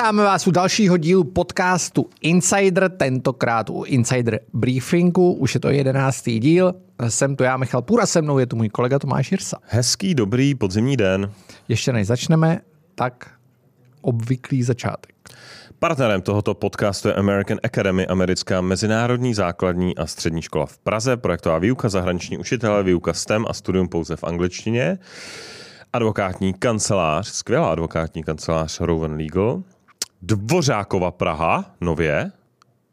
Vítáme 0.00 0.22
vás 0.22 0.46
u 0.46 0.50
dalšího 0.50 0.96
dílu 0.96 1.24
podcastu 1.24 2.10
Insider, 2.20 2.90
tentokrát 2.90 3.70
u 3.70 3.82
Insider 3.84 4.40
Briefingu, 4.52 5.32
už 5.32 5.54
je 5.54 5.60
to 5.60 5.68
jedenáctý 5.68 6.38
díl. 6.38 6.74
Jsem 7.08 7.36
to 7.36 7.44
já, 7.44 7.56
Michal 7.56 7.82
Půra, 7.82 8.06
se 8.06 8.22
mnou 8.22 8.38
je 8.38 8.46
tu 8.46 8.56
můj 8.56 8.68
kolega 8.68 8.98
Tomáš 8.98 9.32
Jirsa. 9.32 9.56
Hezký, 9.64 10.14
dobrý 10.14 10.54
podzimní 10.54 10.96
den. 10.96 11.32
Ještě 11.68 11.92
než 11.92 12.06
začneme, 12.06 12.60
tak 12.94 13.30
obvyklý 14.00 14.62
začátek. 14.62 15.14
Partnerem 15.78 16.22
tohoto 16.22 16.54
podcastu 16.54 17.08
je 17.08 17.14
American 17.14 17.58
Academy, 17.62 18.06
americká 18.06 18.60
mezinárodní 18.60 19.34
základní 19.34 19.96
a 19.96 20.06
střední 20.06 20.42
škola 20.42 20.66
v 20.66 20.78
Praze, 20.78 21.16
projektová 21.16 21.58
výuka, 21.58 21.88
zahraniční 21.88 22.38
učitelé, 22.38 22.82
výuka 22.82 23.12
STEM 23.12 23.44
a 23.48 23.52
studium 23.52 23.88
pouze 23.88 24.16
v 24.16 24.24
angličtině. 24.24 24.98
Advokátní 25.92 26.54
kancelář, 26.54 27.28
skvělá 27.28 27.72
advokátní 27.72 28.22
kancelář 28.22 28.80
Rowan 28.80 29.16
Legal. 29.16 29.62
Dvořákova 30.22 31.10
Praha, 31.10 31.64
nově, 31.80 32.30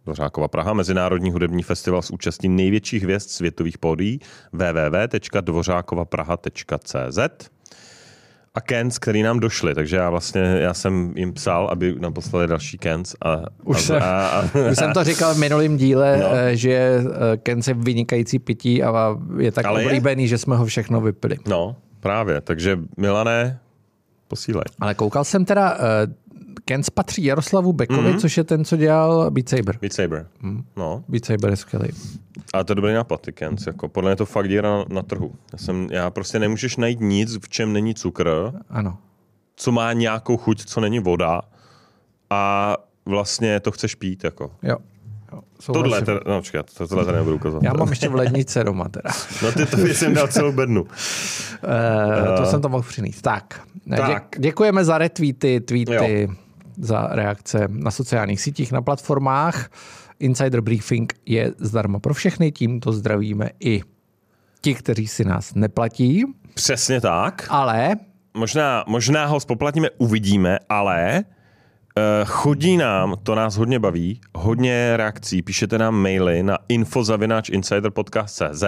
Dvořákova 0.06 0.48
Praha, 0.48 0.74
Mezinárodní 0.74 1.32
hudební 1.32 1.64
festival 1.64 2.02
s 2.02 2.12
účastí 2.12 2.50
největších 2.50 3.04
hvězd 3.04 3.30
světových 3.30 3.78
pódií 3.78 4.20
www.dvořákovapraha.cz 4.54 7.20
a 8.56 8.62
Kens, 8.62 9.00
který 9.00 9.24
nám 9.24 9.40
došli, 9.40 9.76
takže 9.76 9.98
já 9.98 10.10
vlastně, 10.10 10.42
já 10.42 10.74
jsem 10.74 11.14
jim 11.16 11.34
psal, 11.34 11.68
aby 11.72 11.96
nám 12.00 12.14
poslali 12.14 12.48
další 12.48 12.78
Kens. 12.78 13.16
A, 13.26 13.38
Už, 13.64 13.78
a, 13.78 13.82
jsem, 13.82 14.04
a, 14.04 14.28
a, 14.28 14.44
už 14.72 14.78
jsem 14.78 14.94
to 14.94 15.04
říkal 15.04 15.36
v 15.36 15.38
minulém 15.38 15.78
díle, 15.78 16.18
No. 16.18 16.24
no. 16.24 16.30
že 16.54 17.02
eh, 17.34 17.38
Kens 17.38 17.68
je 17.68 17.74
vynikající 17.74 18.40
pití 18.40 18.84
a 18.84 19.18
je 19.40 19.52
tak 19.52 19.66
Ale 19.66 19.82
je? 19.82 19.86
oblíbený, 19.88 20.28
že 20.28 20.38
jsme 20.38 20.56
ho 20.58 20.66
všechno 20.66 21.02
vypili. 21.02 21.38
No, 21.48 21.76
právě, 22.00 22.42
takže 22.42 22.80
Milané, 22.98 23.60
posílej. 24.28 24.64
Ale 24.80 24.94
koukal 24.94 25.24
jsem 25.24 25.46
teda, 25.46 25.78
uh, 26.60 26.64
Kens 26.66 26.90
patří 26.90 27.24
Jaroslavu 27.24 27.74
Bekovi, 27.74 28.00
Mhm. 28.02 28.12
mm-hmm. 28.12 28.20
což 28.20 28.38
je 28.38 28.44
ten, 28.44 28.66
co 28.66 28.78
dělal 28.78 29.32
Beat 29.32 29.50
Saber. 29.50 29.78
Beat 29.82 29.94
Saber. 29.94 30.28
No, 30.78 31.04
Beat 31.08 31.26
Saber 31.26 31.50
je 31.50 31.56
skvělý. 31.56 31.90
a 32.54 32.64
to 32.64 32.72
je 32.72 32.76
dobrý 32.76 32.94
nápad, 32.94 33.22
ty 33.22 33.32
Kens. 33.34 33.68
Jako, 33.68 33.88
podle 33.88 34.10
mě 34.12 34.16
to 34.16 34.26
fakt 34.26 34.48
díra 34.50 34.70
na, 34.78 34.86
na 34.90 35.02
trhu. 35.02 35.36
Já, 35.54 35.58
jsem, 35.58 35.88
já 35.92 36.10
prostě 36.10 36.40
nemůžeš 36.40 36.78
najít 36.78 37.00
nic, 37.02 37.38
v 37.46 37.50
čem 37.50 37.74
není 37.74 37.96
cukr, 37.96 38.30
Ano. 38.70 38.98
co 39.56 39.72
má 39.72 39.94
nějakou 39.94 40.38
chuť, 40.38 40.66
co 40.66 40.82
není 40.82 41.00
voda 41.00 41.42
a 42.30 42.74
vlastně 43.06 43.60
to 43.60 43.72
chceš 43.72 43.96
pít. 43.96 44.24
Jako. 44.24 44.52
Jo. 44.64 44.78
jo 45.34 45.42
Tohle, 45.74 46.02
teda, 46.02 46.20
no 46.28 46.38
počkat, 46.40 46.74
to, 46.74 46.88
tohle 46.88 47.06
tady 47.06 47.18
nebudu 47.18 47.36
ukazovat. 47.36 47.64
Já 47.64 47.74
mám 47.74 47.90
ještě 47.90 48.10
v 48.10 48.16
lednice 48.16 48.64
doma 48.64 48.90
teda. 48.90 49.10
No 49.44 49.52
ty 49.52 49.66
to 49.66 49.78
jsem 49.78 50.14
dal 50.14 50.28
celou 50.28 50.52
bednu. 50.52 50.82
Uh, 50.82 50.90
to 52.38 52.46
jsem 52.46 52.62
to 52.62 52.70
mohl 52.70 52.84
přinést. 52.90 53.22
Tak, 53.22 53.62
Tak. 53.98 54.08
Dě- 54.36 54.40
děkujeme 54.40 54.86
za 54.86 54.98
retweety, 54.98 55.60
tweety, 55.62 55.94
Jo. 55.94 56.34
Za 56.78 57.08
reakce 57.12 57.68
na 57.68 57.92
sociálních 57.92 58.42
sítích, 58.42 58.72
na 58.72 58.82
platformách. 58.82 59.70
Insider 60.20 60.62
Briefing 60.62 61.14
je 61.26 61.54
zdarma 61.58 62.00
pro 62.00 62.14
všechny, 62.14 62.52
tímto 62.52 62.92
zdravíme 62.92 63.50
i 63.60 63.82
ti, 64.62 64.76
kteří 64.76 65.08
si 65.08 65.26
nás 65.26 65.54
neplatí, 65.56 66.24
Přesně 66.54 67.02
tak. 67.02 67.48
ale 67.50 67.96
Možná, 68.34 68.84
možná 68.88 69.26
ho 69.26 69.40
spoplatníme, 69.40 69.90
uvidíme, 69.98 70.60
ale 70.70 71.24
uh, 71.24 72.04
chodí 72.26 72.78
nám, 72.78 73.16
to 73.24 73.36
nás 73.36 73.58
hodně 73.58 73.80
baví, 73.80 74.22
hodně 74.36 74.94
reakcí, 74.98 75.42
píšete 75.42 75.78
nám 75.78 75.96
maily 75.96 76.44
na 76.44 76.58
info.insiderpodcast.cz 76.70 78.64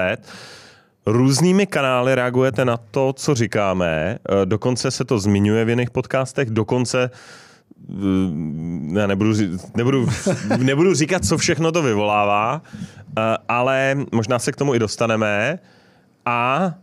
Různými 1.05 1.67
kanály 1.67 2.15
reagujete 2.15 2.65
na 2.65 2.77
to, 2.77 3.13
co 3.13 3.35
říkáme, 3.35 4.15
eh, 4.15 4.45
dokonce 4.45 4.91
se 4.91 5.05
to 5.05 5.19
zmiňuje 5.19 5.65
v 5.65 5.69
jiných 5.69 5.89
podcastech, 5.89 6.49
dokonce 6.49 7.09
eh, 7.13 7.17
já 8.93 9.07
nebudu, 9.07 9.33
nebudu, 9.75 10.07
nebudu 10.57 10.93
říkat, 10.93 11.25
co 11.25 11.37
všechno 11.37 11.71
to 11.71 11.81
vyvolává, 11.81 12.61
eh, 13.17 13.21
ale 13.47 13.97
možná 14.11 14.39
se 14.39 14.51
k 14.51 14.55
tomu 14.55 14.75
i 14.75 14.79
dostaneme. 14.79 15.59
A 16.25 16.73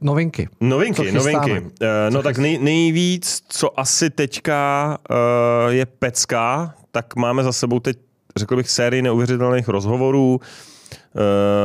novinky. 0.00 0.48
Novinky, 0.60 1.12
novinky. 1.12 1.60
Uh, 1.60 1.66
no 2.10 2.22
tak 2.22 2.38
nej, 2.38 2.58
nejvíc, 2.58 3.42
co 3.48 3.80
asi 3.80 4.10
teďka 4.10 4.98
uh, 5.10 5.72
je 5.72 5.86
pecka, 5.86 6.74
tak 6.90 7.16
máme 7.16 7.42
za 7.42 7.52
sebou 7.52 7.80
teď, 7.80 7.98
řekl 8.36 8.56
bych, 8.56 8.70
sérii 8.70 9.02
neuvěřitelných 9.02 9.68
rozhovorů. 9.68 10.40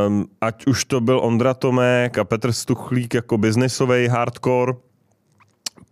Um, 0.07 0.25
ať 0.41 0.67
už 0.67 0.85
to 0.85 1.01
byl 1.01 1.19
Ondra 1.19 1.53
Tomek 1.53 2.17
a 2.17 2.23
Petr 2.23 2.51
Stuchlík 2.51 3.13
jako 3.13 3.37
biznisový 3.37 4.07
hardcore, 4.07 4.73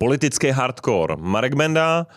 politický 0.04 0.50
hardcore 0.50 1.16
Marek 1.20 1.56
Benda, 1.56 2.08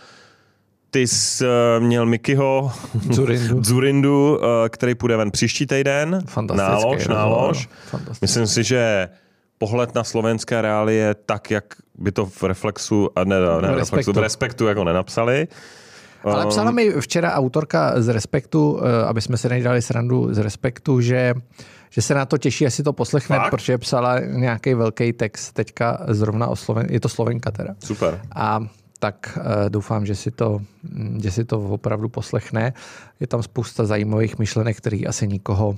ty 0.91 1.07
jsi 1.07 1.45
uh, 1.45 1.85
měl 1.85 2.07
Mikyho 2.07 2.73
Zurindu. 3.11 3.63
Zurindu, 3.65 4.37
uh, 4.37 4.45
který 4.69 4.95
půjde 4.95 5.17
ven 5.17 5.31
příští 5.31 5.67
týden. 5.67 6.23
Fantastický 6.27 6.73
Nálož, 6.73 7.09
nálož. 7.09 7.69
Fantastický. 7.91 8.25
Myslím 8.25 8.47
si, 8.47 8.65
že 8.65 9.09
pohled 9.59 9.95
na 9.95 10.05
slovenské 10.05 10.63
reálie 10.63 11.15
tak, 11.15 11.51
jak 11.51 11.65
by 11.99 12.13
to 12.13 12.27
v 12.27 12.43
reflexu, 12.43 13.11
a 13.17 13.25
ne, 13.25 13.41
ne 13.41 13.47
V 13.47 13.61
reflexu, 13.61 13.79
Respektu. 13.79 14.13
v 14.13 14.23
respektu 14.23 14.67
jako 14.67 14.85
nenapsali. 14.85 15.49
Ale 16.25 16.45
Um, 16.45 16.51
psala 16.51 16.71
mi 16.71 16.91
včera 17.01 17.33
autorka 17.33 18.03
z 18.03 18.09
Respektu, 18.09 18.81
eh, 18.83 19.07
aby 19.07 19.21
jsme 19.21 19.37
se 19.37 19.49
nedělali 19.49 19.83
srandu 19.83 20.35
z 20.35 20.39
Respektu, 20.39 21.01
že, 21.01 21.35
že 21.97 22.03
se 22.03 22.15
na 22.15 22.27
to 22.27 22.39
těší, 22.39 22.65
jestli 22.65 22.84
to 22.84 22.93
poslechne, 22.93 23.37
Fakt? 23.37 23.51
protože 23.51 23.79
psala 23.79 24.21
nějaký 24.21 24.75
velký 24.75 25.12
text 25.12 25.53
teďka 25.53 25.99
zrovna 26.09 26.47
o 26.49 26.57
Sloven, 26.57 26.87
je 26.91 27.01
to 27.01 27.09
Slovenka 27.09 27.51
teda. 27.51 27.75
Super. 27.84 28.21
A 28.34 28.61
tak 28.99 29.39
uh, 29.39 29.43
doufám, 29.69 30.06
že 30.06 30.15
si, 30.15 30.31
to, 30.31 30.61
mm, 30.83 31.21
že 31.23 31.31
si 31.31 31.45
to 31.45 31.61
opravdu 31.61 32.09
poslechne. 32.09 32.73
Je 33.21 33.27
tam 33.27 33.43
spousta 33.43 33.85
zajímavých 33.85 34.39
myšlenek, 34.39 34.77
které 34.77 35.01
asi 35.09 35.29
nikoho 35.29 35.77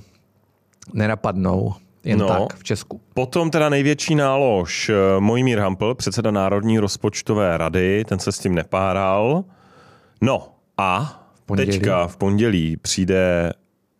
nenapadnou 0.93 1.73
jen 2.03 2.19
No. 2.19 2.27
tak 2.27 2.59
v 2.59 2.63
Česku. 2.63 3.01
Potom 3.13 3.51
teda 3.51 3.69
největší 3.69 4.15
nálož 4.15 4.89
eh, 4.89 5.19
Mojmír 5.19 5.59
Hampl, 5.59 5.95
předseda 5.95 6.31
Národní 6.31 6.79
rozpočtové 6.79 7.57
rady, 7.57 8.05
ten 8.05 8.19
se 8.19 8.31
s 8.31 8.39
tím 8.39 8.55
nepáral. 8.55 9.43
No 10.21 10.47
a 10.77 11.23
pondělí. 11.45 11.71
teďka 11.71 12.07
v 12.07 12.17
pondělí 12.17 12.77
přijde 12.77 13.53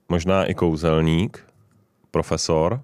možná 0.10 0.46
i 0.46 0.54
kouzelník, 0.54 1.49
profesor 2.12 2.82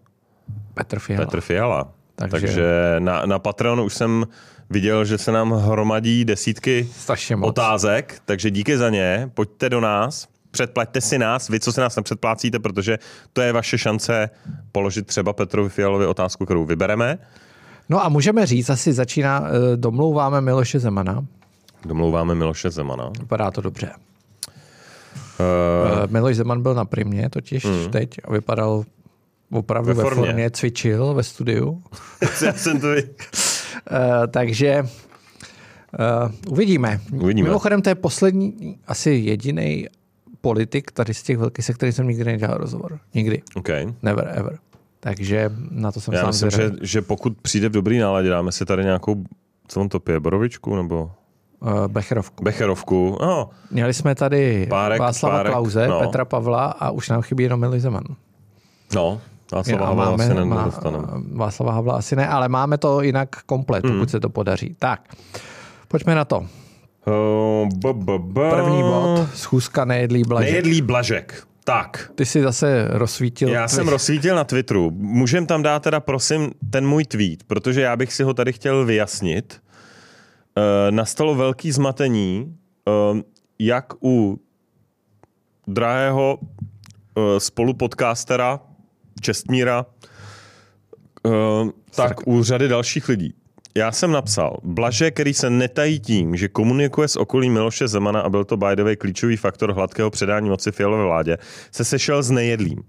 Petr 0.74 1.00
Fiala. 1.00 1.26
Petr 1.26 1.42
Fiala. 1.42 1.88
Takže- 2.16 2.48
Takže, 2.48 2.96
na, 3.00 3.26
na 3.26 3.40
Patreonu 3.40 3.84
už 3.84 3.94
jsem 3.94 4.26
viděl, 4.70 5.06
že 5.06 5.18
se 5.18 5.32
nám 5.32 5.52
hromadí 5.52 6.26
desítky 6.26 6.90
otázek, 7.42 8.22
takže 8.26 8.52
díky 8.52 8.78
za 8.78 8.90
ně, 8.90 9.30
pojďte 9.34 9.70
do 9.70 9.82
nás, 9.82 10.28
předplaťte 10.52 11.02
si 11.02 11.18
nás, 11.18 11.50
vy, 11.50 11.60
co 11.60 11.72
si 11.72 11.80
nás 11.80 11.96
nepředplácíte, 11.96 12.60
protože 12.60 13.00
to 13.34 13.42
je 13.42 13.54
vaše 13.54 13.78
šance 13.78 14.30
položit 14.72 15.08
třeba 15.08 15.34
Petrovi 15.34 15.70
Fialovi 15.70 16.06
otázku, 16.06 16.46
kterou 16.46 16.66
vybereme. 16.66 17.18
No 17.90 18.06
a 18.06 18.10
můžeme 18.10 18.46
říct, 18.46 18.70
asi 18.70 18.94
začíná, 18.94 19.44
eh, 19.48 19.78
domlouváme 19.78 20.42
Miloše 20.42 20.80
Zemana. 20.80 21.26
Domlouváme 21.86 22.36
Miloše 22.36 22.70
Zemana. 22.70 23.12
Vypadá 23.20 23.52
to 23.52 23.62
dobře. 23.62 23.92
Uh, 25.40 26.12
Miloš 26.12 26.36
Zeman 26.36 26.62
byl 26.62 26.74
na 26.74 26.86
primě 26.86 27.30
totiž 27.30 27.64
mm. 27.64 27.92
teď 27.92 28.10
a 28.24 28.32
vypadal 28.32 28.84
opravdu 29.52 29.88
ve, 29.88 29.94
Ve 29.94 30.04
ve 30.04 30.10
formě. 30.10 30.26
formě. 30.26 30.50
cvičil 30.50 31.14
ve 31.14 31.24
studiu. 31.24 31.84
já 32.46 32.54
jsem 32.54 32.80
to... 32.80 32.88
Uh, 32.88 32.96
takže 34.32 34.84
uh, 34.84 36.32
uvidíme. 36.54 37.00
Uvidíme. 37.14 37.48
Mimochodem, 37.50 37.82
to 37.82 37.90
je 37.90 37.96
poslední, 37.96 38.78
asi 38.88 39.12
jediný 39.12 39.86
politik 40.42 40.92
tady 40.92 41.14
z 41.14 41.24
těch 41.24 41.38
velkých, 41.38 41.66
se 41.66 41.74
kterým 41.74 41.94
jsem 41.94 42.08
nikdy 42.08 42.24
nedělal 42.24 42.58
rozhovor. 42.58 43.00
Nikdy. 43.14 43.42
Okay. 43.56 43.94
Never 44.04 44.32
ever. 44.36 44.58
Takže 45.00 45.52
na 45.72 45.92
to 45.92 46.02
jsem 46.02 46.14
Já 46.14 46.20
sám 46.22 46.28
myslím, 46.30 46.52
že, 46.52 46.72
že 46.82 47.02
pokud 47.02 47.38
přijde 47.42 47.70
v 47.70 47.72
dobrý 47.72 47.98
náladě, 48.00 48.30
dáme 48.30 48.52
si 48.52 48.66
tady 48.66 48.84
nějakou, 48.84 49.24
co 49.68 49.82
on 49.82 49.90
to 49.90 50.00
pije, 50.00 50.20
borovičku 50.20 50.76
nebo 50.76 51.12
Uh, 51.60 51.88
Becherovku. 51.88 52.44
becherovku. 52.44 53.18
No, 53.22 53.50
Měli 53.72 53.94
jsme 53.94 54.16
tady 54.16 54.68
Párek, 54.70 55.00
Václava 55.00 55.36
párek, 55.36 55.52
Klauze, 55.54 55.88
no. 55.88 56.00
Petra 56.00 56.26
Pavla 56.26 56.66
a 56.66 56.90
už 56.92 57.10
nám 57.10 57.22
chybí 57.22 57.44
jenom 57.44 57.80
Zeman. 57.80 58.04
no, 58.96 59.22
Václava 59.52 59.86
Havla 59.86 60.06
asi 60.16 60.34
má- 60.34 60.58
nedostaneme. 60.58 61.08
Václava 61.34 61.72
Havla 61.72 61.94
asi 61.98 62.16
ne, 62.16 62.28
ale 62.28 62.50
máme 62.50 62.78
to 62.78 63.02
jinak 63.02 63.30
komplet, 63.46 63.86
Hmm. 63.86 63.94
pokud 63.96 64.10
se 64.10 64.20
to 64.20 64.30
podaří. 64.30 64.76
Tak, 64.80 65.14
pojďme 65.88 66.16
na 66.16 66.26
to. 66.26 66.38
Uh, 67.08 67.70
b, 67.76 67.94
b, 67.94 68.20
b. 68.20 68.50
První 68.50 68.82
bod, 68.82 69.28
schůzka 69.34 69.86
nejedlý 69.86 70.24
blažek. 70.24 70.52
Nejedlý 70.52 70.82
blažek. 70.82 71.44
Tak, 71.64 72.12
Ty 72.16 72.26
jsi 72.26 72.42
zase 72.44 72.88
rozsvítil. 72.92 73.50
já 73.50 73.68
jsem 73.68 73.88
rozsvítil 73.88 74.36
na 74.36 74.44
Twitteru. 74.44 74.92
Můžem 74.92 75.46
tam 75.46 75.64
dát 75.64 75.84
teda 75.84 76.00
prosím 76.00 76.52
ten 76.70 76.88
můj 76.88 77.06
tweet, 77.06 77.44
protože 77.44 77.82
já 77.82 77.96
bych 77.96 78.14
si 78.14 78.24
ho 78.24 78.34
tady 78.34 78.54
chtěl 78.54 78.86
vyjasnit. 78.86 79.62
Uh, 80.58 80.64
nastalo 80.96 81.36
velký 81.36 81.72
zmatení, 81.72 82.56
uh, 83.14 83.20
jak 83.60 83.94
u 84.04 84.40
drahého 85.68 86.38
uh, 86.42 87.24
spolupodcastera 87.38 88.60
Čestmíra, 89.26 89.86
uh, 91.24 91.70
tak 91.96 92.28
u 92.28 92.44
řady 92.44 92.68
dalších 92.68 93.10
lidí. 93.10 93.34
já 93.76 93.92
jsem 93.92 94.12
napsal, 94.12 94.58
Blaže, 94.64 95.12
který 95.12 95.34
se 95.34 95.50
netají 95.50 96.00
tím, 96.00 96.36
že 96.36 96.48
komunikuje 96.48 97.08
s 97.08 97.16
okolím 97.16 97.54
Miloše 97.54 97.88
Zemana 97.88 98.22
a 98.22 98.30
byl 98.30 98.46
to 98.46 98.58
way 98.58 98.96
klíčový 98.96 99.38
faktor 99.38 99.74
hladkého 99.74 100.10
předání 100.10 100.50
moci 100.50 100.72
Fialové 100.72 101.04
vládě, 101.04 101.38
se 101.72 101.86
sešel 101.86 102.24
s 102.24 102.32
nejedlým. 102.32 102.84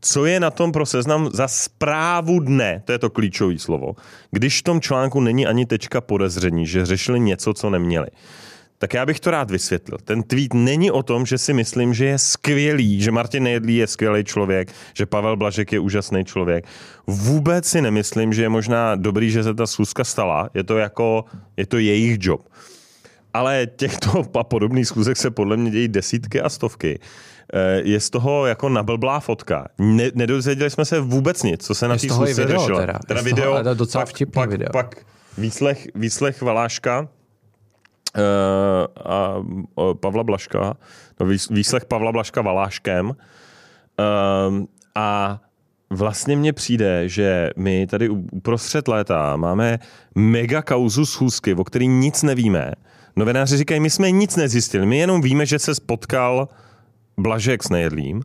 Co 0.00 0.26
je 0.26 0.40
na 0.40 0.50
tom 0.50 0.72
pro 0.72 0.86
seznam 0.86 1.30
za 1.32 1.48
zprávu 1.48 2.40
dne, 2.40 2.82
to 2.84 2.92
je 2.92 2.98
to 2.98 3.10
klíčové 3.10 3.58
slovo, 3.58 3.94
když 4.30 4.60
v 4.60 4.62
tom 4.62 4.80
článku 4.80 5.20
není 5.20 5.46
ani 5.46 5.66
tečka 5.66 6.00
podezření, 6.00 6.66
že 6.66 6.86
řešili 6.86 7.20
něco, 7.20 7.54
co 7.54 7.70
neměli. 7.70 8.06
Tak 8.78 8.94
já 8.94 9.06
bych 9.06 9.20
to 9.20 9.30
rád 9.30 9.50
vysvětlil. 9.50 9.98
Ten 10.04 10.22
tweet 10.22 10.54
není 10.54 10.90
o 10.90 11.02
tom, 11.02 11.26
že 11.26 11.38
si 11.38 11.52
myslím, 11.52 11.94
že 11.94 12.06
je 12.06 12.18
skvělý, 12.18 13.00
že 13.02 13.10
Martin 13.10 13.42
Nejedlý 13.42 13.76
je 13.76 13.86
skvělý 13.86 14.24
člověk, 14.24 14.72
že 14.94 15.06
Pavel 15.06 15.36
Blažek 15.36 15.72
je 15.72 15.78
úžasný 15.78 16.24
člověk. 16.24 16.64
Vůbec 17.06 17.66
si 17.66 17.80
nemyslím, 17.80 18.32
že 18.32 18.42
je 18.42 18.48
možná 18.48 18.94
dobrý, 18.96 19.30
že 19.30 19.42
se 19.42 19.54
ta 19.54 19.66
schůzka 19.66 20.04
stala. 20.04 20.50
Je 20.54 20.64
to 20.64 20.78
jako, 20.78 21.24
je 21.56 21.66
to 21.66 21.78
jejich 21.78 22.18
job. 22.20 22.48
Ale 23.34 23.66
těchto 23.76 24.24
a 24.34 24.44
podobných 24.44 24.86
schůzek 24.88 25.16
se 25.16 25.30
podle 25.30 25.56
mě 25.56 25.70
dějí 25.70 25.88
desítky 25.88 26.40
a 26.40 26.48
stovky. 26.48 26.98
Eh, 27.54 27.80
Je 27.84 28.00
z 28.00 28.10
toho 28.10 28.46
jako 28.46 28.68
nablblá 28.68 29.20
fotka. 29.20 29.68
Ne, 29.78 30.10
nedozvěděli 30.14 30.70
jsme 30.70 30.84
se 30.84 31.00
vůbec 31.00 31.42
nic, 31.42 31.66
co 31.66 31.74
se 31.74 31.88
na 31.88 31.96
té 31.96 32.06
toho 32.06 32.26
schůzce 32.26 32.44
video 32.44 32.60
řešilo. 32.60 32.78
teda. 32.78 32.98
teda 33.06 33.20
Je 33.20 33.24
toho 33.24 33.36
video, 33.36 33.52
ale 33.52 33.74
docela 33.74 34.04
pak, 34.04 34.14
vtipný 34.14 34.32
pak, 34.32 34.50
video. 34.50 34.68
pak 34.72 34.96
výslech, 35.38 35.88
výslech 35.94 36.42
Valáška, 36.42 37.08
a 39.04 39.36
uh, 39.38 39.94
Pavla 39.94 40.24
Blaška, 40.24 40.76
no, 41.20 41.26
výs- 41.26 41.54
výslech 41.54 41.84
Pavla 41.84 42.12
Blaška 42.12 42.42
Valáškem. 42.42 43.06
Um, 43.08 44.68
a 44.94 45.40
vlastně 45.90 46.36
mně 46.36 46.52
přijde, 46.52 47.08
že 47.08 47.50
my 47.56 47.86
tady 47.86 48.08
uprostřed 48.08 48.88
léta 48.88 49.36
máme 49.36 49.78
mega 50.14 50.62
kauzu 50.62 51.06
schůzky, 51.06 51.54
o 51.54 51.64
který 51.64 51.86
nic 51.86 52.22
nevíme. 52.22 52.72
Novináři 53.16 53.56
říkají, 53.56 53.80
my 53.80 53.90
jsme 53.90 54.10
nic 54.10 54.36
nezjistili, 54.36 54.86
my 54.86 54.98
jenom 54.98 55.22
víme, 55.22 55.46
že 55.46 55.58
se 55.58 55.74
spotkal 55.74 56.48
Blažek 57.18 57.62
s 57.62 57.68
Nejedlým. 57.68 58.22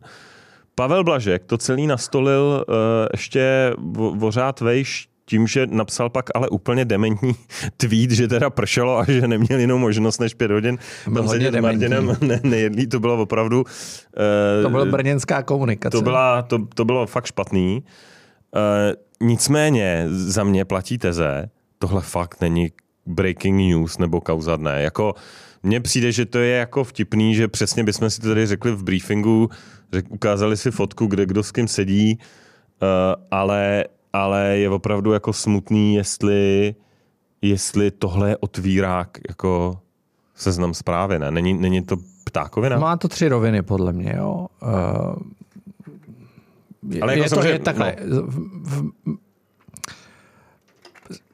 Pavel 0.74 1.04
Blažek 1.04 1.44
to 1.44 1.58
celý 1.58 1.86
nastolil 1.86 2.64
uh, 2.68 2.74
ještě 3.12 3.72
o, 3.98 4.26
o 4.26 4.30
řád 4.30 4.60
vejš 4.60 5.08
tím, 5.32 5.46
že 5.46 5.66
napsal 5.66 6.10
pak 6.10 6.30
ale 6.34 6.48
úplně 6.48 6.84
dementní 6.84 7.32
tweet, 7.76 8.10
že 8.10 8.28
teda 8.28 8.50
pršelo 8.50 8.98
a 8.98 9.04
že 9.08 9.28
neměl 9.28 9.60
jinou 9.60 9.78
možnost 9.78 10.20
než 10.20 10.34
pět 10.34 10.50
hodin 10.50 10.78
Byl 11.06 11.14
tam 11.14 11.26
hodně 11.26 11.52
s. 11.52 11.60
Martinem 11.60 12.16
ne, 12.20 12.40
nejedlý, 12.42 12.86
to 12.86 13.00
bylo 13.00 13.22
opravdu... 13.22 13.64
Uh, 13.64 14.62
To 14.62 14.70
byla 14.70 14.84
brněnská 14.84 15.42
komunikace. 15.42 15.96
to, 15.96 16.02
byla, 16.02 16.42
to, 16.42 16.58
to 16.74 16.84
bylo 16.84 17.06
fakt 17.06 17.26
špatný. 17.26 17.84
Uh, 18.52 19.28
nicméně 19.28 20.06
za 20.08 20.44
mě 20.44 20.64
platí 20.64 20.98
teze, 20.98 21.48
tohle 21.78 22.02
fakt 22.02 22.40
není 22.40 22.68
breaking 23.06 23.56
news 23.56 23.98
nebo 23.98 24.20
kauza 24.20 24.56
dne. 24.56 24.82
Jako, 24.82 25.14
mně 25.62 25.80
přijde, 25.80 26.12
že 26.12 26.26
to 26.26 26.38
je 26.38 26.56
jako 26.56 26.84
vtipný, 26.84 27.34
že 27.34 27.48
přesně 27.48 27.84
bychom 27.84 28.10
si 28.10 28.20
to 28.20 28.28
tady 28.28 28.46
řekli 28.46 28.72
v 28.72 28.82
briefingu, 28.82 29.48
řek, 29.92 30.04
ukázali 30.08 30.56
si 30.56 30.70
fotku, 30.70 31.06
kde 31.06 31.26
kdo 31.26 31.42
s 31.42 31.52
kým 31.52 31.68
sedí, 31.68 32.18
uh, 32.18 32.88
ale, 33.30 33.84
ale 34.12 34.58
je 34.58 34.70
opravdu 34.70 35.12
jako 35.12 35.32
smutný, 35.32 35.94
jestli, 35.94 36.74
jestli 37.42 37.90
tohle 37.90 38.28
je 38.28 38.36
otvírák 38.36 39.18
jako 39.28 39.78
seznam 40.34 40.74
zprávy, 40.74 41.18
ne? 41.18 41.30
Není, 41.30 41.54
není 41.54 41.82
to 41.82 41.96
ptákovina? 42.24 42.78
Má 42.78 42.96
to 42.96 43.08
tři 43.08 43.28
roviny, 43.28 43.62
podle 43.62 43.92
mě. 43.92 44.14
Jo. 44.16 44.46
Uh, 44.62 44.70
je, 46.88 47.00
Ale 47.00 47.12
jako 47.12 47.24
je 47.24 47.28
to 47.30 47.34
samozřejmě- 47.34 47.50
je 47.50 47.58
takhle. 47.58 47.96
V, 48.00 48.40
v, 48.62 48.92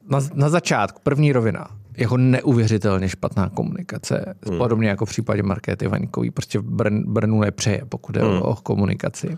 na, 0.09 0.19
na 0.35 0.49
začátku, 0.49 1.01
první 1.03 1.33
rovina, 1.33 1.67
jako 1.97 2.17
neuvěřitelně 2.17 3.09
špatná 3.09 3.49
komunikace, 3.49 4.35
hmm. 4.47 4.59
podobně 4.59 4.89
jako 4.89 5.07
v 5.07 5.09
případě 5.09 5.43
Markéty 5.43 5.89
Vaňkový, 5.89 6.31
prostě 6.31 6.61
Brn, 6.61 7.03
Brnu 7.07 7.41
nepřeje, 7.41 7.83
pokud 7.89 8.17
je 8.17 8.23
hmm. 8.23 8.43
o 8.43 8.57
komunikaci. 8.57 9.29
Uh, 9.29 9.37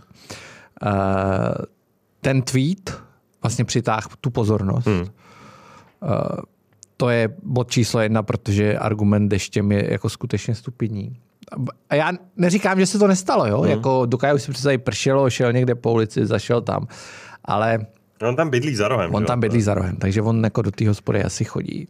ten 2.20 2.42
tweet 2.42 3.02
vlastně 3.42 3.64
přitáhl 3.64 4.08
tu 4.20 4.30
pozornost. 4.30 4.86
Hmm. 4.86 5.00
Uh, 5.00 5.06
to 6.96 7.08
je 7.08 7.28
bod 7.42 7.70
číslo 7.70 8.00
jedna, 8.00 8.22
protože 8.22 8.78
argument 8.78 9.28
deštěm 9.28 9.72
je 9.72 9.92
jako 9.92 10.08
skutečně 10.08 10.54
stupidní. 10.54 11.16
A 11.90 11.94
já 11.94 12.12
neříkám, 12.36 12.80
že 12.80 12.86
se 12.86 12.98
to 12.98 13.06
nestalo, 13.06 13.46
jo? 13.46 13.60
Hmm. 13.60 13.70
Jako 13.70 14.06
dokážu 14.06 14.38
si 14.38 14.50
představit, 14.50 14.78
pršelo, 14.78 15.30
šel 15.30 15.52
někde 15.52 15.74
po 15.74 15.92
ulici, 15.92 16.26
zašel 16.26 16.60
tam, 16.60 16.86
ale 17.44 17.86
On 18.22 18.36
tam 18.36 18.50
bydlí 18.50 18.76
za 18.76 18.88
rohem. 18.88 19.14
On 19.14 19.22
jo? 19.22 19.26
tam 19.26 19.40
bydlí 19.40 19.62
za 19.62 19.74
rohem, 19.74 19.96
takže 19.96 20.22
on 20.22 20.44
jako 20.44 20.62
do 20.62 20.70
té 20.70 20.88
hospody 20.88 21.24
asi 21.24 21.44
chodí. 21.44 21.86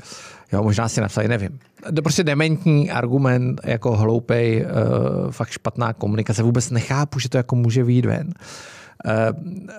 Jo, 0.52 0.62
možná 0.62 0.88
si 0.88 1.00
napsali, 1.00 1.28
nevím. 1.28 1.58
To 1.96 2.02
prostě 2.02 2.24
dementní 2.24 2.90
argument, 2.90 3.60
jako 3.64 3.96
hloupej, 3.96 4.66
uh, 4.66 5.30
fakt 5.30 5.50
špatná 5.50 5.92
komunikace. 5.92 6.42
Vůbec 6.42 6.70
nechápu, 6.70 7.18
že 7.18 7.28
to 7.28 7.36
jako 7.36 7.56
může 7.56 7.84
výjít 7.84 8.06
ven. 8.06 8.26
Uh, 8.26 9.12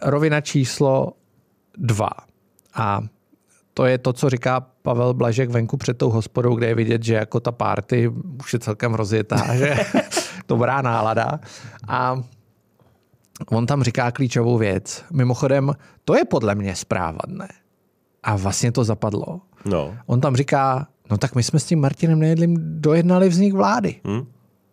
rovina 0.01 0.41
číslo 0.41 1.13
dva. 1.81 2.09
A 2.73 3.01
to 3.73 3.85
je 3.85 3.97
to, 3.97 4.13
co 4.13 4.29
říká 4.29 4.59
Pavel 4.81 5.13
Blažek 5.13 5.49
venku 5.49 5.77
před 5.77 5.97
tou 5.97 6.09
hospodou, 6.09 6.55
kde 6.55 6.67
je 6.67 6.75
vidět, 6.75 7.03
že 7.03 7.13
jako 7.13 7.39
ta 7.39 7.51
party 7.51 8.07
už 8.43 8.53
je 8.53 8.59
celkem 8.59 8.93
rozjetá, 8.93 9.55
že 9.55 9.77
dobrá 10.47 10.81
nálada. 10.81 11.39
A 11.87 12.23
on 13.47 13.65
tam 13.65 13.83
říká 13.83 14.11
klíčovou 14.11 14.57
věc. 14.57 15.03
Mimochodem, 15.11 15.71
to 16.05 16.15
je 16.15 16.25
podle 16.25 16.55
mě 16.55 16.75
zpráva 16.75 17.19
dne. 17.27 17.47
A 18.23 18.35
vlastně 18.35 18.71
to 18.71 18.83
zapadlo. 18.83 19.41
No. 19.65 19.97
On 20.05 20.21
tam 20.21 20.35
říká, 20.35 20.87
no 21.11 21.17
tak 21.17 21.35
my 21.35 21.43
jsme 21.43 21.59
s 21.59 21.65
tím 21.65 21.79
Martinem 21.79 22.19
Nejedlým 22.19 22.57
dojednali 22.81 23.29
vznik 23.29 23.53
vlády. 23.53 23.95
Hm? 24.07 24.25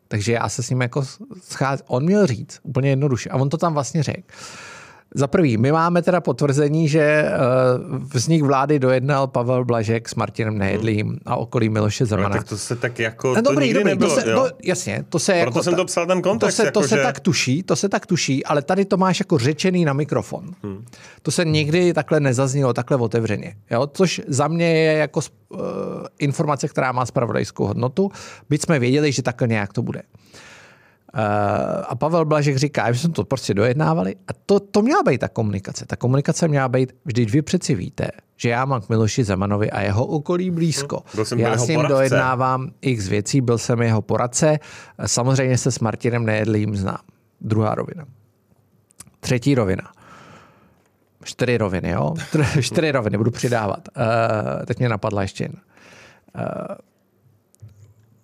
Takže 0.08 0.32
já 0.32 0.48
se 0.48 0.62
s 0.62 0.70
ním 0.70 0.80
jako 0.80 1.02
scházím. 1.42 1.84
On 1.88 2.04
měl 2.04 2.26
říct, 2.26 2.60
úplně 2.62 2.90
jednoduše. 2.90 3.30
A 3.30 3.36
on 3.36 3.48
to 3.48 3.56
tam 3.56 3.74
vlastně 3.74 4.02
řekl. 4.02 4.22
Za 5.14 5.26
prvý, 5.26 5.56
my 5.56 5.72
máme 5.72 6.02
teda 6.02 6.20
potvrzení, 6.20 6.88
že 6.88 7.24
vznik 8.14 8.42
vlády 8.42 8.78
dojednal 8.78 9.26
Pavel 9.26 9.64
Blažek 9.64 10.08
s 10.08 10.14
Martinem 10.14 10.58
Nejedlým 10.58 11.18
a 11.26 11.36
okolí 11.36 11.68
Miloše 11.68 12.04
Ale 12.04 12.08
Zemana. 12.08 12.36
tak 12.36 12.48
to 12.48 12.58
se 12.58 12.76
tak 12.76 12.98
jako, 12.98 13.28
No, 13.34 13.42
to 13.42 13.50
dobrý, 13.50 13.64
nikdy 13.66 13.80
dobrý, 13.80 13.90
nebylo, 13.92 14.14
to 14.14 14.20
se, 14.20 14.30
jo? 14.30 14.36
no, 14.36 14.48
jasně, 14.64 15.04
to 15.08 15.18
se 15.18 15.32
Proto 15.32 15.58
jako, 15.58 15.62
jsem 15.64 15.74
to 15.74 15.84
psal 15.84 16.06
ten 16.06 16.22
kontext, 16.22 16.56
To 16.56 16.62
se, 16.64 16.70
to 16.70 16.80
jako 16.80 16.88
se 16.88 16.96
že- 16.96 17.02
tak 17.02 17.20
tuší, 17.20 17.62
to 17.62 17.76
se 17.76 17.88
tak 17.88 18.06
tuší, 18.06 18.44
ale 18.44 18.62
tady 18.62 18.84
to 18.84 18.96
máš 18.96 19.18
jako 19.20 19.38
řečený 19.38 19.84
na 19.84 19.92
mikrofon. 19.92 20.44
Hmm. 20.62 20.84
To 21.22 21.30
se 21.30 21.44
nikdy 21.44 21.92
takhle 21.92 22.20
nezaznělo, 22.20 22.72
takhle 22.72 22.96
otevřeně. 22.96 23.54
Jo? 23.70 23.86
Což 23.92 24.20
za 24.26 24.48
mě 24.48 24.66
je 24.76 24.92
jako 24.98 25.20
uh, 25.48 25.58
informace, 26.18 26.68
která 26.68 26.92
má 26.92 27.06
spravodajskou 27.06 27.66
hodnotu, 27.66 28.10
byť 28.50 28.62
jsme 28.62 28.78
věděli, 28.78 29.12
že 29.12 29.22
takhle 29.22 29.48
nějak 29.48 29.72
to 29.72 29.82
bude. 29.82 30.02
Uh, 30.02 30.38
a 31.88 31.94
Pavel 31.94 32.24
Blažek 32.24 32.56
říká, 32.56 32.92
že 32.92 33.00
jsme 33.00 33.12
to 33.12 33.24
prostě 33.24 33.54
dojednávali. 33.54 34.16
A 34.28 34.32
to, 34.46 34.60
to 34.60 34.82
měla 34.82 35.02
být 35.02 35.18
ta 35.18 35.28
komunikace. 35.28 35.86
Ta 35.86 35.96
komunikace 35.96 36.48
měla 36.48 36.68
být, 36.68 36.92
vždyť 37.04 37.30
vy 37.30 37.42
přeci 37.42 37.74
víte, 37.74 38.08
že 38.36 38.48
já 38.48 38.64
mám 38.64 38.80
k 38.80 38.88
Miloši 38.88 39.24
Zemanovi 39.24 39.70
a 39.70 39.80
jeho 39.80 40.06
okolí 40.06 40.50
blízko. 40.50 41.02
Byl 41.14 41.24
jsem 41.24 41.38
já 41.38 41.58
s 41.58 41.68
ním 41.68 41.76
poradce. 41.76 41.94
dojednávám 41.94 42.70
x 42.80 43.08
věcí, 43.08 43.40
byl 43.40 43.58
jsem 43.58 43.82
jeho 43.82 44.02
poradce. 44.02 44.58
Samozřejmě 45.06 45.58
se 45.58 45.72
s 45.72 45.78
Martinem 45.78 46.26
Nejedlým 46.26 46.76
znám. 46.76 47.00
Druhá 47.40 47.74
rovina. 47.74 48.04
Třetí 49.20 49.54
rovina. 49.54 49.92
Čtyři 51.24 51.58
roviny, 51.58 51.90
jo? 51.90 52.14
Čtyři 52.60 52.90
roviny, 52.90 53.18
budu 53.18 53.30
přidávat. 53.30 53.88
Uh, 53.96 54.64
teď 54.66 54.78
mě 54.78 54.88
napadla 54.88 55.22
ještě 55.22 55.44
jedna. 55.44 55.60
Uh, 56.38 56.76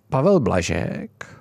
Pavel 0.09 0.39
Blažek, 0.39 1.34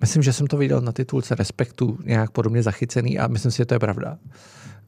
myslím, 0.00 0.22
že 0.22 0.32
jsem 0.32 0.46
to 0.46 0.56
viděl 0.56 0.80
na 0.80 0.92
titulce 0.92 1.34
Respektu 1.34 1.98
nějak 2.04 2.30
podobně 2.30 2.62
zachycený 2.62 3.18
a 3.18 3.26
myslím 3.28 3.50
si, 3.50 3.56
že 3.56 3.66
to 3.66 3.74
je 3.74 3.78
pravda. 3.78 4.18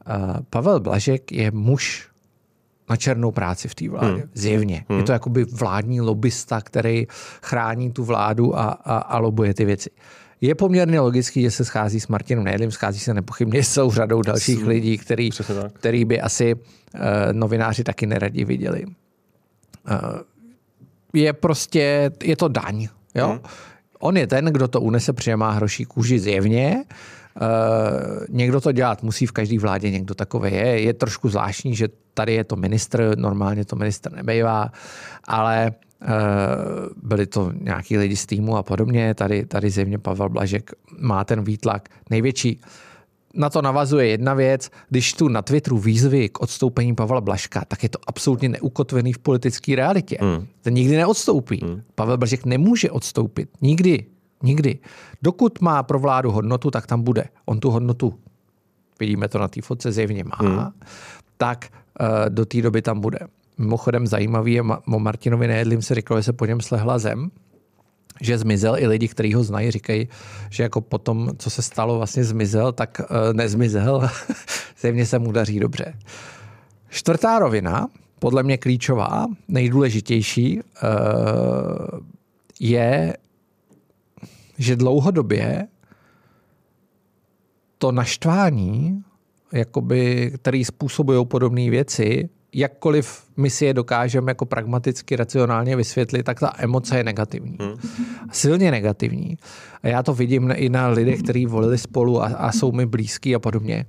Uh, 0.09 0.37
Pavel 0.49 0.79
Blažek 0.79 1.31
je 1.31 1.51
muž 1.51 2.09
na 2.89 2.95
černou 2.95 3.31
práci 3.31 3.67
v 3.67 3.75
té 3.75 3.89
vládě. 3.89 4.21
Hmm. 4.21 4.29
Zjevně. 4.33 4.85
Hmm. 4.89 4.99
Je 4.99 5.05
to 5.05 5.11
jakoby 5.11 5.43
vládní 5.45 6.01
lobista, 6.01 6.61
který 6.61 7.07
chrání 7.41 7.91
tu 7.91 8.03
vládu 8.03 8.59
a, 8.59 8.63
a, 8.63 8.97
a 8.97 9.17
lobuje 9.17 9.53
ty 9.53 9.65
věci. 9.65 9.89
Je 10.41 10.55
poměrně 10.55 10.99
logický, 10.99 11.41
že 11.41 11.51
se 11.51 11.65
schází 11.65 11.99
s 11.99 12.07
Martinem 12.07 12.43
Nejedlým, 12.43 12.71
schází 12.71 12.99
se 12.99 13.13
nepochybně 13.13 13.63
s 13.63 13.73
celou 13.73 13.91
řadou 13.91 14.21
dalších 14.21 14.65
lidí, 14.65 14.97
který, 14.97 15.29
který 15.73 16.05
by 16.05 16.21
asi 16.21 16.55
uh, 16.55 16.61
novináři 17.31 17.83
taky 17.83 18.05
neradi 18.05 18.45
viděli. 18.45 18.85
Uh, 18.85 18.91
je 21.13 21.33
prostě, 21.33 22.11
je 22.23 22.37
to 22.37 22.47
daň. 22.47 22.87
Jo? 23.15 23.27
Hmm. 23.27 23.39
On 23.99 24.17
je 24.17 24.27
ten, 24.27 24.45
kdo 24.45 24.67
to 24.67 24.81
unese, 24.81 25.13
protože 25.13 25.35
má 25.35 25.51
hroší 25.51 25.85
kůži 25.85 26.19
zjevně. 26.19 26.83
Uh, 27.41 28.25
někdo 28.29 28.61
to 28.61 28.71
dělat 28.71 29.03
musí 29.03 29.25
v 29.25 29.31
každé 29.31 29.59
vládě, 29.59 29.91
někdo 29.91 30.15
takový 30.15 30.53
je. 30.53 30.81
Je 30.81 30.93
trošku 30.93 31.29
zvláštní, 31.29 31.75
že 31.75 31.87
tady 32.13 32.33
je 32.33 32.43
to 32.43 32.55
ministr, 32.55 33.13
normálně 33.17 33.65
to 33.65 33.75
ministr 33.75 34.11
nebejvá, 34.11 34.71
ale 35.23 35.71
uh, 36.01 36.07
byli 37.03 37.25
to 37.25 37.51
nějaký 37.61 37.97
lidi 37.97 38.15
z 38.15 38.25
týmu 38.25 38.57
a 38.57 38.63
podobně. 38.63 39.13
Tady, 39.13 39.45
tady 39.45 39.69
zjevně 39.69 39.97
Pavel 39.97 40.29
Blažek 40.29 40.71
má 40.99 41.23
ten 41.23 41.43
výtlak 41.43 41.89
největší. 42.09 42.61
Na 43.33 43.49
to 43.49 43.61
navazuje 43.61 44.07
jedna 44.07 44.33
věc. 44.33 44.69
Když 44.89 45.13
tu 45.13 45.27
na 45.27 45.41
Twitteru 45.41 45.77
výzvy 45.77 46.29
k 46.29 46.39
odstoupení 46.39 46.95
Pavla 46.95 47.21
Blaška, 47.21 47.65
tak 47.67 47.83
je 47.83 47.89
to 47.89 47.99
absolutně 48.07 48.49
neukotvený 48.49 49.13
v 49.13 49.19
politické 49.19 49.75
realitě. 49.75 50.17
Hmm. 50.21 50.47
Ten 50.61 50.73
nikdy 50.73 50.97
neodstoupí. 50.97 51.59
Hmm. 51.63 51.81
Pavel 51.95 52.17
Blažek 52.17 52.45
nemůže 52.45 52.91
odstoupit. 52.91 53.49
Nikdy. 53.61 54.05
Nikdy. 54.43 54.79
Dokud 55.21 55.61
má 55.61 55.83
pro 55.83 55.99
vládu 55.99 56.31
hodnotu, 56.31 56.71
tak 56.71 56.87
tam 56.87 57.01
bude. 57.01 57.23
On 57.45 57.59
tu 57.59 57.69
hodnotu, 57.69 58.13
vidíme 58.99 59.27
to 59.27 59.39
na 59.39 59.47
té 59.47 59.61
fotce, 59.61 59.91
zjevně 59.91 60.23
má, 60.23 60.37
hmm. 60.39 60.59
tak 61.37 61.67
uh, 62.01 62.07
do 62.29 62.45
té 62.45 62.61
doby 62.61 62.81
tam 62.81 62.99
bude. 62.99 63.19
Mimochodem 63.57 64.07
zajímavý 64.07 64.53
je, 64.53 64.63
o 64.87 64.99
Martinovi 64.99 65.47
Nejedlím 65.47 65.81
se 65.81 65.95
říkalo, 65.95 66.19
že 66.19 66.23
se 66.23 66.33
po 66.33 66.45
něm 66.45 66.61
slehla 66.61 66.99
zem, 66.99 67.31
že 68.21 68.37
zmizel. 68.37 68.77
I 68.77 68.87
lidi, 68.87 69.07
kteří 69.07 69.33
ho 69.33 69.43
znají, 69.43 69.71
říkají, 69.71 70.07
že 70.49 70.63
jako 70.63 70.81
potom, 70.81 71.31
co 71.37 71.49
se 71.49 71.61
stalo, 71.61 71.97
vlastně 71.97 72.23
zmizel, 72.23 72.71
tak 72.71 73.01
uh, 73.01 73.33
nezmizel. 73.33 74.09
Zjevně 74.81 75.05
se 75.05 75.19
mu 75.19 75.31
daří 75.31 75.59
dobře. 75.59 75.93
Čtvrtá 76.89 77.39
rovina, 77.39 77.87
podle 78.19 78.43
mě 78.43 78.57
klíčová, 78.57 79.27
nejdůležitější, 79.47 80.59
uh, 80.59 81.99
je, 82.59 83.17
že 84.57 84.75
dlouhodobě 84.75 85.67
to 87.77 87.91
naštvání, 87.91 89.03
jakoby, 89.53 90.31
který 90.35 90.65
způsobují 90.65 91.25
podobné 91.25 91.69
věci, 91.69 92.29
jakkoliv 92.53 93.23
my 93.37 93.49
si 93.49 93.65
je 93.65 93.73
dokážeme 93.73 94.31
jako 94.31 94.45
pragmaticky, 94.45 95.15
racionálně 95.15 95.75
vysvětlit, 95.75 96.23
tak 96.23 96.39
ta 96.39 96.53
emoce 96.57 96.97
je 96.97 97.03
negativní. 97.03 97.57
Hmm. 97.61 97.75
Silně 98.31 98.71
negativní. 98.71 99.37
A 99.83 99.87
já 99.87 100.03
to 100.03 100.13
vidím 100.13 100.51
i 100.55 100.69
na 100.69 100.87
lidech, 100.87 101.23
kteří 101.23 101.45
volili 101.45 101.77
spolu 101.77 102.23
a, 102.23 102.25
a 102.25 102.51
jsou 102.51 102.71
mi 102.71 102.85
blízký 102.85 103.35
a 103.35 103.39
podobně. 103.39 103.85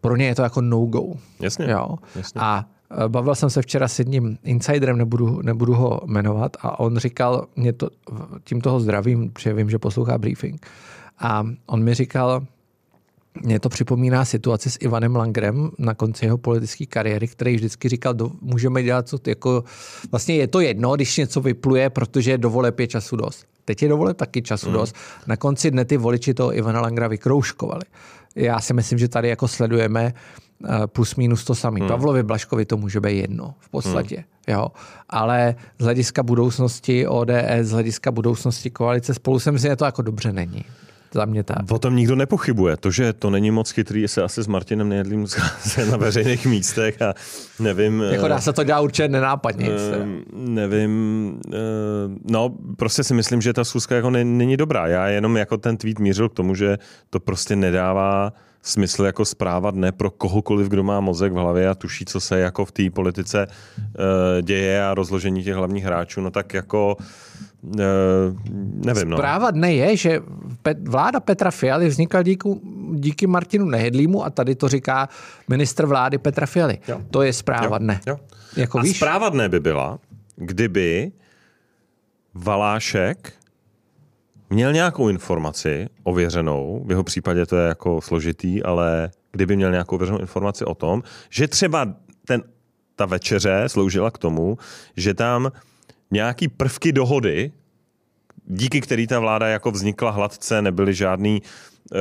Pro 0.00 0.16
ně 0.16 0.26
je 0.26 0.34
to 0.34 0.42
jako 0.42 0.60
no-go. 0.60 1.12
Jasně. 1.40 1.70
Jo? 1.70 1.96
Jasně. 2.16 2.40
A 2.40 2.64
e, 3.04 3.08
bavil 3.08 3.34
jsem 3.34 3.50
se 3.50 3.62
včera 3.62 3.88
s 3.88 3.98
jedním 3.98 4.38
insiderem, 4.44 4.98
nebudu, 4.98 5.42
nebudu 5.42 5.74
ho 5.74 6.00
jmenovat, 6.06 6.56
a 6.60 6.80
on 6.80 6.96
říkal, 6.96 7.46
mě 7.56 7.72
to, 7.72 7.88
tím 8.44 8.60
toho 8.60 8.80
zdravím, 8.80 9.30
protože 9.30 9.54
vím, 9.54 9.70
že 9.70 9.78
poslouchá 9.78 10.18
briefing, 10.18 10.66
a 11.18 11.46
on 11.66 11.84
mi 11.84 11.94
říkal, 11.94 12.46
mě 13.40 13.60
to 13.60 13.68
připomíná 13.68 14.24
situaci 14.24 14.70
s 14.70 14.78
Ivanem 14.80 15.16
Langrem 15.16 15.70
na 15.78 15.94
konci 15.94 16.24
jeho 16.24 16.38
politické 16.38 16.86
kariéry, 16.86 17.28
který 17.28 17.56
vždycky 17.56 17.88
říkal, 17.88 18.14
do, 18.14 18.30
můžeme 18.40 18.82
dělat 18.82 19.08
co, 19.08 19.18
jako, 19.26 19.64
vlastně 20.10 20.34
je 20.34 20.46
to 20.46 20.60
jedno, 20.60 20.94
když 20.94 21.16
něco 21.16 21.40
vypluje, 21.40 21.90
protože 21.90 22.38
do 22.38 22.50
voleb 22.50 22.80
je 22.80 22.86
času 22.86 23.16
dost. 23.16 23.46
Teď 23.64 23.82
je 23.82 23.88
do 23.88 23.96
voleb 23.96 24.16
taky 24.16 24.42
času 24.42 24.66
mm. 24.66 24.72
dost. 24.72 24.96
Na 25.26 25.36
konci 25.36 25.70
dne 25.70 25.84
ty 25.84 25.96
voliči 25.96 26.34
toho 26.34 26.56
Ivana 26.56 26.80
Langra 26.80 27.08
vykrouškovali. 27.08 27.82
Já 28.34 28.60
si 28.60 28.74
myslím, 28.74 28.98
že 28.98 29.08
tady 29.08 29.28
jako 29.28 29.48
sledujeme 29.48 30.14
eh, 30.64 30.86
plus 30.86 31.16
minus 31.16 31.44
to 31.44 31.54
samý. 31.54 31.80
Hmm. 31.80 31.88
Pavlovi 31.88 32.22
Blaškovi 32.22 32.64
to 32.64 32.76
může 32.76 33.00
být 33.00 33.16
jedno 33.16 33.54
v 33.58 33.68
podstatě. 33.68 34.16
Hmm. 34.16 34.24
Jo. 34.48 34.68
Ale 35.08 35.54
z 35.78 35.84
hlediska 35.84 36.22
budoucnosti 36.22 37.06
ODS, 37.06 37.32
z 37.60 37.70
hlediska 37.70 38.10
budoucnosti 38.10 38.70
koalice 38.70 39.14
spolu 39.14 39.38
si 39.38 39.52
myslím, 39.52 39.70
že 39.70 39.76
to 39.76 39.84
jako 39.84 40.02
dobře 40.02 40.32
není 40.32 40.64
za 41.14 41.24
mě 41.24 41.42
tak. 41.42 41.58
O 41.70 41.78
tom 41.78 41.96
nikdo 41.96 42.16
nepochybuje. 42.16 42.76
To, 42.76 42.90
že 42.90 43.12
to 43.12 43.30
není 43.30 43.50
moc 43.50 43.70
chytrý, 43.70 44.08
se 44.08 44.22
asi 44.22 44.42
s 44.42 44.46
Martinem 44.46 44.88
Nejedlým 44.88 45.26
na 45.90 45.96
veřejných 45.96 46.46
místech 46.46 47.02
a 47.02 47.14
nevím... 47.60 48.00
Jako 48.10 48.28
dá 48.28 48.40
se 48.40 48.52
to 48.52 48.64
dělat 48.64 48.80
určitě 48.80 49.08
nenápadně. 49.08 49.68
Uh, 49.68 49.74
nevím, 50.32 50.92
uh, 51.46 51.54
no 52.30 52.54
prostě 52.76 53.04
si 53.04 53.14
myslím, 53.14 53.40
že 53.40 53.52
ta 53.52 53.64
schůzka 53.64 53.94
jako 53.94 54.10
není 54.10 54.56
dobrá. 54.56 54.86
Já 54.86 55.06
jenom 55.06 55.36
jako 55.36 55.56
ten 55.56 55.76
tweet 55.76 55.98
mířil 55.98 56.28
k 56.28 56.34
tomu, 56.34 56.54
že 56.54 56.78
to 57.10 57.20
prostě 57.20 57.56
nedává 57.56 58.32
smysl 58.62 59.04
jako 59.04 59.24
zpráva 59.24 59.70
dne 59.70 59.92
pro 59.92 60.10
kohokoliv, 60.10 60.68
kdo 60.68 60.82
má 60.82 61.00
mozek 61.00 61.32
v 61.32 61.36
hlavě 61.36 61.68
a 61.68 61.74
tuší, 61.74 62.04
co 62.04 62.20
se 62.20 62.38
jako 62.38 62.64
v 62.64 62.72
té 62.72 62.90
politice 62.90 63.46
uh, 63.46 63.84
děje 64.42 64.84
a 64.84 64.94
rozložení 64.94 65.44
těch 65.44 65.54
hlavních 65.54 65.84
hráčů, 65.84 66.20
no 66.20 66.30
tak 66.30 66.54
jako 66.54 66.96
uh, 67.00 67.06
nevím. 67.62 69.08
No. 69.08 69.16
Zpráva 69.16 69.50
dne 69.50 69.72
je, 69.74 69.96
že 69.96 70.20
vláda 70.82 71.20
Petra 71.20 71.50
Fialy 71.50 71.88
vznikla 71.88 72.22
díky, 72.22 72.48
díky 72.92 73.26
Martinu 73.26 73.66
Nehedlímu 73.66 74.24
a 74.24 74.30
tady 74.30 74.54
to 74.54 74.68
říká 74.68 75.08
ministr 75.48 75.86
vlády 75.86 76.18
Petra 76.18 76.46
Fialy. 76.46 76.78
Jo. 76.88 77.00
To 77.10 77.22
je 77.22 77.32
zpráva 77.32 77.76
jo. 77.76 77.78
dne. 77.78 78.00
Jo. 78.06 78.18
Jako 78.56 78.78
a 78.78 78.82
víš? 78.82 78.96
zpráva 78.96 79.28
dne 79.28 79.48
by 79.48 79.60
byla, 79.60 79.98
kdyby 80.36 81.12
Valášek 82.34 83.32
měl 84.50 84.72
nějakou 84.72 85.08
informaci 85.08 85.88
ověřenou, 86.02 86.84
v 86.86 86.90
jeho 86.90 87.04
případě 87.04 87.46
to 87.46 87.56
je 87.56 87.68
jako 87.68 88.00
složitý, 88.00 88.62
ale 88.62 89.10
kdyby 89.32 89.56
měl 89.56 89.70
nějakou 89.70 89.96
ověřenou 89.96 90.18
informaci 90.18 90.64
o 90.64 90.74
tom, 90.74 91.02
že 91.30 91.48
třeba 91.48 91.94
ten, 92.26 92.42
ta 92.96 93.06
večeře 93.06 93.64
sloužila 93.66 94.10
k 94.10 94.18
tomu, 94.18 94.58
že 94.96 95.14
tam 95.14 95.52
nějaký 96.12 96.48
prvky 96.48 96.92
dohody, 96.92 97.52
díky 98.46 98.80
který 98.80 99.06
ta 99.06 99.20
vláda 99.20 99.48
jako 99.48 99.70
vznikla 99.70 100.10
hladce, 100.10 100.62
nebyly 100.62 100.94
žádný 100.94 101.42
e, 101.42 101.98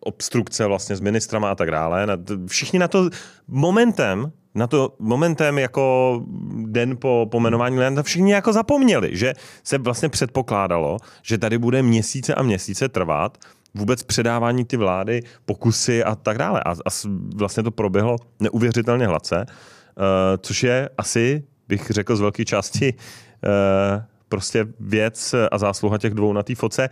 obstrukce 0.00 0.66
vlastně 0.66 0.96
s 0.96 1.00
ministrama 1.00 1.50
a 1.50 1.54
tak 1.54 1.70
dále. 1.70 2.06
Všichni 2.46 2.78
na 2.78 2.88
to 2.88 3.10
momentem 3.48 4.32
na 4.54 4.66
to 4.66 4.94
momentem 4.98 5.58
jako 5.58 6.22
den 6.66 6.96
po 6.96 7.26
pomenování 7.30 7.78
Lenda 7.78 8.02
všichni 8.02 8.32
jako 8.32 8.52
zapomněli, 8.52 9.16
že 9.16 9.34
se 9.64 9.78
vlastně 9.78 10.08
předpokládalo, 10.08 10.96
že 11.22 11.38
tady 11.38 11.58
bude 11.58 11.82
měsíce 11.82 12.34
a 12.34 12.42
měsíce 12.42 12.88
trvat 12.88 13.38
vůbec 13.74 14.02
předávání 14.02 14.64
ty 14.64 14.76
vlády, 14.76 15.22
pokusy 15.44 16.04
a 16.04 16.14
tak 16.14 16.38
dále. 16.38 16.60
A, 16.60 16.70
a 16.70 16.90
vlastně 17.34 17.62
to 17.62 17.70
proběhlo 17.70 18.16
neuvěřitelně 18.40 19.06
hladce, 19.06 19.46
uh, 19.46 20.04
což 20.40 20.62
je 20.62 20.88
asi, 20.98 21.44
bych 21.68 21.90
řekl 21.90 22.16
z 22.16 22.20
velké 22.20 22.44
části, 22.44 22.94
uh, 22.94 24.02
prostě 24.28 24.66
věc 24.80 25.34
a 25.52 25.58
zásluha 25.58 25.98
těch 25.98 26.14
dvou 26.14 26.32
na 26.32 26.42
té 26.42 26.54
foce. 26.54 26.88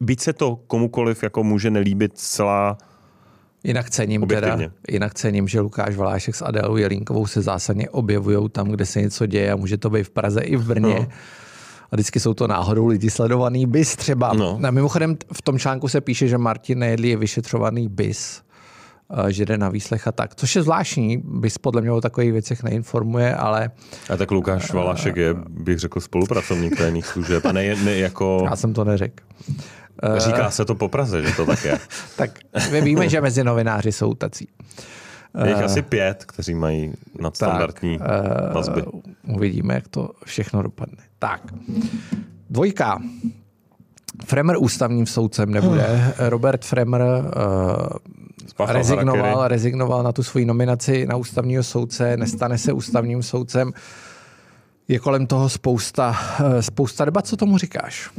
Byť 0.00 0.20
se 0.20 0.32
to 0.32 0.56
komukoliv 0.56 1.22
jako 1.22 1.44
může 1.44 1.70
nelíbit 1.70 2.12
celá 2.18 2.78
Jinak 3.64 3.90
cením, 3.90 4.26
teda, 4.26 4.58
jinak 4.90 5.14
cením, 5.14 5.48
že 5.48 5.60
Lukáš 5.60 5.96
Valášek 5.96 6.34
s 6.34 6.42
Adélou 6.42 6.76
Jelínkovou 6.76 7.26
se 7.26 7.42
zásadně 7.42 7.90
objevují 7.90 8.48
tam, 8.48 8.68
kde 8.68 8.86
se 8.86 9.00
něco 9.00 9.26
děje 9.26 9.52
a 9.52 9.56
může 9.56 9.76
to 9.76 9.90
být 9.90 10.02
v 10.02 10.10
Praze 10.10 10.40
i 10.40 10.56
v 10.56 10.66
Brně. 10.66 10.94
No. 10.94 11.06
A 11.90 11.96
vždycky 11.96 12.20
jsou 12.20 12.34
to 12.34 12.46
náhodou 12.46 12.86
lidi 12.86 13.10
sledovaný 13.10 13.66
bis 13.66 13.96
třeba. 13.96 14.32
No. 14.32 14.60
A 14.64 14.70
mimochodem 14.70 15.16
v 15.32 15.42
tom 15.42 15.58
článku 15.58 15.88
se 15.88 16.00
píše, 16.00 16.28
že 16.28 16.38
Martin 16.38 16.78
Nejedlí 16.78 17.08
je 17.08 17.16
vyšetřovaný 17.16 17.88
bis 17.88 18.42
že 19.28 19.44
jde 19.44 19.58
na 19.58 19.68
výslech 19.68 20.08
a 20.08 20.12
tak. 20.12 20.34
Což 20.34 20.56
je 20.56 20.62
zvláštní, 20.62 21.22
bys 21.24 21.58
podle 21.58 21.80
mě 21.80 21.92
o 21.92 22.00
takových 22.00 22.32
věcech 22.32 22.62
neinformuje, 22.62 23.34
ale... 23.34 23.70
A 24.10 24.16
tak 24.16 24.30
Lukáš 24.30 24.72
Valašek 24.72 25.16
je, 25.16 25.34
bych 25.48 25.78
řekl, 25.78 26.00
spolupracovník 26.00 26.78
tajných 26.78 27.06
služeb 27.06 27.44
a 27.46 27.52
ne, 27.52 27.74
ne 27.74 27.96
jako... 27.96 28.46
Já 28.50 28.56
jsem 28.56 28.72
to 28.74 28.84
neřekl. 28.84 29.24
Eh, 30.02 30.20
Říká 30.20 30.50
se 30.50 30.64
to 30.64 30.74
po 30.74 30.88
Praze, 30.88 31.22
že 31.22 31.32
to 31.36 31.46
tak 31.46 31.64
je. 31.64 31.78
tak 32.16 32.38
my 32.70 32.80
víme, 32.80 33.08
že 33.08 33.20
mezi 33.20 33.44
novináři 33.44 33.92
jsou 33.92 34.14
tací. 34.14 34.48
Je 35.44 35.48
jich 35.48 35.56
uh, 35.56 35.64
asi 35.64 35.82
pět, 35.82 36.24
kteří 36.24 36.54
mají 36.54 36.92
nadstandardní 37.20 37.98
tak, 37.98 38.08
uh, 38.08 38.54
vazby. 38.54 38.82
Uvidíme, 39.28 39.74
jak 39.74 39.88
to 39.88 40.10
všechno 40.24 40.62
dopadne. 40.62 40.98
Tak, 41.18 41.42
dvojka. 42.50 42.98
Fremer 44.24 44.56
ústavním 44.58 45.06
soudcem 45.06 45.50
nebude. 45.50 46.14
Robert 46.18 46.64
Fremer 46.64 47.02
uh, 47.02 47.86
rezignoval, 48.66 49.48
rezignoval 49.48 50.02
na 50.02 50.12
tu 50.12 50.22
svoji 50.22 50.44
nominaci 50.44 51.06
na 51.06 51.16
ústavního 51.16 51.62
soudce, 51.62 52.16
nestane 52.16 52.58
se 52.58 52.72
ústavním 52.72 53.22
soudcem. 53.22 53.72
Je 54.88 54.98
kolem 54.98 55.26
toho 55.26 55.48
spousta, 55.48 56.16
spousta 56.60 57.04
debat. 57.04 57.26
Co 57.26 57.36
tomu 57.36 57.58
říkáš? 57.58 58.10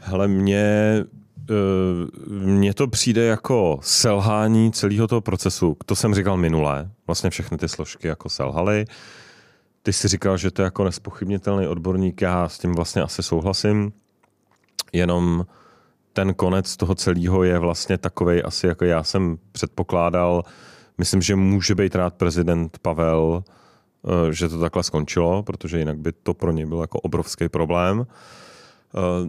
Hele, 0.00 0.28
mně, 0.28 1.04
eh, 1.50 1.54
mně 2.30 2.74
to 2.74 2.86
přijde 2.86 3.24
jako 3.24 3.78
selhání 3.82 4.72
celého 4.72 5.06
toho 5.06 5.20
procesu. 5.20 5.76
To 5.86 5.96
jsem 5.96 6.14
říkal 6.14 6.36
minule. 6.36 6.90
Vlastně 7.06 7.30
všechny 7.30 7.58
ty 7.58 7.68
složky 7.68 8.08
jako 8.08 8.28
selhaly. 8.28 8.84
Ty 9.82 9.92
jsi 9.92 10.08
říkal, 10.08 10.36
že 10.36 10.50
to 10.50 10.62
je 10.62 10.64
jako 10.64 10.84
nespochybnitelný 10.84 11.66
odborník. 11.66 12.22
Já 12.22 12.48
s 12.48 12.58
tím 12.58 12.72
vlastně 12.72 13.02
asi 13.02 13.22
souhlasím. 13.22 13.92
Jenom 14.92 15.46
ten 16.18 16.34
konec 16.34 16.76
toho 16.76 16.94
celého 16.94 17.44
je 17.44 17.58
vlastně 17.58 17.98
takový, 17.98 18.42
asi 18.42 18.66
jako 18.66 18.84
já 18.84 19.02
jsem 19.02 19.38
předpokládal. 19.52 20.42
Myslím, 20.98 21.22
že 21.22 21.36
může 21.36 21.74
být 21.74 21.94
rád 21.94 22.14
prezident 22.14 22.78
Pavel, 22.78 23.44
eh, 24.04 24.32
že 24.32 24.48
to 24.48 24.58
takhle 24.60 24.82
skončilo, 24.82 25.42
protože 25.42 25.78
jinak 25.78 25.98
by 25.98 26.12
to 26.12 26.34
pro 26.34 26.52
něj 26.52 26.66
byl 26.66 26.80
jako 26.80 27.00
obrovský 27.00 27.48
problém. 27.48 28.06
Eh, 28.06 29.28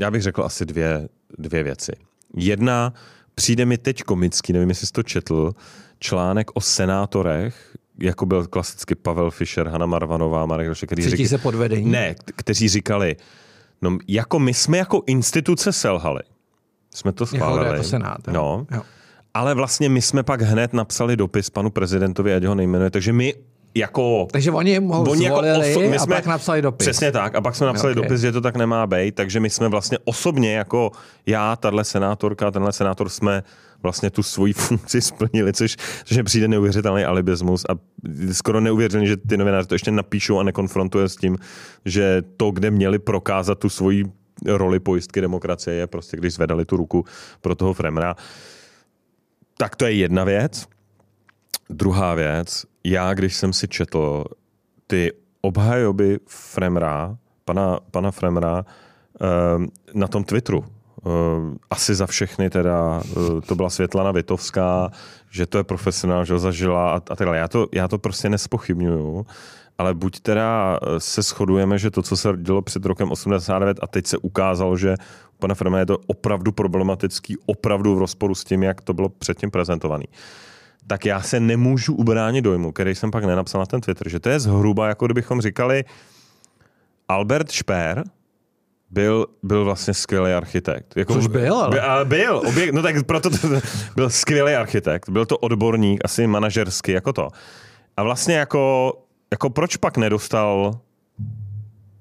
já 0.00 0.10
bych 0.10 0.22
řekl 0.22 0.44
asi 0.44 0.66
dvě, 0.66 1.08
dvě 1.38 1.62
věci. 1.62 1.92
Jedna, 2.36 2.92
přijde 3.34 3.64
mi 3.64 3.78
teď 3.78 4.02
komický, 4.02 4.52
nevím, 4.52 4.68
jestli 4.68 4.86
jsi 4.86 4.92
to 4.92 5.02
četl, 5.02 5.52
článek 5.98 6.50
o 6.54 6.60
senátorech, 6.60 7.76
jako 7.98 8.26
byl 8.26 8.46
klasicky 8.46 8.94
Pavel 8.94 9.30
Fischer, 9.30 9.68
Hanna 9.68 9.86
Marvanová, 9.86 10.46
Marek 10.46 10.68
Rošek, 10.68 10.88
kteří 10.88 11.10
říkali, 11.10 11.28
se 11.28 11.38
podvedení? 11.38 11.90
Ne, 11.90 12.14
kteří 12.36 12.68
říkali, 12.68 13.16
no 13.82 13.98
jako 14.08 14.38
my 14.38 14.54
jsme 14.54 14.78
jako 14.78 15.02
instituce 15.06 15.72
selhali. 15.72 16.20
Jsme 16.94 17.12
to 17.12 17.26
schválili. 17.26 17.64
Jako, 17.64 17.72
jako 17.74 17.84
senát. 17.88 18.18
No. 18.32 18.66
Jo. 18.70 18.82
ale 19.34 19.54
vlastně 19.54 19.88
my 19.88 20.02
jsme 20.02 20.22
pak 20.22 20.42
hned 20.42 20.72
napsali 20.72 21.16
dopis 21.16 21.50
panu 21.50 21.70
prezidentovi, 21.70 22.34
ať 22.34 22.44
ho 22.44 22.54
nejmenuje, 22.54 22.90
takže 22.90 23.12
my 23.12 23.34
jako... 23.74 24.28
Takže 24.32 24.50
oni 24.50 24.78
ho 24.78 25.02
Oni 25.02 25.24
jako 25.24 25.40
oso- 25.40 25.90
my 25.90 25.96
a 25.96 25.98
jsme- 25.98 26.14
pak 26.14 26.26
napsali 26.26 26.62
dopis. 26.62 26.86
Přesně 26.88 27.12
tak. 27.12 27.34
A 27.34 27.40
pak 27.40 27.56
jsme 27.56 27.66
napsali 27.66 27.92
Ok. 27.92 27.96
dopis, 27.96 28.20
že 28.20 28.32
to 28.32 28.40
tak 28.40 28.56
nemá 28.56 28.86
být, 28.86 29.14
takže 29.14 29.40
my 29.40 29.50
jsme 29.50 29.68
vlastně 29.68 29.98
osobně 30.04 30.54
jako 30.54 30.90
já, 31.26 31.56
tahle 31.56 31.84
senátorka, 31.84 32.50
tenhle 32.50 32.72
senátor 32.72 33.08
jsme 33.08 33.42
vlastně 33.82 34.10
tu 34.10 34.22
svoji 34.22 34.52
funkci 34.52 35.00
splnili, 35.02 35.52
což, 35.52 35.76
což 36.04 36.16
mi 36.16 36.22
přijde 36.22 36.48
neuvěřitelný 36.48 37.04
alibismus 37.04 37.64
a 37.68 37.72
skoro 38.32 38.60
neuvěřitelný, 38.60 39.06
že 39.06 39.16
ty 39.16 39.36
novináři 39.36 39.68
to 39.68 39.74
ještě 39.74 39.90
napíšou 39.90 40.38
a 40.38 40.42
nekonfrontuje 40.42 41.08
s 41.08 41.16
tím, 41.16 41.38
že 41.84 42.22
to, 42.36 42.50
kde 42.50 42.70
měli 42.70 42.98
prokázat 42.98 43.58
tu 43.58 43.68
svoji 43.68 44.04
roli 44.46 44.80
pojistky 44.80 45.20
demokracie, 45.20 45.76
je 45.76 45.86
prostě, 45.86 46.16
když 46.16 46.34
zvedali 46.34 46.64
tu 46.64 46.76
ruku 46.76 47.04
pro 47.40 47.54
toho 47.54 47.74
Fremra. 47.74 48.16
Tak 49.56 49.76
to 49.76 49.84
je 49.84 49.92
jedna 49.92 50.24
věc. 50.24 50.66
Druhá 51.70 52.14
věc, 52.14 52.66
já 52.84 53.14
když 53.14 53.36
jsem 53.36 53.52
si 53.52 53.68
četl 53.68 54.24
ty 54.86 55.12
obhajoby 55.40 56.18
Fremra, 56.26 57.16
pana, 57.44 57.80
pana 57.90 58.10
Fremra, 58.10 58.64
eh, 59.20 59.66
na 59.94 60.08
tom 60.08 60.24
Twitteru, 60.24 60.64
asi 61.70 61.94
za 61.94 62.06
všechny 62.06 62.50
teda, 62.50 63.02
eh, 63.10 63.40
to 63.40 63.54
byla 63.54 63.70
Světlana 63.70 64.12
Vitovská, 64.12 64.90
že 65.30 65.46
to 65.46 65.58
je 65.58 65.64
profesionál, 65.64 66.24
že 66.24 66.32
ho 66.32 66.38
zažila 66.38 66.90
a, 66.90 66.96
a 66.96 67.00
tak 67.00 67.18
dále. 67.18 67.38
Já 67.38 67.48
to, 67.48 67.66
já 67.72 67.88
to 67.88 67.98
prostě 67.98 68.28
nespochybnuju, 68.28 69.26
ale 69.78 69.94
buď 69.94 70.20
teda 70.20 70.78
eh, 70.82 71.00
se 71.00 71.22
shodujeme, 71.22 71.78
že 71.78 71.90
to, 71.90 72.02
co 72.02 72.16
se 72.16 72.28
dělo 72.36 72.62
před 72.62 72.84
rokem 72.84 73.10
89 73.10 73.78
a 73.82 73.86
teď 73.86 74.06
se 74.06 74.18
ukázalo, 74.18 74.76
že 74.76 74.94
u 75.34 75.38
pana 75.38 75.54
Fremra 75.54 75.78
je 75.78 75.86
to 75.86 75.98
opravdu 76.06 76.52
problematický, 76.52 77.36
opravdu 77.46 77.96
v 77.96 77.98
rozporu 77.98 78.34
s 78.34 78.44
tím, 78.44 78.62
jak 78.62 78.80
to 78.80 78.94
bylo 78.94 79.08
předtím 79.08 79.50
prezentovaný 79.50 80.04
tak 80.88 81.06
já 81.06 81.22
se 81.22 81.40
nemůžu 81.40 81.94
ubránit 81.94 82.42
dojmu, 82.42 82.72
který 82.72 82.94
jsem 82.94 83.10
pak 83.10 83.24
nenapsal 83.24 83.58
na 83.58 83.66
ten 83.66 83.80
Twitter, 83.80 84.08
že 84.08 84.20
to 84.20 84.28
je 84.28 84.40
zhruba, 84.40 84.88
jako 84.88 85.06
kdybychom 85.06 85.40
říkali, 85.40 85.84
Albert 87.08 87.50
Speer 87.50 88.04
byl, 88.90 89.26
byl 89.42 89.64
vlastně 89.64 89.94
skvělý 89.94 90.32
architekt. 90.32 90.96
Jako, 90.96 91.14
Což 91.14 91.26
byl, 91.26 91.54
ale. 91.54 91.70
By, 91.70 91.80
ale 91.80 92.04
byl, 92.04 92.42
objekt, 92.48 92.72
no 92.72 92.82
tak 92.82 93.06
proto 93.06 93.30
to, 93.30 93.38
byl 93.96 94.10
skvělý 94.10 94.54
architekt, 94.54 95.08
byl 95.08 95.26
to 95.26 95.38
odborník, 95.38 96.00
asi 96.04 96.26
manažerský, 96.26 96.92
jako 96.92 97.12
to. 97.12 97.28
A 97.96 98.02
vlastně 98.02 98.34
jako, 98.34 98.92
jako 99.30 99.50
proč 99.50 99.76
pak 99.76 99.96
nedostal, 99.96 100.80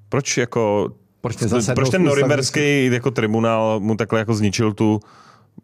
proč 0.10 0.38
jako 0.38 0.90
Proč 1.22 1.38
proč 1.76 1.90
ten 1.90 2.04
norimberský 2.04 2.86
jako 2.86 3.12
tribunál 3.12 3.80
mu 3.80 3.96
takhle 3.96 4.20
jako 4.20 4.36
zničil 4.36 4.74
tu 4.74 5.00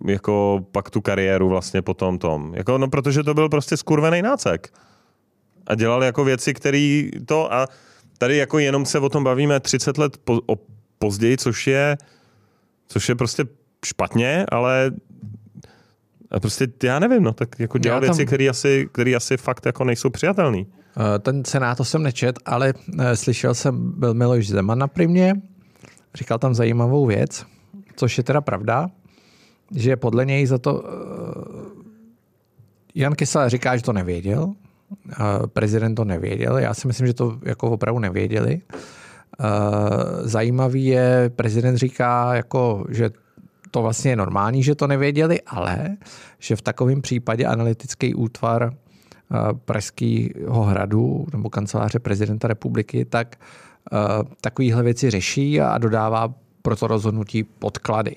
jako 0.08 0.66
pak 0.72 0.90
tu 0.90 1.02
kariéru 1.02 1.50
vlastně 1.50 1.82
po 1.82 1.94
tom 1.94 2.18
tom. 2.18 2.54
Jako, 2.56 2.78
no 2.78 2.88
protože 2.88 3.24
to 3.24 3.34
byl 3.34 3.50
prostě 3.50 3.78
skurvený 3.78 4.22
nácek. 4.22 4.74
A 5.68 5.76
dělal 5.76 6.04
jako 6.04 6.24
věci, 6.24 6.54
které 6.54 7.10
to 7.26 7.54
a 7.54 7.68
tady 8.18 8.38
jako 8.38 8.60
jenom 8.60 8.86
se 8.86 9.00
o 9.00 9.10
tom 9.10 9.24
bavíme 9.24 9.60
30 9.60 9.98
let 9.98 10.18
po, 10.18 10.40
o, 10.48 10.56
později, 11.02 11.38
což 11.38 11.68
je 11.68 11.98
což 12.88 13.10
je 13.10 13.16
prostě 13.16 13.44
špatně, 13.86 14.46
ale 14.52 14.92
a 16.32 16.40
prostě 16.40 16.68
já 16.84 17.00
nevím, 17.00 17.24
no, 17.24 17.34
tak 17.34 17.60
jako 17.60 17.78
dělal 17.78 18.04
Já 18.04 18.08
tam- 18.08 18.18
věci, 18.18 18.26
které 18.26 18.50
asi, 18.50 18.90
který 18.92 19.16
asi 19.16 19.38
fakt 19.38 19.66
jako 19.66 19.84
nejsou 19.84 20.10
přijatelné. 20.10 20.64
Eh, 21.16 21.20
Ten 21.20 21.46
senát 21.46 21.78
to 21.78 21.86
jsem 21.86 22.04
nečet, 22.04 22.40
ale 22.46 22.74
eh, 23.00 23.16
slyšel 23.16 23.54
jsem, 23.54 23.92
byl 24.00 24.14
Miloš 24.14 24.48
Zeman 24.48 24.80
na 24.80 24.88
primě, 24.88 25.34
říkal 26.16 26.40
tam 26.40 26.56
zajímavou 26.56 27.06
věc, 27.06 27.46
což 27.96 28.18
je 28.18 28.24
teda 28.24 28.42
pravda, 28.42 28.90
že 29.76 29.96
podle 29.96 30.26
něj 30.26 30.46
za 30.46 30.58
to 30.58 30.84
eh, 30.86 31.82
Jan 32.96 33.16
Kysel 33.16 33.50
říká, 33.50 33.78
že 33.78 33.84
to 33.84 33.94
nevěděl, 33.94 34.54
prezident 35.48 35.96
to 35.96 36.06
nevěděl, 36.06 36.58
já 36.58 36.74
si 36.74 36.88
myslím, 36.88 37.08
že 37.08 37.14
to 37.14 37.40
jako 37.46 37.72
opravdu 37.72 38.00
nevěděli. 38.00 38.62
Eh, 39.42 40.28
Zajímavý 40.28 40.86
je, 40.86 41.32
prezident 41.36 41.78
říká, 41.78 42.36
jako, 42.36 42.86
že 42.90 43.10
to 43.72 43.82
vlastně 43.82 44.12
je 44.12 44.16
normální, 44.16 44.64
že 44.64 44.76
to 44.76 44.88
nevěděli, 44.88 45.42
ale 45.48 45.98
že 46.40 46.56
v 46.56 46.62
takovém 46.62 47.02
případě 47.02 47.46
analytický 47.46 48.16
útvar 48.16 48.74
eh, 48.74 49.36
Pražského 49.66 50.64
hradu 50.64 51.26
nebo 51.34 51.50
kanceláře 51.50 52.00
prezidenta 52.00 52.48
republiky, 52.48 53.06
tak 53.06 53.36
eh, 53.94 53.98
takovéhle 54.42 54.84
věci 54.84 55.10
řeší 55.10 55.62
a 55.62 55.78
dodává 55.78 56.34
pro 56.62 56.76
to 56.76 56.88
rozhodnutí 56.88 57.44
podklady. 57.44 58.16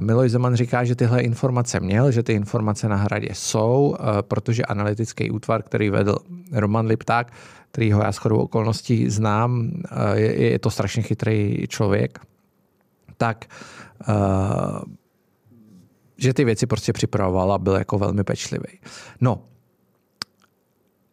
Miloš 0.00 0.30
Zeman 0.30 0.54
říká, 0.54 0.84
že 0.84 0.94
tyhle 0.94 1.20
informace 1.20 1.80
měl, 1.80 2.10
že 2.10 2.22
ty 2.22 2.32
informace 2.32 2.88
na 2.88 2.96
hradě 2.96 3.28
jsou, 3.32 3.96
protože 4.20 4.62
analytický 4.62 5.30
útvar, 5.30 5.62
který 5.62 5.90
vedl 5.90 6.16
Roman 6.52 6.86
Lipták, 6.86 7.32
kterýho 7.74 8.02
já 8.02 8.12
shodou 8.12 8.36
okolností 8.36 9.10
znám, 9.10 9.70
eh, 9.90 10.20
je, 10.20 10.50
je 10.50 10.58
to 10.58 10.70
strašně 10.70 11.02
chytrý 11.02 11.66
člověk, 11.68 12.18
tak 13.16 13.44
eh, 14.08 14.14
že 16.16 16.34
ty 16.34 16.44
věci 16.44 16.66
prostě 16.66 16.92
připravoval 16.92 17.52
a 17.52 17.58
byl 17.58 17.74
jako 17.74 17.98
velmi 17.98 18.24
pečlivý. 18.24 18.78
No, 19.20 19.42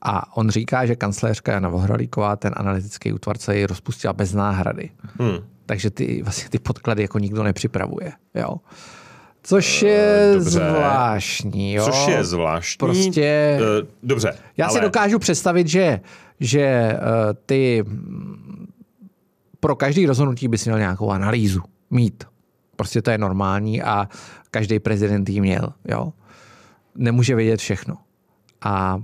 a 0.02 0.38
on 0.38 0.50
říká, 0.50 0.86
že 0.86 0.95
kancléřka 0.95 1.52
Jana 1.52 1.69
Vohralíková 1.69 2.36
ten 2.36 2.54
analytický 2.56 3.13
útvar 3.13 3.38
celý 3.38 3.65
rozpustila 3.65 4.13
bez 4.13 4.34
náhrady. 4.34 4.89
Hmm. 5.19 5.38
Takže 5.65 5.89
ty, 5.89 6.24
vlastně 6.24 6.50
ty 6.50 6.60
podklady 6.60 7.02
jako 7.02 7.19
nikdo 7.19 7.43
nepřipravuje. 7.43 8.12
Jo? 8.36 8.56
Což 9.43 9.82
je 9.82 10.32
dobře. 10.34 10.50
zvláštní. 10.50 11.74
Jo? 11.74 11.86
Což 11.86 12.08
je 12.08 12.24
zvláštní. 12.24 12.78
Prostě- 12.78 13.60
dobře. 14.04 14.34
Já 14.58 14.65
ale... 14.65 14.80
si 14.80 14.82
dokážu 14.82 15.19
představit, 15.19 15.67
že, 15.67 16.00
že 16.42 16.62
eh, 16.62 16.98
ty 17.46 17.84
pro 19.60 19.76
každý 19.76 20.06
rozhodnutí 20.06 20.48
bys 20.48 20.66
měl 20.66 20.80
nějakou 20.80 21.10
analýzu 21.12 21.62
mít. 21.90 22.24
Prostě 22.76 23.02
to 23.02 23.12
je 23.12 23.18
normální 23.18 23.82
a 23.82 24.10
každý 24.52 24.80
prezident 24.80 25.30
ji 25.30 25.42
měl. 25.42 25.74
Jo? 25.86 26.14
Nemůže 26.96 27.36
vědět 27.36 27.60
všechno. 27.60 27.98
A 28.62 29.02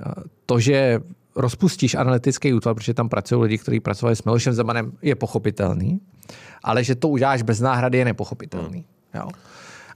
eh, 0.00 0.12
to, 0.46 0.60
že 0.60 1.00
rozpustíš 1.36 1.94
analytický 1.94 2.52
útvar, 2.52 2.74
protože 2.74 2.94
tam 2.94 3.08
pracují 3.08 3.42
lidi, 3.42 3.58
kteří 3.58 3.80
pracovali 3.80 4.16
s 4.16 4.24
Milošem 4.24 4.52
Zemanem, 4.52 4.92
je 5.02 5.14
pochopitelný, 5.14 6.00
ale 6.64 6.84
že 6.84 6.94
to 6.94 7.08
uděláš 7.08 7.42
bez 7.42 7.60
náhrady, 7.60 7.98
je 7.98 8.04
nepochopitelný. 8.04 8.84
Jo? 9.14 9.28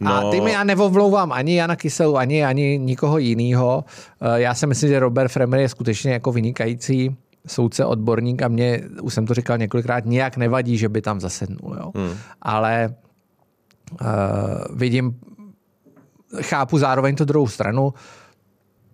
A 0.05 0.21
No. 0.21 0.31
ty 0.31 0.41
mi 0.41 0.53
já 0.53 0.65
nevovlouvám 0.65 1.33
ani 1.33 1.57
Jana 1.57 1.77
Kyselu, 1.77 2.17
ani, 2.17 2.45
ani 2.45 2.79
nikoho 2.79 3.19
jiného. 3.19 3.85
Já 4.35 4.55
si 4.55 4.67
myslím, 4.67 4.89
že 4.91 5.01
Robert 5.01 5.29
Fremer 5.29 5.61
je 5.61 5.69
skutečně 5.69 6.13
jako 6.13 6.33
vynikající 6.33 7.17
soudce, 7.47 7.85
odborník 7.85 8.43
a 8.43 8.49
mě, 8.49 8.81
už 9.03 9.15
jsem 9.15 9.27
to 9.27 9.35
říkal 9.35 9.59
několikrát, 9.59 10.05
nějak 10.07 10.37
nevadí, 10.37 10.79
že 10.79 10.89
by 10.89 11.03
tam 11.03 11.21
zasednul. 11.21 11.77
Jo? 11.81 11.91
Hmm. 11.95 12.15
Ale 12.43 12.95
uh, 14.01 14.07
vidím, 14.77 15.17
chápu 16.41 16.79
zároveň 16.79 17.17
tu 17.17 17.25
druhou 17.25 17.49
stranu. 17.49 17.95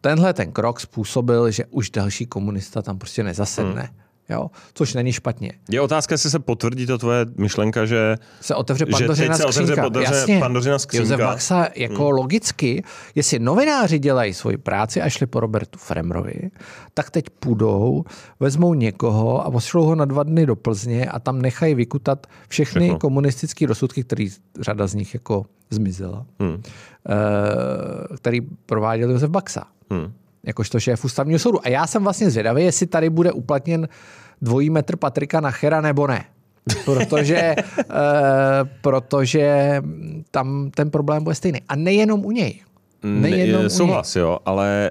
Tenhle 0.01 0.33
ten 0.35 0.53
krok 0.53 0.81
způsobil, 0.81 1.51
že 1.51 1.64
už 1.71 1.90
další 1.90 2.27
komunista 2.27 2.83
tam 2.83 2.99
prostě 2.99 3.23
nezasedne. 3.23 3.83
Hmm. 3.83 3.97
Jo? 4.31 4.51
Což 4.75 4.95
není 4.95 5.12
špatně. 5.12 5.53
Je 5.71 5.81
otázka, 5.81 6.12
jestli 6.14 6.31
se 6.31 6.38
potvrdí 6.38 6.87
to 6.87 6.99
tvoje 6.99 7.27
myšlenka, 7.37 7.87
že 7.87 8.17
Se 8.41 8.55
otevře 8.55 8.85
Že 8.88 8.93
pandořina 8.93 9.29
teď 9.29 9.37
se 9.37 9.45
otevře 9.47 9.75
skřínka. 9.75 10.01
Jasně. 10.01 10.38
pandořina 10.38 10.79
skřínka. 10.79 11.03
Josef 11.03 11.21
Baxa 11.27 11.69
jako 11.77 12.05
hmm. 12.05 12.12
logicky, 12.17 12.83
jestli 13.14 13.38
novináři 13.38 13.99
dělají 13.99 14.35
svoji 14.35 14.57
práci 14.57 15.03
a 15.03 15.09
šli 15.09 15.27
po 15.27 15.41
Robertu 15.41 15.79
Fremrovi, 15.79 16.51
tak 16.95 17.11
teď 17.11 17.25
půjdou, 17.31 18.05
vezmou 18.41 18.75
někoho 18.75 19.47
a 19.47 19.51
pošlou 19.51 19.85
ho 19.85 19.95
na 19.95 20.05
dva 20.05 20.23
dny 20.23 20.47
do 20.47 20.57
Plzně 20.57 21.07
a 21.07 21.19
tam 21.19 21.43
nechají 21.43 21.75
vykutat 21.75 22.27
všechny 22.49 22.81
Všechno. 22.81 22.99
komunistické 22.99 23.67
rozsudky, 23.67 24.05
který 24.05 24.29
řada 24.61 24.87
z 24.87 24.95
nich 24.95 25.14
jako 25.14 25.45
zmizela, 25.71 26.27
Hmm. 26.41 26.62
eh, 27.09 28.17
který 28.17 28.41
prováděl 28.67 29.11
Josef 29.11 29.31
Baxa 29.31 29.64
Hmm. 29.91 30.12
Jakožto 30.42 30.81
šéf 30.81 31.05
ústavního 31.05 31.38
soudu. 31.38 31.66
A 31.66 31.68
já 31.68 31.87
jsem 31.87 32.03
vlastně 32.05 32.31
zvědavý, 32.31 32.64
jestli 32.64 32.87
tady 32.87 33.11
bude 33.11 33.33
uplatněn 33.33 33.88
dvojí 34.42 34.70
metr 34.70 34.96
Patrika 34.96 35.40
Nachera 35.40 35.81
nebo 35.81 36.07
ne. 36.07 36.24
Protože, 36.85 37.37
e, 37.37 37.57
protože 38.81 39.83
tam 40.31 40.70
ten 40.74 40.90
problém 40.90 41.24
bude 41.24 41.35
stejný. 41.35 41.61
A 41.68 41.77
nejenom 41.77 42.24
u 42.24 42.31
něj. 42.31 42.61
Nejenom 43.03 43.61
Ne, 43.61 43.66
u 43.66 43.70
souhlas, 43.70 44.16
jo, 44.16 44.38
ale 44.44 44.90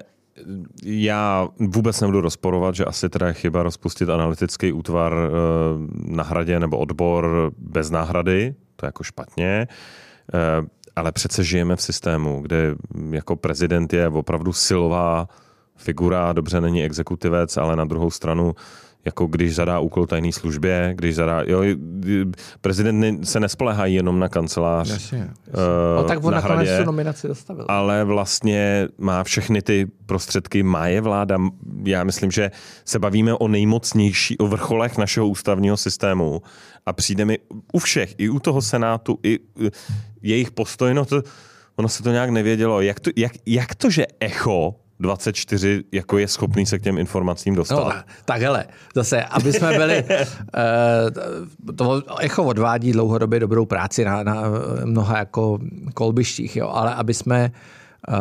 já 0.84 1.48
vůbec 1.58 2.00
nebudu 2.00 2.20
rozporovat, 2.20 2.74
že 2.74 2.84
asi 2.84 3.08
teda 3.08 3.26
je 3.26 3.32
chyba 3.32 3.62
rozpustit 3.62 4.08
analytický 4.08 4.72
útvar 4.72 5.14
eh, 5.14 5.30
na 6.06 6.24
hradě 6.24 6.60
nebo 6.60 6.78
odbor 6.78 7.52
bez 7.58 7.90
náhrady, 7.90 8.54
to 8.76 8.86
je 8.86 8.88
jako 8.88 9.02
špatně, 9.04 9.66
Eh, 10.34 10.66
ale 10.98 11.12
přece 11.12 11.44
žijeme 11.44 11.76
v 11.76 11.82
systému, 11.82 12.42
kde 12.42 12.74
jako 13.10 13.36
prezident 13.36 13.92
je 13.92 14.08
opravdu 14.08 14.52
silová 14.52 15.28
figura, 15.76 16.32
dobře 16.32 16.60
není 16.60 16.84
exekutivec, 16.84 17.56
ale 17.56 17.76
na 17.76 17.84
druhou 17.84 18.10
stranu 18.10 18.54
jako 19.04 19.26
když 19.26 19.54
zadá 19.54 19.78
úkol 19.78 20.06
tajné 20.06 20.32
službě, 20.32 20.92
když 20.96 21.14
zadá, 21.14 21.42
jo, 21.46 21.62
prezident 22.60 23.00
ne- 23.00 23.26
se 23.26 23.40
nespolehají 23.40 23.94
jenom 23.94 24.18
na 24.18 24.28
kancelář. 24.28 24.88
Jasně, 24.90 25.18
jasně. 25.18 25.34
eh, 25.48 25.96
no, 25.96 26.04
tak 26.04 26.24
on 26.24 26.34
na 26.34 26.40
nakonec 26.40 26.68
hradě, 26.68 26.78
tu 26.78 26.86
nominaci 26.86 27.28
dostavil. 27.28 27.64
ale 27.68 28.04
vlastně 28.04 28.88
má 28.98 29.24
všechny 29.24 29.62
ty 29.62 29.86
prostředky, 30.06 30.62
má 30.62 30.86
je 30.86 31.00
vláda. 31.00 31.38
Já 31.84 32.04
myslím, 32.04 32.30
že 32.30 32.50
se 32.84 32.98
bavíme 32.98 33.34
o 33.34 33.48
nejmocnější, 33.48 34.38
o 34.38 34.46
vrcholech 34.46 34.98
našeho 34.98 35.28
ústavního 35.28 35.76
systému 35.76 36.42
a 36.86 36.92
přijde 36.92 37.24
mi 37.24 37.38
u 37.72 37.78
všech, 37.78 38.14
i 38.18 38.28
u 38.28 38.38
toho 38.38 38.62
Senátu, 38.62 39.18
i 39.22 39.38
jejich 40.22 40.50
postoj, 40.50 40.94
no 40.94 41.04
to, 41.04 41.22
ono 41.76 41.88
se 41.88 42.02
to 42.02 42.10
nějak 42.10 42.30
nevědělo. 42.30 42.80
Jak 42.80 43.00
to, 43.00 43.10
jak, 43.16 43.32
jak 43.46 43.74
to 43.74 43.90
že 43.90 44.06
Echo 44.20 44.74
24 45.00 45.84
jako 45.92 46.18
je 46.18 46.28
schopný 46.28 46.66
se 46.66 46.78
k 46.78 46.82
těm 46.82 46.98
informacím 46.98 47.54
dostat? 47.54 47.74
No, 47.74 48.02
tak, 48.24 48.40
hele, 48.40 48.64
zase, 48.94 49.24
aby 49.24 49.52
jsme 49.52 49.78
byli, 49.78 50.04
eh, 50.08 50.26
to 51.76 52.02
Echo 52.20 52.44
odvádí 52.44 52.92
dlouhodobě 52.92 53.40
dobrou 53.40 53.66
práci 53.66 54.04
na, 54.04 54.22
na 54.22 54.42
mnoha 54.84 55.18
jako 55.18 55.58
kolbištích, 55.94 56.56
jo, 56.56 56.68
ale 56.68 56.94
aby 56.94 57.14
jsme 57.14 57.50
eh, 58.08 58.14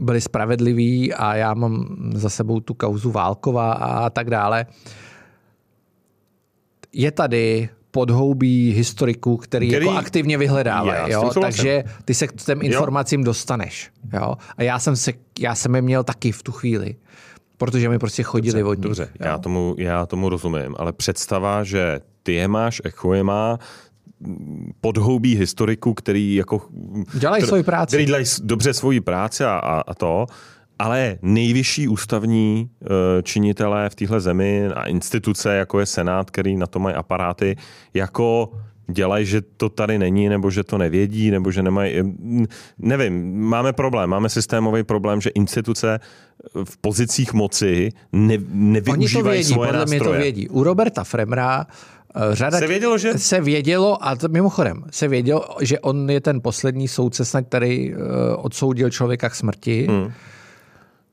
byli 0.00 0.20
spravedliví 0.20 1.14
a 1.14 1.34
já 1.34 1.54
mám 1.54 1.96
za 2.14 2.28
sebou 2.28 2.60
tu 2.60 2.74
kauzu 2.74 3.10
Válkova 3.10 3.72
a 3.72 4.10
tak 4.10 4.30
dále. 4.30 4.66
Je 6.92 7.10
tady 7.10 7.68
podhoubí 7.90 8.72
historiků, 8.72 9.36
který, 9.36 9.68
Který- 9.68 9.86
jako 9.86 9.98
aktivně 9.98 10.38
vyhledávají. 10.38 11.12
Jo? 11.12 11.30
Takže 11.40 11.84
ty 12.04 12.14
se 12.14 12.26
k 12.26 12.32
těm 12.32 12.62
informacím 12.62 13.24
dostaneš. 13.24 13.90
Jo? 14.12 14.34
A 14.56 14.62
já 14.62 14.78
jsem, 14.78 14.96
se, 14.96 15.12
já 15.38 15.54
jsem 15.54 15.74
je 15.74 15.82
měl 15.82 16.04
taky 16.04 16.32
v 16.32 16.42
tu 16.42 16.52
chvíli, 16.52 16.96
protože 17.56 17.88
mi 17.88 17.98
prostě 17.98 18.22
chodili 18.22 18.62
od 18.62 18.74
nich. 18.74 18.82
Dobře, 18.82 19.02
jo. 19.02 19.26
já 19.26 19.38
tomu, 19.38 19.74
já 19.78 20.06
tomu 20.06 20.28
rozumím, 20.28 20.74
ale 20.78 20.92
představa, 20.92 21.64
že 21.64 22.00
ty 22.22 22.32
je 22.32 22.48
máš, 22.48 22.82
Echo 22.84 23.14
je 23.14 23.22
má, 23.22 23.58
podhoubí 24.80 25.36
historiků, 25.36 25.94
který 25.94 26.34
jako... 26.34 26.62
Dělají 27.14 27.42
svoji 27.42 27.62
práci. 27.62 27.90
Který 27.90 28.04
dělají 28.04 28.24
dobře 28.42 28.74
svoji 28.74 29.00
práci 29.00 29.44
a, 29.44 29.82
a 29.86 29.94
to, 29.94 30.26
ale 30.78 31.18
nejvyšší 31.22 31.88
ústavní 31.88 32.70
uh, 32.80 32.88
činitelé 33.22 33.90
v 33.90 33.94
téhle 33.94 34.20
zemi 34.20 34.66
a 34.74 34.84
instituce, 34.86 35.54
jako 35.56 35.80
je 35.80 35.86
Senát, 35.86 36.30
který 36.30 36.56
na 36.56 36.66
to 36.66 36.78
mají 36.78 36.94
aparáty, 36.96 37.56
jako 37.94 38.52
dělají, 38.90 39.26
že 39.26 39.40
to 39.40 39.68
tady 39.68 39.98
není, 39.98 40.28
nebo 40.28 40.50
že 40.50 40.64
to 40.64 40.78
nevědí, 40.78 41.30
nebo 41.30 41.50
že 41.50 41.62
nemají... 41.62 42.02
mm, 42.02 42.46
Nevím, 42.78 43.40
máme 43.40 43.72
problém, 43.72 44.10
máme 44.10 44.28
systémový 44.28 44.82
problém, 44.82 45.20
že 45.20 45.30
instituce 45.30 46.00
v 46.64 46.76
pozicích 46.76 47.32
moci 47.32 47.90
ne, 48.12 48.34
Oni 48.34 48.38
to 48.44 48.50
nevyužívají 48.54 49.36
vědí, 49.38 49.52
svoje 49.52 49.68
podle 49.68 49.86
mě 49.86 49.98
to 49.98 50.04
nástroje. 50.04 50.20
vědí. 50.20 50.48
U 50.48 50.62
Roberta 50.64 51.04
Fremra 51.04 51.66
eh, 52.16 52.20
řada 52.34 52.58
Se 52.58 52.66
vědělo, 52.66 52.98
že- 52.98 53.18
se 53.18 53.40
vědělo, 53.40 54.04
a 54.06 54.16
to 54.16 54.28
mimochodem, 54.28 54.84
se 54.90 55.08
vědělo, 55.08 55.44
že 55.60 55.78
on 55.80 56.10
je 56.10 56.20
ten 56.20 56.40
poslední 56.40 56.88
soudce, 56.88 57.24
snad, 57.24 57.44
který 57.48 57.94
odsoudil 58.36 58.90
člověka 58.90 59.28
k 59.30 59.34
smrti. 59.34 59.86
Hmm. 59.90 60.12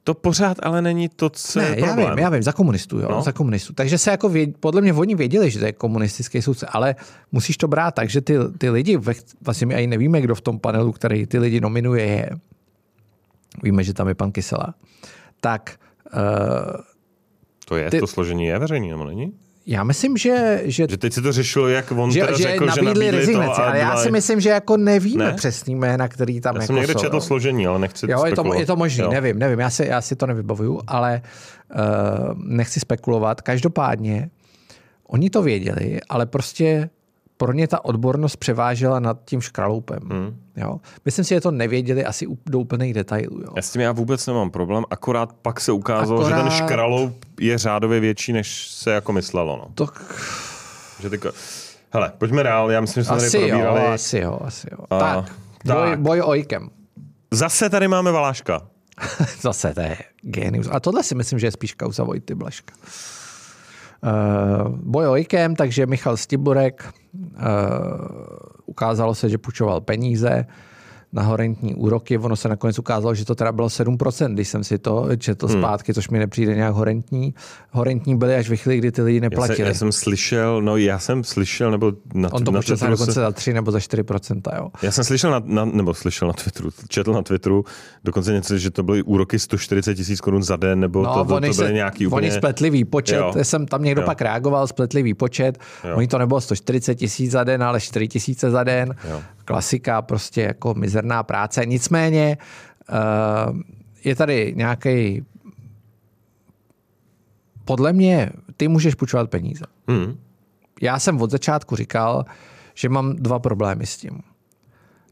To 0.08 0.14
pořád 0.14 0.58
ale 0.64 0.82
není 0.82 1.10
to, 1.10 1.30
co 1.30 1.60
Ne, 1.60 1.66
je 1.66 1.80
já 1.80 1.86
problém. 1.86 2.10
vím, 2.10 2.20
já 2.20 2.30
vím, 2.30 2.44
za 2.44 2.52
komunistů, 2.52 3.00
jo, 3.00 3.08
No. 3.12 3.22
za 3.22 3.32
komunistů. 3.32 3.74
Takže 3.74 3.98
se 3.98 4.12
jako 4.12 4.30
věd, 4.30 4.58
podle 4.60 4.82
mě 4.82 4.94
oni 4.94 5.16
věděli, 5.16 5.52
že 5.52 5.60
to 5.60 5.66
je 5.66 5.72
komunistický 5.72 6.42
soudce, 6.42 6.66
ale 6.70 6.96
musíš 7.32 7.58
to 7.58 7.68
brát 7.68 7.92
tak, 7.96 8.10
že 8.10 8.22
ty, 8.22 8.34
ty 8.58 8.70
lidi, 8.70 8.98
vlastně 9.42 9.68
my 9.68 9.76
ani 9.76 9.88
nevíme, 9.88 10.22
kdo 10.22 10.36
v 10.36 10.42
tom 10.42 10.60
panelu, 10.60 10.92
který 10.92 11.26
ty 11.26 11.40
lidi 11.40 11.62
nominuje, 11.62 12.06
je. 12.06 12.30
Víme, 13.64 13.84
že 13.84 13.94
tam 13.94 14.08
je 14.08 14.16
pan 14.16 14.32
Kysela. 14.32 14.74
Tak 15.42 15.80
uh, 16.14 16.20
To 17.66 17.76
je, 17.78 17.90
Ty- 17.92 18.00
to 18.00 18.08
složení 18.08 18.46
je 18.46 18.60
veřejný, 18.60 18.90
nebo 18.90 19.06
není? 19.06 19.34
Já 19.66 19.84
myslím, 19.84 20.18
že, 20.18 20.62
že 20.64 20.86
Že 20.90 20.98
teď 20.98 21.14
se 21.14 21.22
to 21.22 21.32
řešilo, 21.32 21.68
jak 21.68 21.92
on 21.92 22.12
že, 22.12 22.20
teda 22.20 22.38
že 22.38 22.44
řekl, 22.44 22.66
nabídli 22.66 22.82
že 22.82 22.86
nabídli 22.86 23.12
rezignaci, 23.12 23.56
to 23.56 23.62
a 23.62 23.66
ale 23.68 23.80
já 23.80 23.98
si 23.98 24.12
myslím, 24.12 24.40
že 24.42 24.50
jako 24.50 24.78
nevíme 24.78 25.26
Ne? 25.26 25.34
přesný 25.34 25.76
jména, 25.76 26.08
který 26.08 26.42
tam 26.42 26.56
Já 26.56 26.62
jako 26.62 26.68
jsem 26.68 26.76
někde 26.76 26.94
jsou, 26.94 27.00
četl 27.00 27.16
jo. 27.16 27.22
složení, 27.22 27.68
ale 27.68 27.80
nechci 27.80 28.06
Jo, 28.12 28.26
je 28.26 28.32
to, 28.32 28.36
spekulovat. 28.36 28.60
je 28.60 28.66
to 28.66 28.76
možné, 28.76 29.04
Jo. 29.04 29.10
nevím, 29.12 29.40
nevím, 29.40 29.60
já 29.60 29.70
si, 29.70 29.86
já 29.86 30.02
si 30.02 30.16
to 30.16 30.26
nevybavuju, 30.28 30.82
ale 30.88 31.22
uh, 31.76 31.82
nechci 32.38 32.80
spekulovat. 32.80 33.42
Každopádně, 33.42 34.30
oni 35.08 35.30
to 35.30 35.42
věděli, 35.42 36.00
ale 36.10 36.26
prostě 36.26 36.90
pro 37.38 37.54
ně 37.54 37.68
ta 37.68 37.86
odbornost 37.86 38.36
převážela 38.36 39.00
nad 39.00 39.18
tím 39.26 39.42
škraloupem. 39.42 40.00
Hmm. 40.12 40.40
Jo? 40.58 40.80
Myslím 41.06 41.26
si, 41.26 41.34
že 41.34 41.42
to 41.42 41.52
nevěděli 41.52 42.06
asi 42.06 42.28
do 42.46 42.60
úplných 42.60 42.94
detailů. 42.94 43.42
Jo? 43.42 43.48
Já 43.56 43.62
s 43.62 43.72
tím 43.72 43.82
já 43.82 43.92
vůbec 43.92 44.28
nemám 44.28 44.52
problém, 44.52 44.84
akorát 44.90 45.34
pak 45.34 45.60
se 45.60 45.72
ukázalo, 45.72 46.24
že 46.24 46.30
ten 46.30 46.40
Akorát- 46.40 46.56
škraloup 46.58 47.26
je 47.40 47.58
řádově 47.58 48.00
větší, 48.00 48.34
než 48.34 48.68
se 48.70 48.92
jako 48.92 49.14
myslelo. 49.14 49.58
No. 49.58 49.68
To, 49.76 49.88
Že 51.00 51.10
tyko... 51.10 51.32
Hele, 51.92 52.12
pojďme 52.18 52.44
dál, 52.44 52.72
já 52.72 52.82
myslím, 52.82 53.04
že 53.04 53.08
jsme 53.08 53.16
asi 53.18 53.32
tady 53.32 53.48
jo, 53.50 53.50
probírali. 53.60 53.88
asi 53.94 54.18
jo, 54.18 54.40
asi 54.44 54.68
jo. 54.72 54.78
A, 54.90 55.00
tak, 55.00 55.26
Boj, 55.66 55.90
tak. 55.90 56.00
boj 56.00 56.22
ojkem. 56.22 56.70
Zase 57.32 57.70
tady 57.70 57.88
máme 57.88 58.12
Valáška. 58.12 58.62
Zase 59.42 59.74
to 59.74 59.82
je 59.82 59.98
genius. 60.22 60.68
A 60.72 60.80
tohle 60.80 61.04
si 61.04 61.16
myslím, 61.16 61.40
že 61.40 61.48
je 61.48 61.52
spíš 61.52 61.74
kauza 61.74 62.04
Vojty 62.04 62.36
Blaška. 62.36 62.74
Uh, 64.06 64.70
boj 64.70 65.08
ojkem, 65.08 65.56
takže 65.56 65.86
Michal 65.86 66.18
Stiburek 66.18 66.94
uh, 67.14 67.42
ukázalo 68.66 69.16
se, 69.16 69.30
že 69.30 69.38
půjčoval 69.38 69.82
peníze 69.82 70.46
na 71.16 71.22
horentní 71.24 71.76
úroky. 71.76 72.18
Ono 72.18 72.36
se 72.36 72.50
nakonec 72.50 72.80
ukázalo, 72.80 73.16
že 73.16 73.26
to 73.26 73.36
teda 73.36 73.52
bylo 73.52 73.68
7%, 73.68 74.34
když 74.34 74.48
jsem 74.50 74.64
si 74.64 74.78
to 74.78 75.08
četl 75.18 75.48
Hmm. 75.48 75.62
zpátky, 75.62 75.94
což 75.94 76.10
mi 76.10 76.20
nepřijde 76.20 76.56
nějak 76.56 76.74
horentní. 76.74 77.34
Horentní 77.72 78.16
byly 78.18 78.36
až 78.36 78.50
ve 78.50 78.56
chvíli, 78.56 78.78
kdy 78.78 78.92
ty 78.92 79.02
lidi 79.02 79.18
Já, 79.18 79.22
se, 79.22 79.30
neplatili. 79.30 79.68
já 79.68 79.74
jsem 79.74 79.92
slyšel, 79.92 80.62
no 80.62 80.78
já 80.78 81.00
jsem 81.00 81.24
slyšel, 81.24 81.72
nebo 81.72 81.94
na, 82.14 82.34
On 82.34 82.44
to 82.44 82.52
na 82.52 82.62
Twitteru 82.62 82.92
dokonce 82.92 83.14
se- 83.14 83.20
za 83.20 83.32
3 83.32 83.54
nebo 83.54 83.72
za 83.72 83.80
4%. 83.80 84.52
Jo. 84.58 84.70
Já 84.82 84.92
jsem 84.92 85.04
slyšel, 85.04 85.32
na, 85.32 85.42
na, 85.46 85.66
nebo 85.66 85.94
slyšel 85.94 86.28
na 86.28 86.34
Twitteru, 86.34 86.70
četl 86.88 87.14
na 87.14 87.22
Twitteru 87.22 87.66
dokonce 88.04 88.34
něco, 88.34 88.58
že 88.58 88.72
to 88.72 88.84
byly 88.84 89.02
úroky 89.04 89.40
140 89.40 89.96
tisíc 89.96 90.22
korun 90.22 90.44
za 90.44 90.56
den, 90.56 90.80
nebo 90.80 91.04
No, 91.04 91.14
to, 91.14 91.26
to, 91.26 91.36
oni, 91.36 91.48
to 91.50 91.54
byly 91.56 91.68
se, 91.68 91.74
nějaký 91.74 92.08
oni 92.08 92.12
úplně... 92.14 92.32
spletli 92.32 92.70
výpočet, 92.70 93.16
Jo. 93.18 93.34
jo. 93.36 93.44
jsem 93.44 93.66
tam 93.68 93.84
někdo 93.84 94.02
Jo. 94.02 94.06
pak 94.06 94.22
reagoval, 94.22 94.68
spletli 94.68 95.04
výpočet, 95.04 95.58
Jo. 95.90 95.96
oni 95.96 96.08
to 96.08 96.18
nebylo 96.18 96.42
140 96.42 96.96
tisíc 96.96 97.32
za 97.32 97.44
den, 97.44 97.64
ale 97.64 97.82
4 97.82 98.08
tisíce 98.08 98.52
za 98.52 98.64
den, 98.64 98.96
Jo. 99.10 99.22
klasika, 99.46 100.02
prostě 100.02 100.42
jako 100.42 100.74
mizerná 101.06 101.24
práce. 101.24 101.66
Nicméně 101.66 102.38
uh, 102.90 103.60
je 104.04 104.16
tady 104.16 104.54
nějaký 104.56 105.26
podle 107.66 107.94
mě 107.94 108.30
ty 108.58 108.68
můžeš 108.68 108.96
půjčovat 108.96 109.30
peníze. 109.30 109.66
Hmm. 109.88 110.18
Já 110.82 111.00
jsem 111.00 111.22
od 111.22 111.32
začátku 111.32 111.76
říkal, 111.76 112.26
že 112.74 112.90
mám 112.90 113.16
dva 113.16 113.40
problémy 113.40 113.86
s 113.86 113.98
tím. 113.98 114.22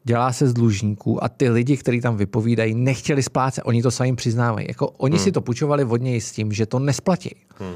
Dělá 0.04 0.34
se 0.34 0.48
z 0.48 0.54
dlužníků 0.54 1.24
a 1.24 1.30
ty 1.30 1.50
lidi, 1.50 1.78
kteří 1.78 2.02
tam 2.02 2.18
vypovídají, 2.18 2.76
nechtěli 2.76 3.24
splácet. 3.24 3.64
Oni 3.66 3.82
to 3.82 3.92
sami 3.92 4.16
přiznávají. 4.16 4.68
Jako, 4.68 4.90
oni 5.00 5.16
hmm. 5.16 5.24
si 5.24 5.32
to 5.32 5.42
půjčovali 5.42 5.84
od 5.86 6.02
něj 6.02 6.22
s 6.22 6.32
tím, 6.32 6.52
že 6.52 6.66
to 6.66 6.80
nesplatí. 6.80 7.36
Hmm. 7.60 7.76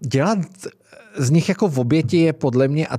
Dělat 0.00 0.38
z 1.16 1.30
nich 1.30 1.48
jako 1.48 1.68
v 1.68 1.78
oběti 1.78 2.16
je 2.16 2.32
podle 2.32 2.68
mě, 2.68 2.86
a 2.86 2.98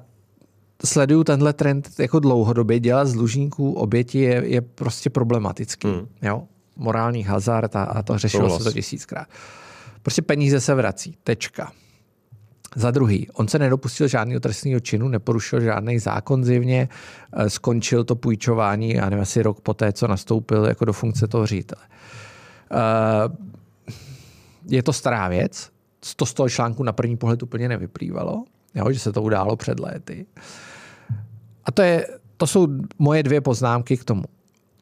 sleduju 0.86 1.24
tenhle 1.24 1.54
trend 1.54 1.90
jako 2.00 2.20
dlouhodobě, 2.20 2.80
dělat 2.80 3.06
z 3.06 3.14
dlužníků 3.14 3.74
oběti 3.74 4.20
je, 4.20 4.44
je 4.46 4.62
prostě 4.62 5.10
problematický. 5.10 5.88
Hmm. 5.88 6.08
Jo? 6.22 6.44
Morální 6.76 7.24
hazard 7.24 7.76
a, 7.76 7.84
a 7.84 8.04
to 8.04 8.18
řešilo 8.18 8.44
Souhlas. 8.44 8.64
se 8.64 8.70
to 8.70 8.74
tisíckrát. 8.74 9.28
Prostě 10.02 10.22
peníze 10.22 10.62
se 10.62 10.76
vrací. 10.76 11.18
Tečka. 11.24 11.72
Za 12.76 12.92
druhý, 12.92 13.30
on 13.34 13.48
se 13.48 13.60
nedopustil 13.60 14.08
žádného 14.08 14.40
trestného 14.40 14.80
činu, 14.80 15.08
neporušil 15.08 15.62
žádný 15.62 16.00
zákon 16.00 16.44
zjevně, 16.44 16.90
eh, 17.34 17.50
skončil 17.50 18.04
to 18.04 18.16
půjčování, 18.16 18.94
já 18.94 19.10
nevím, 19.10 19.22
asi 19.22 19.42
rok 19.44 19.62
poté, 19.62 19.94
co 19.94 20.08
nastoupil 20.08 20.66
jako 20.66 20.86
do 20.86 20.94
funkce 20.94 21.28
toho 21.28 21.46
ředitele. 21.46 21.82
Eh, 22.72 23.56
Je 24.68 24.84
to 24.84 24.94
stará 24.94 25.28
věc, 25.28 25.70
to 26.16 26.26
z 26.26 26.34
toho 26.34 26.50
článku 26.50 26.84
na 26.84 26.92
první 26.94 27.18
pohled 27.18 27.44
úplně 27.44 27.70
nevyplývalo, 27.70 28.44
jo, 28.76 28.92
že 28.92 29.00
se 29.00 29.12
to 29.12 29.22
událo 29.22 29.56
před 29.56 29.80
léty. 29.80 30.26
A 31.66 31.72
to, 31.72 31.82
je, 31.82 32.08
to 32.38 32.48
jsou 32.48 32.68
moje 33.00 33.24
dvě 33.24 33.42
poznámky 33.42 33.98
k 33.98 34.04
tomu. 34.04 34.24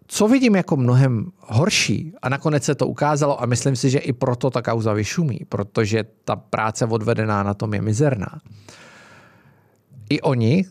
Co 0.08 0.28
vidím 0.28 0.56
jako 0.56 0.78
mnohem 0.78 1.32
horší, 1.40 2.14
a 2.22 2.30
nakonec 2.30 2.64
se 2.64 2.76
to 2.76 2.88
ukázalo, 2.88 3.42
a 3.42 3.46
myslím 3.46 3.76
si, 3.76 3.90
že 3.90 4.00
i 4.00 4.14
proto 4.14 4.50
ta 4.50 4.62
kauza 4.62 4.94
vyšumí, 4.94 5.40
protože 5.50 6.04
ta 6.26 6.36
práce 6.36 6.86
odvedená 6.86 7.44
na 7.44 7.54
tom 7.54 7.74
je 7.74 7.82
mizerná. 7.82 8.42
I 10.10 10.22
oni, 10.22 10.66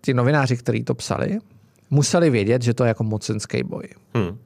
ti 0.00 0.14
novináři, 0.14 0.56
kteří 0.56 0.84
to 0.84 0.94
psali, 0.94 1.38
museli 1.90 2.30
vědět, 2.30 2.62
že 2.62 2.74
to 2.74 2.84
je 2.84 2.88
jako 2.88 3.04
mocenský 3.04 3.62
boj. 3.62 3.88
Hmm. 4.14 4.38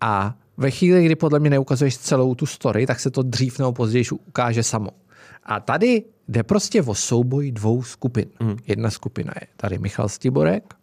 A 0.00 0.34
ve 0.56 0.70
chvíli, 0.70 1.04
kdy 1.04 1.16
podle 1.16 1.40
mě 1.40 1.50
neukazuješ 1.50 1.98
celou 1.98 2.34
tu 2.34 2.46
story, 2.46 2.86
tak 2.86 3.00
se 3.00 3.10
to 3.10 3.22
dřív 3.22 3.58
nebo 3.58 3.72
později 3.72 4.04
ukáže 4.26 4.62
samo. 4.62 4.90
A 5.44 5.60
tady 5.60 6.02
jde 6.28 6.42
prostě 6.42 6.82
o 6.82 6.94
souboj 6.94 7.52
dvou 7.52 7.82
skupin. 7.82 8.24
Mm. 8.40 8.56
Jedna 8.66 8.90
skupina 8.90 9.32
je 9.40 9.46
tady 9.56 9.78
Michal 9.78 10.08
Stiborek, 10.08 10.74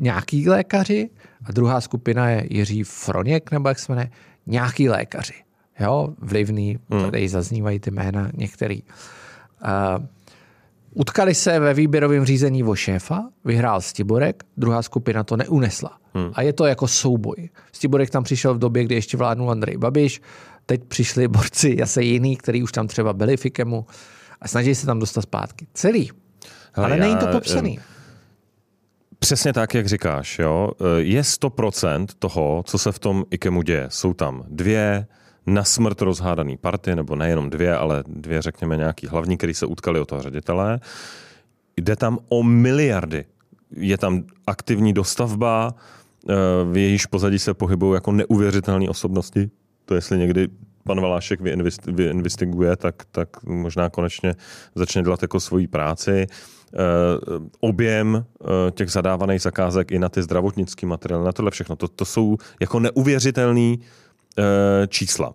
nějaký 0.00 0.48
lékaři, 0.48 1.10
a 1.44 1.52
druhá 1.52 1.80
skupina 1.80 2.30
je 2.30 2.46
Jiří 2.50 2.82
Froněk, 2.82 3.50
nebo 3.50 3.68
jak 3.68 3.78
se 3.78 3.92
jmenuje, 3.92 4.10
nějaký 4.46 4.88
lékaři. 4.88 5.34
jo, 5.80 6.08
vlivný, 6.18 6.78
hmm. 6.90 7.10
tady 7.10 7.28
zaznívají 7.28 7.80
ty 7.80 7.90
jména 7.90 8.30
některý. 8.34 8.82
Uh, 8.82 10.04
utkali 10.94 11.34
se 11.34 11.60
ve 11.60 11.74
výběrovém 11.74 12.24
řízení 12.24 12.64
o 12.64 12.74
šéfa, 12.74 13.28
vyhrál 13.44 13.80
Stiborek, 13.80 14.44
druhá 14.56 14.82
skupina 14.82 15.24
to 15.24 15.36
neunesla. 15.36 15.98
Hmm. 16.14 16.30
A 16.34 16.42
je 16.42 16.52
to 16.52 16.66
jako 16.66 16.88
souboj. 16.88 17.48
Stiborek 17.72 18.10
tam 18.10 18.24
přišel 18.24 18.54
v 18.54 18.58
době, 18.58 18.84
kdy 18.84 18.94
ještě 18.94 19.16
vládnul 19.16 19.50
Andrej 19.50 19.76
Babiš, 19.76 20.20
teď 20.70 20.84
přišli 20.84 21.28
borci 21.28 21.76
zase 21.80 22.02
jiný, 22.02 22.36
kteří 22.36 22.62
už 22.62 22.72
tam 22.72 22.86
třeba 22.86 23.12
byli 23.12 23.36
Fikemu 23.36 23.86
a 24.40 24.48
snaží 24.48 24.74
se 24.74 24.86
tam 24.86 24.98
dostat 24.98 25.22
zpátky. 25.22 25.66
Celý. 25.74 26.10
Hele, 26.72 26.86
Ale 26.86 26.98
já, 26.98 27.04
není 27.04 27.16
to 27.16 27.26
popsaný. 27.26 27.78
Přesně 29.18 29.52
tak, 29.52 29.74
jak 29.74 29.88
říkáš. 29.88 30.38
Jo? 30.38 30.70
Je 30.98 31.22
100% 31.22 32.06
toho, 32.18 32.62
co 32.66 32.78
se 32.78 32.92
v 32.92 32.98
tom 32.98 33.24
IKEMu 33.30 33.62
děje. 33.62 33.86
Jsou 33.88 34.14
tam 34.14 34.44
dvě 34.48 35.06
na 35.46 35.64
smrt 35.64 36.02
rozhádaný 36.02 36.56
party, 36.56 36.96
nebo 36.96 37.16
nejenom 37.16 37.50
dvě, 37.50 37.76
ale 37.76 38.04
dvě, 38.06 38.42
řekněme, 38.42 38.76
nějaký 38.76 39.06
hlavní, 39.06 39.36
který 39.36 39.54
se 39.54 39.66
utkali 39.66 40.00
o 40.00 40.04
toho 40.04 40.22
ředitele. 40.22 40.80
Jde 41.76 41.96
tam 41.96 42.18
o 42.28 42.42
miliardy. 42.42 43.24
Je 43.76 43.98
tam 43.98 44.22
aktivní 44.46 44.92
dostavba, 44.92 45.74
eh, 46.28 46.34
v 46.72 46.76
jejíž 46.76 47.06
pozadí 47.06 47.38
se 47.38 47.54
pohybují 47.54 47.94
jako 47.94 48.12
neuvěřitelné 48.12 48.88
osobnosti. 48.88 49.50
To 49.90 49.94
jestli 49.94 50.18
někdy 50.18 50.48
pan 50.84 51.00
Valášek 51.00 51.40
vyinvestiguje, 51.86 52.76
tak, 52.76 52.94
tak 53.10 53.42
možná 53.42 53.90
konečně 53.90 54.34
začne 54.74 55.02
dělat 55.02 55.22
jako 55.22 55.40
svoji 55.40 55.66
práci. 55.66 56.26
Uh, 56.26 57.46
objem 57.60 58.14
uh, 58.14 58.48
těch 58.70 58.90
zadávaných 58.90 59.42
zakázek 59.42 59.92
i 59.92 59.98
na 59.98 60.08
ty 60.08 60.22
zdravotnické 60.22 60.86
materiály, 60.86 61.24
na 61.24 61.32
tohle 61.32 61.50
všechno. 61.50 61.76
To, 61.76 61.88
to 61.88 62.04
jsou 62.04 62.36
jako 62.60 62.80
neuvěřitelné 62.80 63.74
uh, 63.76 63.84
čísla. 64.88 65.34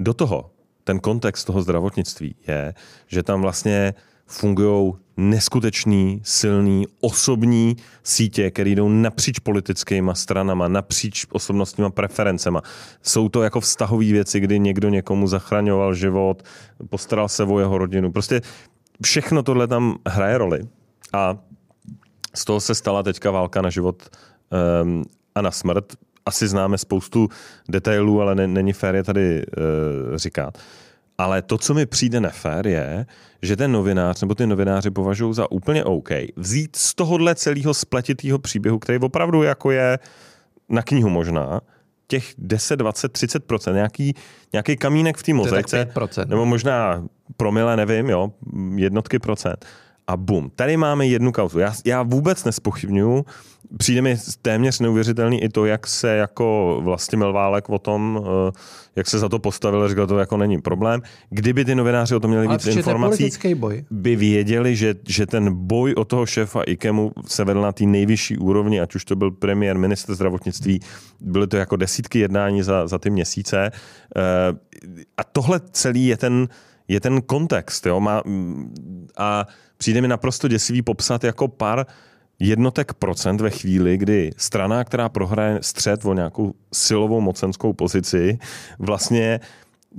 Do 0.00 0.14
toho 0.14 0.50
ten 0.84 1.00
kontext 1.00 1.46
toho 1.46 1.62
zdravotnictví 1.62 2.34
je, 2.48 2.74
že 3.06 3.22
tam 3.22 3.42
vlastně 3.42 3.94
fungují 4.26 4.92
neskutečný, 5.18 6.20
silný, 6.24 6.86
osobní 7.00 7.76
sítě, 8.02 8.50
které 8.50 8.70
jdou 8.70 8.88
napříč 8.88 9.38
politickými 9.38 10.10
stranama, 10.14 10.68
napříč 10.68 11.26
osobnostníma 11.32 11.90
preferencema. 11.90 12.62
Jsou 13.02 13.28
to 13.28 13.42
jako 13.42 13.60
vztahové 13.60 14.04
věci, 14.04 14.40
kdy 14.40 14.58
někdo 14.58 14.88
někomu 14.88 15.26
zachraňoval 15.26 15.94
život, 15.94 16.42
postaral 16.90 17.28
se 17.28 17.44
o 17.44 17.58
jeho 17.58 17.78
rodinu. 17.78 18.12
Prostě 18.12 18.40
všechno 19.02 19.42
tohle 19.42 19.66
tam 19.66 19.98
hraje 20.06 20.38
roli. 20.38 20.60
A 21.12 21.36
z 22.34 22.44
toho 22.44 22.60
se 22.60 22.74
stala 22.74 23.02
teďka 23.02 23.30
válka 23.30 23.62
na 23.62 23.70
život 23.70 24.08
um, 24.82 25.04
a 25.34 25.42
na 25.42 25.50
smrt. 25.50 25.92
Asi 26.26 26.48
známe 26.48 26.78
spoustu 26.78 27.28
detailů, 27.68 28.20
ale 28.20 28.34
není 28.34 28.72
fér 28.72 28.94
je 28.94 29.04
tady 29.04 29.46
uh, 29.46 30.16
říkat. 30.16 30.58
Ale 31.18 31.42
to, 31.42 31.58
co 31.58 31.74
mi 31.74 31.86
přijde 31.86 32.20
nefér, 32.20 32.66
je, 32.66 33.06
že 33.42 33.56
ten 33.56 33.72
novinář 33.72 34.20
nebo 34.20 34.34
ty 34.34 34.46
novináři 34.46 34.90
považují 34.90 35.34
za 35.34 35.50
úplně 35.50 35.84
OK 35.84 36.08
vzít 36.36 36.76
z 36.76 36.94
tohohle 36.94 37.34
celého 37.34 37.74
spletitého 37.74 38.38
příběhu, 38.38 38.78
který 38.78 38.98
opravdu 38.98 39.42
jako 39.42 39.70
je 39.70 39.98
na 40.68 40.82
knihu 40.82 41.08
možná, 41.08 41.60
těch 42.06 42.34
10, 42.38 42.76
20, 42.76 43.12
30% 43.12 43.74
nějaký, 43.74 44.14
nějaký 44.52 44.76
kamínek 44.76 45.16
v 45.16 45.22
té 45.22 45.32
mozaice, 45.34 45.88
nebo 46.28 46.46
možná 46.46 47.04
promile, 47.36 47.76
nevím, 47.76 48.10
jo, 48.10 48.32
jednotky 48.76 49.18
procent. 49.18 49.66
A 50.08 50.16
bum, 50.16 50.50
tady 50.54 50.76
máme 50.76 51.06
jednu 51.06 51.32
kauzu. 51.32 51.58
Já, 51.58 51.74
já 51.84 52.02
vůbec 52.02 52.44
nespochybnuju 52.44 53.24
přijde 53.76 54.02
mi 54.02 54.16
téměř 54.42 54.80
neuvěřitelný 54.80 55.42
i 55.42 55.48
to, 55.48 55.66
jak 55.66 55.86
se 55.86 56.16
jako 56.16 56.78
vlastně 56.84 57.18
Melválek 57.18 57.68
o 57.68 57.78
tom, 57.78 58.24
eh, 58.48 58.52
jak 58.96 59.06
se 59.06 59.18
za 59.18 59.28
to 59.28 59.38
postavil, 59.38 59.88
říkal, 59.88 60.06
to 60.06 60.18
jako 60.18 60.36
není 60.36 60.60
problém. 60.60 61.02
Kdyby 61.30 61.64
ty 61.64 61.74
novináři 61.74 62.14
o 62.14 62.20
tom 62.20 62.30
měli 62.30 62.48
víc 62.48 62.66
informací, 62.66 63.30
boj. 63.54 63.84
by 63.90 64.16
věděli, 64.16 64.76
že, 64.76 64.94
že 65.08 65.26
ten 65.26 65.54
boj 65.54 65.94
o 65.96 66.04
toho 66.04 66.26
šéfa 66.26 66.62
IKEMu 66.62 67.12
se 67.26 67.44
vedl 67.44 67.60
na 67.60 67.72
té 67.72 67.84
nejvyšší 67.84 68.38
úrovni, 68.38 68.80
ať 68.80 68.94
už 68.94 69.04
to 69.04 69.16
byl 69.16 69.30
premiér, 69.30 69.78
minister 69.78 70.14
zdravotnictví, 70.14 70.80
byly 71.20 71.46
to 71.46 71.56
jako 71.56 71.76
desítky 71.76 72.18
jednání 72.18 72.62
za, 72.62 72.86
za 72.86 72.98
ty 72.98 73.10
měsíce. 73.10 73.70
Eh, 73.70 74.20
a 75.16 75.24
tohle 75.24 75.60
celý 75.70 76.06
je 76.06 76.16
ten, 76.16 76.48
je 76.88 77.00
ten 77.00 77.22
kontext. 77.22 77.86
Jo? 77.86 78.00
Má, 78.00 78.22
a 79.16 79.46
přijde 79.78 80.00
mi 80.00 80.08
naprosto 80.08 80.48
děsivý 80.48 80.82
popsat 80.82 81.24
jako 81.24 81.48
pár 81.48 81.86
jednotek 82.38 82.94
procent 82.94 83.40
ve 83.40 83.50
chvíli, 83.50 83.96
kdy 83.96 84.30
strana, 84.36 84.84
která 84.84 85.08
prohraje 85.08 85.58
střed 85.62 86.04
o 86.04 86.14
nějakou 86.14 86.54
silovou 86.72 87.20
mocenskou 87.20 87.72
pozici, 87.72 88.38
vlastně 88.78 89.40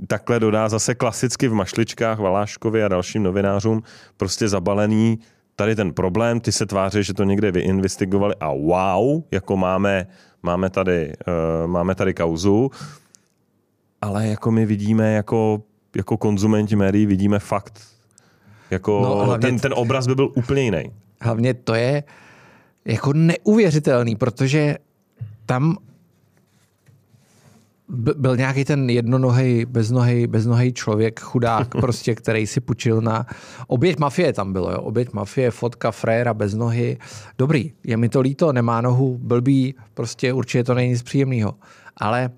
takhle 0.06 0.40
dodá 0.40 0.68
zase 0.68 0.94
klasicky 0.94 1.48
v 1.48 1.54
mašličkách 1.54 2.18
Valáškovi 2.18 2.84
a 2.84 2.88
dalším 2.88 3.22
novinářům 3.22 3.82
prostě 4.16 4.48
zabalený 4.48 5.18
tady 5.56 5.76
ten 5.76 5.92
problém, 5.92 6.40
ty 6.40 6.52
se 6.52 6.66
tváří, 6.66 7.02
že 7.02 7.14
to 7.14 7.24
někde 7.24 7.52
vyinvestigovali 7.52 8.34
a 8.40 8.52
wow, 8.52 9.22
jako 9.30 9.56
máme, 9.56 10.06
máme, 10.42 10.70
tady, 10.70 11.12
uh, 11.28 11.70
máme 11.70 11.94
tady 11.94 12.14
kauzu, 12.14 12.70
ale 14.00 14.26
jako 14.28 14.50
my 14.50 14.66
vidíme 14.66 15.12
jako, 15.12 15.62
jako 15.96 16.16
konzumenti 16.16 16.76
médií, 16.76 17.06
vidíme 17.06 17.38
fakt. 17.38 17.80
Jako 18.70 19.00
no, 19.02 19.38
ten, 19.38 19.58
ten 19.58 19.74
obraz 19.76 20.06
by 20.06 20.14
byl 20.14 20.32
úplně 20.36 20.62
jiný. 20.62 20.92
Hlavně 21.20 21.54
to 21.54 21.74
je, 21.74 22.04
jako 22.84 23.12
neuvěřitelný, 23.12 24.16
protože 24.16 24.76
tam 25.46 25.76
byl 28.16 28.36
nějaký 28.36 28.64
ten 28.64 28.90
jednonohý, 28.90 29.64
beznohý, 29.64 30.26
beznohý 30.26 30.72
člověk, 30.72 31.20
chudák 31.20 31.68
prostě, 31.80 32.14
který 32.14 32.46
si 32.46 32.60
půjčil 32.60 33.00
na... 33.00 33.26
Oběť 33.66 33.98
mafie 33.98 34.32
tam 34.32 34.52
bylo, 34.52 34.70
jo? 34.70 34.80
oběť 34.80 35.12
mafie, 35.12 35.50
fotka 35.50 35.90
fréra 35.90 36.34
bez 36.34 36.54
nohy. 36.54 36.98
Dobrý, 37.38 37.72
je 37.84 37.96
mi 37.96 38.08
to 38.08 38.20
líto, 38.20 38.52
nemá 38.52 38.80
nohu, 38.80 39.18
blbý, 39.18 39.74
prostě 39.94 40.32
určitě 40.32 40.64
to 40.64 40.74
není 40.74 40.88
nic 40.88 41.02
příjemného. 41.02 41.54
Ale 41.96 42.30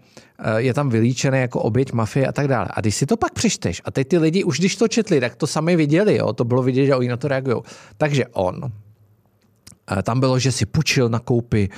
je 0.56 0.74
tam 0.74 0.88
vylíčené 0.88 1.40
jako 1.40 1.60
oběť 1.62 1.92
mafie 1.92 2.26
a 2.26 2.32
tak 2.32 2.48
dále. 2.48 2.68
A 2.74 2.80
když 2.80 2.94
si 2.94 3.06
to 3.06 3.16
pak 3.16 3.32
přečteš, 3.32 3.82
a 3.84 3.90
teď 3.90 4.08
ty 4.08 4.18
lidi 4.18 4.44
už 4.44 4.58
když 4.58 4.76
to 4.76 4.88
četli, 4.88 5.20
tak 5.20 5.36
to 5.36 5.46
sami 5.46 5.76
viděli, 5.76 6.16
jo? 6.16 6.32
to 6.32 6.44
bylo 6.44 6.62
vidět, 6.62 6.86
že 6.86 6.96
oni 6.96 7.08
na 7.08 7.16
to 7.16 7.28
reagují. 7.28 7.62
Takže 7.96 8.26
on 8.26 8.72
tam 10.02 10.20
bylo, 10.20 10.38
že 10.38 10.52
si 10.52 10.66
půjčil 10.66 11.08
na 11.08 11.18
koupy 11.18 11.68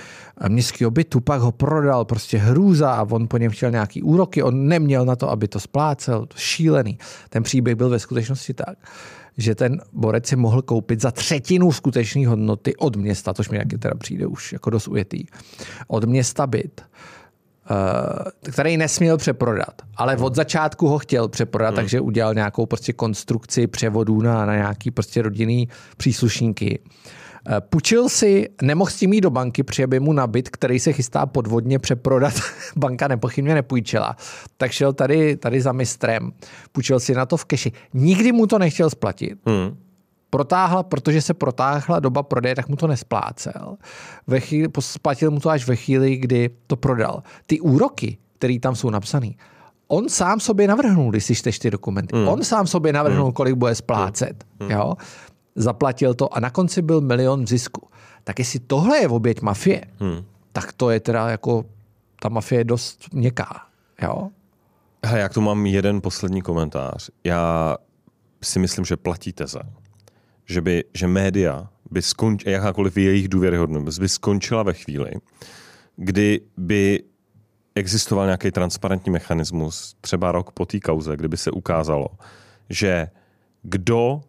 městského 0.49 0.91
bytu, 0.91 1.21
pak 1.21 1.41
ho 1.41 1.53
prodal, 1.53 2.05
prostě 2.05 2.39
hrůza 2.39 2.93
a 2.93 3.03
on 3.11 3.29
po 3.29 3.39
něm 3.39 3.51
chtěl 3.51 3.71
nějaký 3.71 4.03
úroky, 4.03 4.43
on 4.43 4.69
neměl 4.69 5.05
na 5.05 5.17
to, 5.17 5.31
aby 5.31 5.49
to 5.49 5.61
splácel, 5.61 6.27
šílený. 6.37 6.99
Ten 7.29 7.43
příběh 7.43 7.77
byl 7.77 7.89
ve 7.89 7.99
skutečnosti 7.99 8.55
tak, 8.55 8.79
že 9.37 9.55
ten 9.55 9.81
borec 9.93 10.27
si 10.27 10.37
mohl 10.37 10.63
koupit 10.63 11.01
za 11.01 11.11
třetinu 11.11 11.73
skutečné 11.73 12.27
hodnoty 12.27 12.77
od 12.77 12.97
města, 12.97 13.35
což 13.35 13.49
mi 13.49 13.59
taky 13.59 13.79
teda 13.79 13.95
přijde 13.95 14.27
už 14.27 14.53
jako 14.53 14.71
dost 14.71 14.89
ujetý, 14.89 15.25
od 15.87 16.05
města 16.05 16.47
byt, 16.47 16.81
eh, 16.81 17.14
který 18.53 18.77
nesměl 18.77 19.17
přeprodat, 19.17 19.83
ale 19.97 20.17
od 20.17 20.35
začátku 20.35 20.89
ho 20.89 20.99
chtěl 20.99 21.29
přeprodat, 21.29 21.69
hmm. 21.69 21.77
takže 21.77 22.01
udělal 22.01 22.35
nějakou 22.35 22.67
prostě 22.67 22.93
konstrukci 22.93 23.67
převodů 23.67 24.23
na, 24.23 24.47
na 24.47 24.55
nějaký 24.55 24.91
prostě 24.91 25.23
rodinný 25.23 25.69
příslušníky. 25.97 26.79
Eh, 27.49 27.61
půjčil 27.61 28.09
si, 28.09 28.49
nemohl 28.63 28.91
s 28.91 28.97
tím 28.97 29.13
jít 29.13 29.21
do 29.21 29.31
banky, 29.31 29.63
protože 29.63 29.87
by 29.87 30.01
mu 30.01 30.13
nabit, 30.13 30.49
který 30.49 30.81
se 30.81 30.93
chystá 30.93 31.27
podvodně 31.27 31.79
přeprodat. 31.79 32.35
Banka 32.77 33.09
nepochybně 33.09 33.55
nepůjčila. 33.55 34.17
Tak 34.57 34.71
šel 34.71 34.93
tady, 34.93 35.37
tady 35.37 35.61
za 35.61 35.73
mistrem. 35.73 36.33
Půjčil 36.73 37.01
si 37.01 37.15
na 37.15 37.27
to 37.27 37.37
v 37.37 37.45
keši. 37.45 37.73
Nikdy 37.95 38.33
mu 38.33 38.47
to 38.47 38.59
nechtěl 38.59 38.91
splatit. 38.91 39.39
Hmm 39.47 39.77
protáhla, 40.35 40.83
protože 40.83 41.23
se 41.23 41.35
protáhla 41.35 42.01
doba 42.01 42.23
prodeje, 42.23 42.55
tak 42.55 42.69
mu 42.69 42.77
to 42.77 42.87
nesplácel. 42.87 43.77
Ve 44.27 44.41
chvíli, 44.41 44.69
splatil 44.81 45.31
mu 45.31 45.41
to 45.41 45.51
až 45.51 45.67
ve 45.67 45.77
chvíli, 45.77 46.17
kdy 46.17 46.51
to 46.67 46.77
prodal. 46.77 47.23
Ty 47.47 47.61
úroky, 47.61 48.19
které 48.39 48.59
tam 48.61 48.75
jsou 48.75 48.91
napsané, 48.91 49.31
on 49.89 50.09
sám 50.09 50.41
sobě 50.41 50.69
navrhnul, 50.69 51.11
když 51.11 51.25
si 51.25 51.35
čteš 51.35 51.59
ty 51.59 51.71
dokumenty. 51.71 52.17
Mm. 52.17 52.29
On 52.29 52.45
sám 52.45 52.67
sobě 52.67 52.93
navrhnul, 52.93 53.27
mm. 53.27 53.33
kolik 53.33 53.55
bude 53.55 53.75
splácet. 53.75 54.45
Mm. 54.61 54.71
Jo? 54.71 54.95
zaplatil 55.55 56.15
to 56.15 56.35
a 56.37 56.41
na 56.41 56.51
konci 56.51 56.83
byl 56.83 57.01
milion 57.01 57.47
zisku. 57.47 57.89
Tak 58.25 58.39
jestli 58.39 58.59
tohle 58.59 58.99
je 58.99 59.09
v 59.09 59.13
oběť 59.13 59.41
mafie, 59.41 59.85
hmm. 60.01 60.25
tak 60.53 60.73
to 60.73 60.91
je 60.91 61.01
teda 61.01 61.29
jako, 61.29 61.65
ta 62.23 62.29
mafie 62.29 62.61
je 62.61 62.65
dost 62.65 63.13
měkká. 63.13 63.67
Jo? 64.03 64.29
Hele, 65.05 65.21
jak 65.21 65.35
tu 65.35 65.41
mám 65.41 65.67
jeden 65.67 66.01
poslední 66.01 66.43
komentář. 66.43 67.11
Já 67.25 67.77
si 68.43 68.59
myslím, 68.59 68.85
že 68.85 68.97
platí 68.97 69.33
teze, 69.33 69.61
že, 70.47 70.61
by, 70.61 70.85
že 70.95 71.07
média 71.07 71.69
by 71.91 72.03
skončila, 72.03 72.53
jakákoliv 72.53 72.97
jejich 72.97 73.29
důvěryhodnost 73.29 73.99
by 73.99 74.09
skončila 74.09 74.63
ve 74.63 74.73
chvíli, 74.73 75.11
kdy 75.97 76.41
by 76.57 77.03
existoval 77.75 78.27
nějaký 78.27 78.51
transparentní 78.51 79.13
mechanismus, 79.13 79.97
třeba 80.01 80.33
rok 80.33 80.51
po 80.51 80.67
té 80.67 80.81
kauze, 80.81 81.17
kdyby 81.17 81.37
se 81.37 81.51
ukázalo, 81.51 82.09
že 82.71 83.09
kdo 83.63 84.21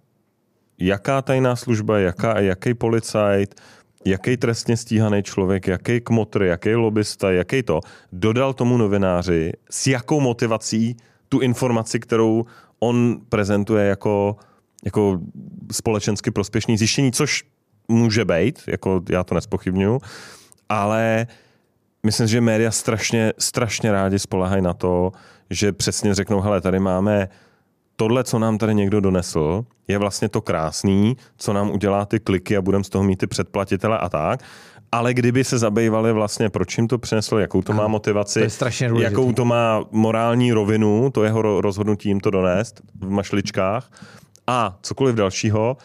jaká 0.80 1.22
tajná 1.22 1.56
služba, 1.56 2.00
jaká, 2.00 2.40
jaký 2.40 2.74
policajt, 2.74 3.62
jaký 4.06 4.38
trestně 4.38 4.78
stíhaný 4.78 5.24
člověk, 5.24 5.68
jaký 5.68 6.02
kmotr, 6.02 6.44
jaký 6.44 6.76
lobista, 6.76 7.32
jaký 7.32 7.64
to, 7.64 7.80
dodal 8.12 8.54
tomu 8.54 8.78
novináři, 8.78 9.52
s 9.70 9.88
jakou 9.88 10.20
motivací 10.20 10.98
tu 11.30 11.40
informaci, 11.40 12.00
kterou 12.00 12.46
on 12.80 13.22
prezentuje 13.30 13.86
jako, 13.86 14.36
jako 14.86 15.20
společensky 15.72 16.32
prospěšný 16.32 16.78
zjištění, 16.78 17.12
což 17.12 17.44
může 17.88 18.26
být, 18.26 18.60
jako 18.68 19.02
já 19.10 19.24
to 19.24 19.36
nespochybnuju, 19.36 20.02
ale 20.70 21.28
myslím, 22.06 22.28
že 22.28 22.42
média 22.42 22.72
strašně, 22.72 23.34
strašně 23.40 23.92
rádi 23.92 24.20
spolehají 24.20 24.62
na 24.62 24.74
to, 24.74 25.12
že 25.50 25.72
přesně 25.72 26.16
řeknou, 26.16 26.42
hele, 26.42 26.62
tady 26.62 26.80
máme 26.80 27.30
tohle, 27.96 28.24
co 28.24 28.40
nám 28.40 28.58
tady 28.58 28.76
někdo 28.76 29.02
donesl, 29.02 29.66
je 29.88 29.98
vlastně 29.98 30.30
to 30.30 30.42
krásný, 30.42 31.18
co 31.38 31.54
nám 31.54 31.72
udělá 31.72 32.06
ty 32.06 32.20
kliky 32.20 32.58
a 32.58 32.62
budeme 32.62 32.84
z 32.84 32.90
toho 32.90 33.04
mít 33.04 33.16
ty 33.16 33.28
předplatitele 33.28 33.98
a 33.98 34.10
tak. 34.10 34.44
Ale 34.92 35.14
kdyby 35.14 35.44
se 35.44 35.58
zabývali 35.58 36.14
vlastně, 36.14 36.50
proč 36.50 36.78
jim 36.78 36.88
to 36.88 36.98
přineslo, 36.98 37.40
jakou 37.40 37.62
to 37.62 37.74
má 37.74 37.88
motivaci, 37.88 38.40
to 38.40 38.46
jakou 39.04 39.34
to 39.34 39.46
má 39.46 39.84
morální 39.92 40.52
rovinu, 40.52 41.10
to 41.10 41.24
jeho 41.24 41.62
rozhodnutí 41.62 42.10
jim 42.10 42.20
to 42.20 42.32
donést 42.32 42.82
v 43.00 43.10
mašličkách 43.10 43.90
a 44.48 44.78
cokoliv 44.82 45.16
dalšího, 45.16 45.78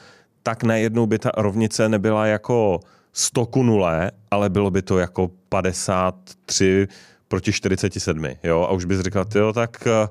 tak 0.42 0.62
najednou 0.62 1.06
by 1.06 1.18
ta 1.18 1.30
rovnice 1.36 1.88
nebyla 1.88 2.26
jako 2.26 2.80
100 3.12 3.46
ku 3.46 3.62
0, 3.62 4.10
ale 4.30 4.50
bylo 4.50 4.70
by 4.70 4.82
to 4.82 4.98
jako 4.98 5.30
53 5.48 6.88
proti 7.28 7.52
47, 7.52 8.26
jo, 8.42 8.60
a 8.62 8.72
už 8.72 8.84
bys 8.84 9.00
řekl, 9.00 9.24
jo, 9.34 9.52
tak 9.52 9.86
eh, 9.86 10.08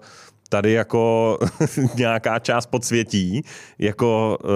tady 0.49 0.71
jako 0.71 1.38
nějaká 1.95 2.39
část 2.39 2.65
podsvětí 2.65 3.41
jako 3.79 4.38
uh, 4.43 4.49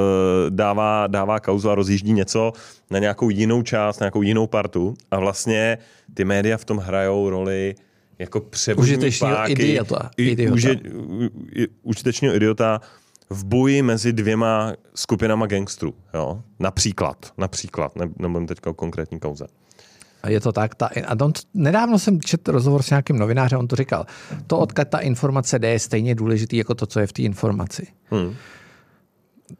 dává, 0.50 1.08
dává 1.08 1.40
kauzu 1.40 1.70
a 1.70 1.76
rozjíždí 1.76 2.14
něco 2.14 2.52
na 2.92 3.00
nějakou 3.00 3.30
jinou 3.30 3.62
část, 3.62 4.00
na 4.00 4.06
nějakou 4.06 4.22
jinou 4.22 4.48
partu 4.48 4.94
a 5.12 5.20
vlastně 5.20 5.78
ty 6.14 6.26
média 6.26 6.58
v 6.58 6.66
tom 6.66 6.78
hrajou 6.78 7.30
roli 7.30 7.76
jako 8.20 8.40
převodní 8.40 9.10
páky. 9.20 9.52
idiota. 9.52 10.10
idiota. 10.18 10.54
Uži, 10.54 10.80
užitečného 11.84 12.36
idiota 12.36 12.82
v 13.30 13.46
boji 13.46 13.82
mezi 13.82 14.14
dvěma 14.14 14.74
skupinama 14.96 15.46
gangstrů. 15.46 15.94
Jo? 16.14 16.42
Například. 16.60 17.34
Například. 17.38 17.96
Ne, 17.96 18.10
nebudem 18.20 18.48
teďka 18.48 18.70
o 18.70 18.74
konkrétní 18.74 19.20
kauze. 19.20 19.46
Je 20.28 20.40
to 20.40 20.52
tak. 20.52 20.76
Ta, 20.76 20.90
a 21.08 21.26
on, 21.26 21.34
nedávno 21.54 22.00
jsem 22.00 22.22
četl 22.22 22.52
rozhovor 22.52 22.84
s 22.84 22.90
nějakým 22.90 23.18
novinářem, 23.20 23.60
on 23.60 23.68
to 23.68 23.76
říkal. 23.76 24.06
To, 24.48 24.60
odkud 24.60 24.88
ta 24.88 25.00
informace 25.00 25.60
jde, 25.60 25.70
je 25.70 25.80
stejně 25.80 26.16
důležitý 26.16 26.58
jako 26.58 26.76
to, 26.76 26.86
co 26.86 27.00
je 27.00 27.08
v 27.08 27.14
té 27.14 27.22
informaci. 27.22 27.88
Hmm. 28.12 28.36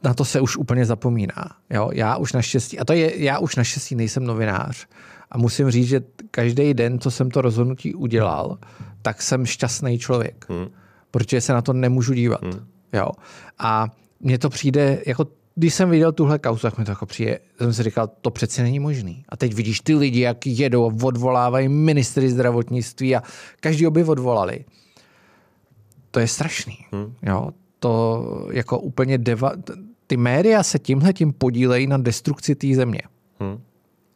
Na 0.04 0.14
to 0.14 0.26
se 0.26 0.42
už 0.42 0.58
úplně 0.58 0.86
zapomíná. 0.86 1.52
Jo? 1.70 1.90
Já 1.94 2.18
už 2.18 2.34
naštěstí, 2.34 2.80
a 2.80 2.86
to 2.86 2.94
je, 2.94 3.24
já 3.24 3.40
už 3.40 3.56
naštěstí 3.56 3.96
nejsem 3.96 4.24
novinář. 4.24 4.88
A 5.32 5.38
musím 5.38 5.72
říct, 5.72 5.88
že 5.88 6.02
každý 6.32 6.74
den, 6.74 7.00
co 7.00 7.12
jsem 7.12 7.32
to 7.32 7.42
rozhodnutí 7.42 7.96
udělal, 7.96 8.58
tak 9.02 9.22
jsem 9.22 9.46
šťastný 9.46 10.00
člověk. 10.00 10.46
Hmm. 10.50 10.68
Protože 11.12 11.42
se 11.42 11.54
na 11.54 11.62
to 11.62 11.74
nemůžu 11.74 12.14
dívat. 12.14 12.42
Hmm. 12.44 12.68
Jo? 12.94 13.10
A 13.60 13.88
mně 14.20 14.38
to 14.38 14.50
přijde 14.50 15.02
jako 15.06 15.28
když 15.56 15.74
jsem 15.74 15.90
viděl 15.90 16.12
tuhle 16.12 16.40
kauzu, 16.40 16.62
tak 16.62 16.78
mi 16.78 16.86
to 16.86 16.92
jako 16.92 17.06
přijde, 17.06 17.40
jsem 17.58 17.74
si 17.74 17.84
říkal, 17.84 18.10
to 18.22 18.30
přece 18.30 18.64
není 18.64 18.80
možný. 18.80 19.26
A 19.30 19.38
teď 19.38 19.54
vidíš 19.54 19.80
ty 19.80 19.96
lidi, 19.96 20.20
jak 20.20 20.48
jedou 20.48 20.84
a 20.86 20.94
odvolávají 21.04 21.68
ministry 21.68 22.30
zdravotnictví 22.30 23.16
a 23.16 23.24
každý 23.60 23.86
by 23.90 24.04
odvolali. 24.04 24.66
To 26.12 26.20
je 26.20 26.28
strašný. 26.28 26.78
Hmm. 26.92 27.14
Jo, 27.22 27.50
to 27.80 28.24
jako 28.52 28.80
úplně 28.80 29.18
deva... 29.18 29.52
Ty 30.08 30.18
média 30.18 30.64
se 30.64 30.80
tímhle 30.80 31.14
tím 31.14 31.34
podílejí 31.34 31.88
na 31.88 31.98
destrukci 31.98 32.56
té 32.56 32.76
země. 32.76 33.02
Hmm. 33.40 33.62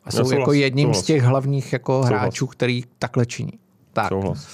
A 0.04 0.12
jsou 0.12 0.32
jako 0.32 0.54
jedním 0.54 0.88
souhlas. 0.88 1.04
z 1.04 1.08
těch 1.08 1.24
hlavních 1.24 1.74
jako 1.74 2.02
hráčů, 2.02 2.48
který 2.48 2.84
takhle 3.00 3.26
činí. 3.26 3.52
Tak. 3.94 4.10
Souhlas. 4.10 4.48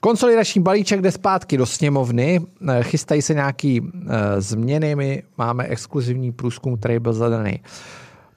Konsolidační 0.00 0.62
balíček 0.62 1.02
jde 1.02 1.12
zpátky 1.12 1.56
do 1.56 1.66
sněmovny, 1.66 2.40
eh, 2.68 2.82
chystají 2.82 3.22
se 3.22 3.34
nějaký 3.34 3.80
uh, 3.80 3.88
změny, 4.38 4.96
my 4.96 5.22
máme 5.38 5.64
exkluzivní 5.64 6.32
průzkum, 6.32 6.76
který 6.76 6.98
byl 6.98 7.12
zadaný 7.12 7.60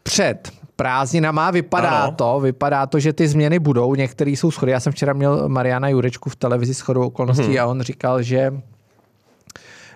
před 0.04 0.52
prázdninama. 0.76 1.52
Vypadá 1.52 1.89
ano. 1.89 2.12
to, 2.12 2.39
vypadá 2.39 2.86
to, 2.86 2.99
že 2.99 3.13
ty 3.13 3.28
změny 3.28 3.60
budou, 3.60 3.95
některé 3.95 4.32
jsou 4.32 4.52
schody. 4.52 4.71
Já 4.71 4.80
jsem 4.80 4.93
včera 4.93 5.13
měl 5.13 5.49
Mariana 5.49 5.89
Jurečku 5.89 6.30
v 6.30 6.36
televizi 6.36 6.73
shodou 6.73 7.02
okolností 7.02 7.43
hmm. 7.43 7.60
a 7.60 7.65
on 7.65 7.82
říkal, 7.82 8.21
že 8.21 8.54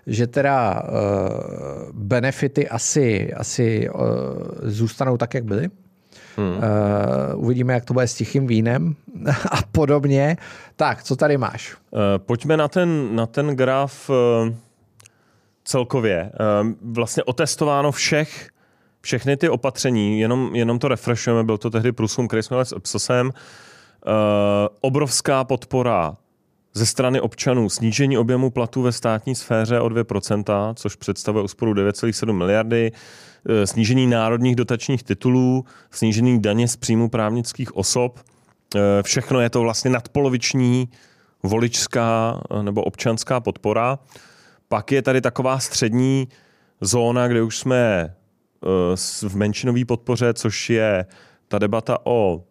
že 0.10 0.28
teda 0.28 0.84
uh, 0.84 1.92
benefity 1.94 2.70
asi, 2.70 3.34
asi 3.34 3.90
uh, 3.90 4.02
zůstanou 4.62 5.18
tak, 5.18 5.34
jak 5.34 5.44
byly. 5.44 5.70
Hmm. 6.38 6.58
Uh, 6.58 7.46
uvidíme, 7.46 7.74
jak 7.74 7.86
to 7.86 7.94
bude 7.94 8.08
s 8.08 8.16
tichým 8.16 8.48
vínem 8.48 8.96
a 9.52 9.58
podobně. 9.72 10.38
Tak, 10.76 11.04
co 11.04 11.16
tady 11.16 11.38
máš? 11.38 11.76
Uh, 11.92 12.00
pojďme 12.18 12.58
na 12.58 12.68
ten, 12.68 13.16
na 13.16 13.26
ten 13.26 13.48
graf 13.48 14.10
uh, 14.10 14.16
celkově. 15.64 16.32
Uh, 16.62 16.72
vlastně 16.82 17.24
otestováno 17.24 17.92
všech, 17.92 18.50
všechny 19.02 19.38
ty 19.38 19.50
opatření, 19.50 20.20
jenom, 20.20 20.56
jenom 20.56 20.80
to 20.80 20.88
refreshujeme, 20.88 21.44
byl 21.44 21.58
to 21.58 21.70
tehdy 21.70 21.92
průzkum, 21.92 22.28
který 22.28 22.44
jsme 22.44 22.66
s 22.66 22.76
Epsosem. 22.76 23.28
Uh, 23.28 23.34
obrovská 24.82 25.44
podpora 25.44 26.18
ze 26.74 26.86
strany 26.86 27.22
občanů 27.22 27.70
snížení 27.70 28.18
objemu 28.18 28.50
platů 28.50 28.82
ve 28.82 28.92
státní 28.92 29.36
sféře 29.36 29.80
o 29.80 29.90
2%, 29.90 30.74
což 30.74 30.96
představuje 30.96 31.44
úsporu 31.44 31.74
9,7 31.74 32.34
miliardy. 32.34 32.92
Eh, 33.50 33.68
snížení 33.68 34.08
národních 34.08 34.56
dotačních 34.56 35.04
titulů, 35.04 35.66
snížení 35.92 36.42
daně 36.42 36.68
z 36.68 36.76
příjmu 36.76 37.10
právnických 37.10 37.76
osob. 37.76 38.20
Eh, 38.76 39.04
všechno 39.04 39.40
je 39.40 39.50
to 39.50 39.62
vlastně 39.62 39.92
nadpoloviční 39.92 40.90
voličská 41.44 42.42
eh, 42.52 42.64
nebo 42.64 42.84
občanská 42.84 43.40
podpora. 43.40 44.00
Pak 44.68 44.92
je 44.92 45.02
tady 45.02 45.22
taková 45.22 45.60
střední 45.60 46.28
zóna, 46.82 47.28
kde 47.28 47.42
už 47.42 47.58
jsme 47.58 48.14
v 49.28 49.36
menšinové 49.36 49.86
podpoře, 49.86 50.34
což 50.34 50.70
je 50.70 51.06
ta 51.48 51.60
debata 51.60 51.98
o 52.04 52.44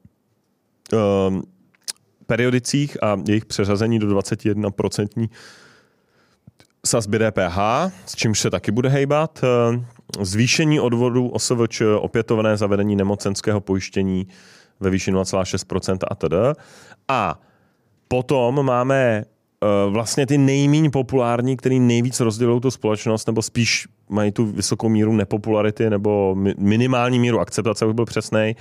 periodicích 2.26 3.02
a 3.02 3.16
jejich 3.28 3.44
přeřazení 3.44 3.98
do 3.98 4.06
21% 4.06 5.28
sazby 6.86 7.18
DPH, 7.18 7.58
s 8.06 8.14
čímž 8.16 8.40
se 8.40 8.50
taky 8.50 8.70
bude 8.70 8.88
hejbat 8.88 9.44
zvýšení 10.20 10.80
odvodů 10.80 11.28
OSVČ, 11.28 11.82
opětovné 11.98 12.56
zavedení 12.56 12.96
nemocenského 12.96 13.60
pojištění 13.60 14.26
ve 14.80 14.90
výši 14.90 15.12
0,6% 15.12 15.98
a 16.08 16.14
td. 16.14 16.60
A 17.08 17.40
potom 18.08 18.66
máme 18.66 19.24
uh, 19.24 19.92
vlastně 19.92 20.26
ty 20.26 20.38
nejméně 20.38 20.90
populární, 20.90 21.56
který 21.56 21.80
nejvíc 21.80 22.20
rozdělují 22.20 22.60
tu 22.60 22.70
společnost, 22.70 23.26
nebo 23.26 23.42
spíš 23.42 23.88
mají 24.08 24.32
tu 24.32 24.46
vysokou 24.46 24.88
míru 24.88 25.12
nepopularity 25.12 25.90
nebo 25.90 26.34
mi, 26.34 26.54
minimální 26.58 27.18
míru 27.18 27.40
akceptace, 27.40 27.84
abych 27.84 27.94
byl 27.94 28.04
přesnej, 28.04 28.54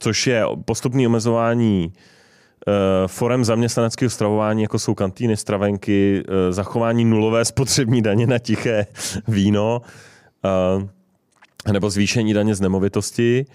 což 0.00 0.26
je 0.26 0.44
postupné 0.64 1.06
omezování 1.06 1.92
forem 3.06 3.44
zaměstnaneckého 3.44 4.10
stravování, 4.10 4.62
jako 4.62 4.78
jsou 4.78 4.94
kantýny, 4.94 5.36
stravenky, 5.36 6.22
uh, 6.28 6.34
zachování 6.50 7.04
nulové 7.04 7.44
spotřební 7.44 8.02
daně 8.02 8.26
na 8.26 8.38
tiché 8.38 8.86
víno, 9.28 9.82
uh, 10.76 11.72
nebo 11.72 11.90
zvýšení 11.90 12.34
daně 12.34 12.54
z 12.54 12.60
nemovitosti. 12.60 13.46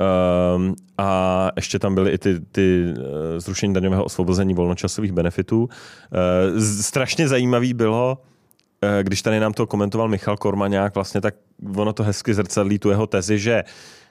Uh, 0.00 0.72
a 0.98 1.50
ještě 1.56 1.78
tam 1.78 1.94
byly 1.94 2.10
i 2.10 2.18
ty, 2.18 2.40
ty 2.40 2.84
uh, 2.88 3.04
zrušení 3.38 3.74
daňového 3.74 4.04
osvobození 4.04 4.54
volnočasových 4.54 5.12
benefitů. 5.12 5.62
Uh, 5.62 6.62
strašně 6.80 7.28
zajímavý 7.28 7.74
bylo, 7.74 8.18
uh, 8.18 8.88
když 9.02 9.22
tady 9.22 9.40
nám 9.40 9.52
to 9.52 9.66
komentoval 9.66 10.08
Michal 10.08 10.36
Kormaňák, 10.36 10.94
vlastně 10.94 11.20
tak 11.20 11.34
ono 11.76 11.92
to 11.92 12.02
hezky 12.02 12.34
zrcadlí 12.34 12.78
tu 12.78 12.90
jeho 12.90 13.06
tezi, 13.06 13.38
že 13.38 13.64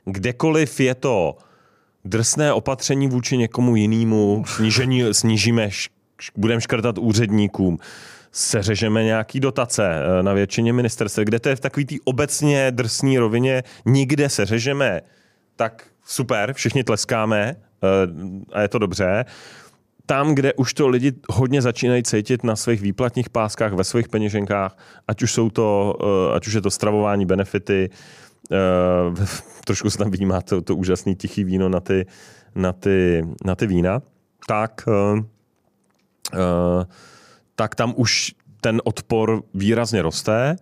kdekoliv 0.05 0.79
je 0.79 0.95
to 0.95 1.37
drsné 2.05 2.53
opatření 2.53 3.07
vůči 3.07 3.37
někomu 3.37 3.75
jinému, 3.75 4.43
snížení, 4.47 5.13
snížíme, 5.13 5.69
budeme 6.37 6.61
škrtat 6.61 6.97
úředníkům, 6.97 7.79
seřežeme 8.31 9.03
nějaký 9.03 9.39
dotace 9.39 9.89
eh, 9.93 10.23
na 10.23 10.33
většině 10.33 10.73
ministerstv, 10.73 11.19
kde 11.19 11.39
to 11.39 11.49
je 11.49 11.55
v 11.55 11.59
takový 11.59 11.85
té 11.85 11.95
obecně 12.03 12.71
drsné 12.71 13.19
rovině, 13.19 13.63
nikde 13.85 14.29
seřežeme, 14.29 15.01
tak 15.55 15.87
super, 16.05 16.53
všichni 16.53 16.83
tleskáme 16.83 17.55
eh, 17.55 17.87
a 18.53 18.61
je 18.61 18.67
to 18.67 18.79
dobře. 18.79 19.25
Tam, 20.05 20.35
kde 20.35 20.53
už 20.53 20.73
to 20.73 20.87
lidi 20.87 21.13
hodně 21.29 21.61
začínají 21.61 22.03
cítit 22.03 22.43
na 22.43 22.55
svých 22.55 22.81
výplatních 22.81 23.29
páskách, 23.29 23.73
ve 23.73 23.83
svých 23.83 24.09
peněženkách, 24.09 24.77
ať 25.07 25.23
už 25.23 25.31
jsou 25.33 25.49
to, 25.49 25.95
eh, 26.01 26.35
ať 26.35 26.47
už 26.47 26.53
je 26.53 26.61
to 26.61 26.71
stravování, 26.71 27.25
benefity, 27.25 27.89
trošku 29.65 29.89
se 29.89 29.97
tam 29.97 30.11
vidí, 30.11 30.27
to, 30.43 30.61
to 30.61 30.75
úžasný 30.75 31.15
tichý 31.15 31.43
víno 31.43 31.69
na 31.69 31.79
ty, 31.79 32.05
na 32.55 32.73
ty, 32.73 33.27
na 33.45 33.55
ty 33.55 33.67
vína, 33.67 34.01
tak 34.47 34.83
uh, 34.87 35.19
uh, 36.33 36.83
tak 37.55 37.75
tam 37.75 37.93
už 37.97 38.35
ten 38.61 38.81
odpor 38.83 39.43
výrazně 39.53 40.01
roste. 40.01 40.55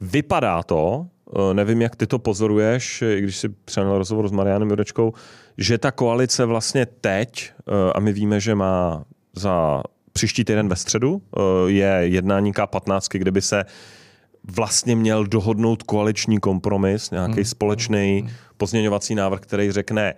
Vypadá 0.00 0.62
to, 0.62 1.06
nevím, 1.52 1.82
jak 1.82 1.96
ty 1.96 2.06
to 2.06 2.18
pozoruješ, 2.18 3.02
i 3.02 3.20
když 3.20 3.36
si 3.36 3.48
přenal 3.48 3.98
rozhovor 3.98 4.28
s 4.28 4.32
Marianem 4.32 4.70
Jurečkou, 4.70 5.12
že 5.58 5.78
ta 5.78 5.90
koalice 5.90 6.44
vlastně 6.44 6.86
teď, 6.86 7.52
a 7.94 8.00
my 8.00 8.12
víme, 8.12 8.40
že 8.40 8.54
má 8.54 9.04
za 9.36 9.82
příští 10.12 10.44
týden 10.44 10.68
ve 10.68 10.76
středu 10.76 11.22
je 11.66 11.98
jednání 12.02 12.52
K15, 12.52 13.18
kde 13.18 13.30
by 13.30 13.42
se 13.42 13.64
vlastně 14.44 14.96
měl 14.96 15.26
dohodnout 15.26 15.82
koaliční 15.82 16.40
kompromis, 16.40 17.10
nějaký 17.10 17.34
hmm. 17.34 17.44
společný 17.44 18.28
pozměňovací 18.56 19.14
návrh, 19.14 19.40
který 19.40 19.72
řekne, 19.72 20.14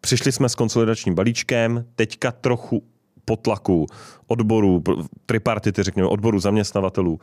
přišli 0.00 0.32
jsme 0.32 0.48
s 0.48 0.54
konsolidačním 0.54 1.14
balíčkem, 1.14 1.84
teďka 1.94 2.32
trochu 2.32 2.82
potlaku 3.24 3.86
odborů, 4.26 4.82
tripartity, 5.26 5.82
řekněme, 5.82 6.08
odborů 6.08 6.40
zaměstnavatelů, 6.40 7.20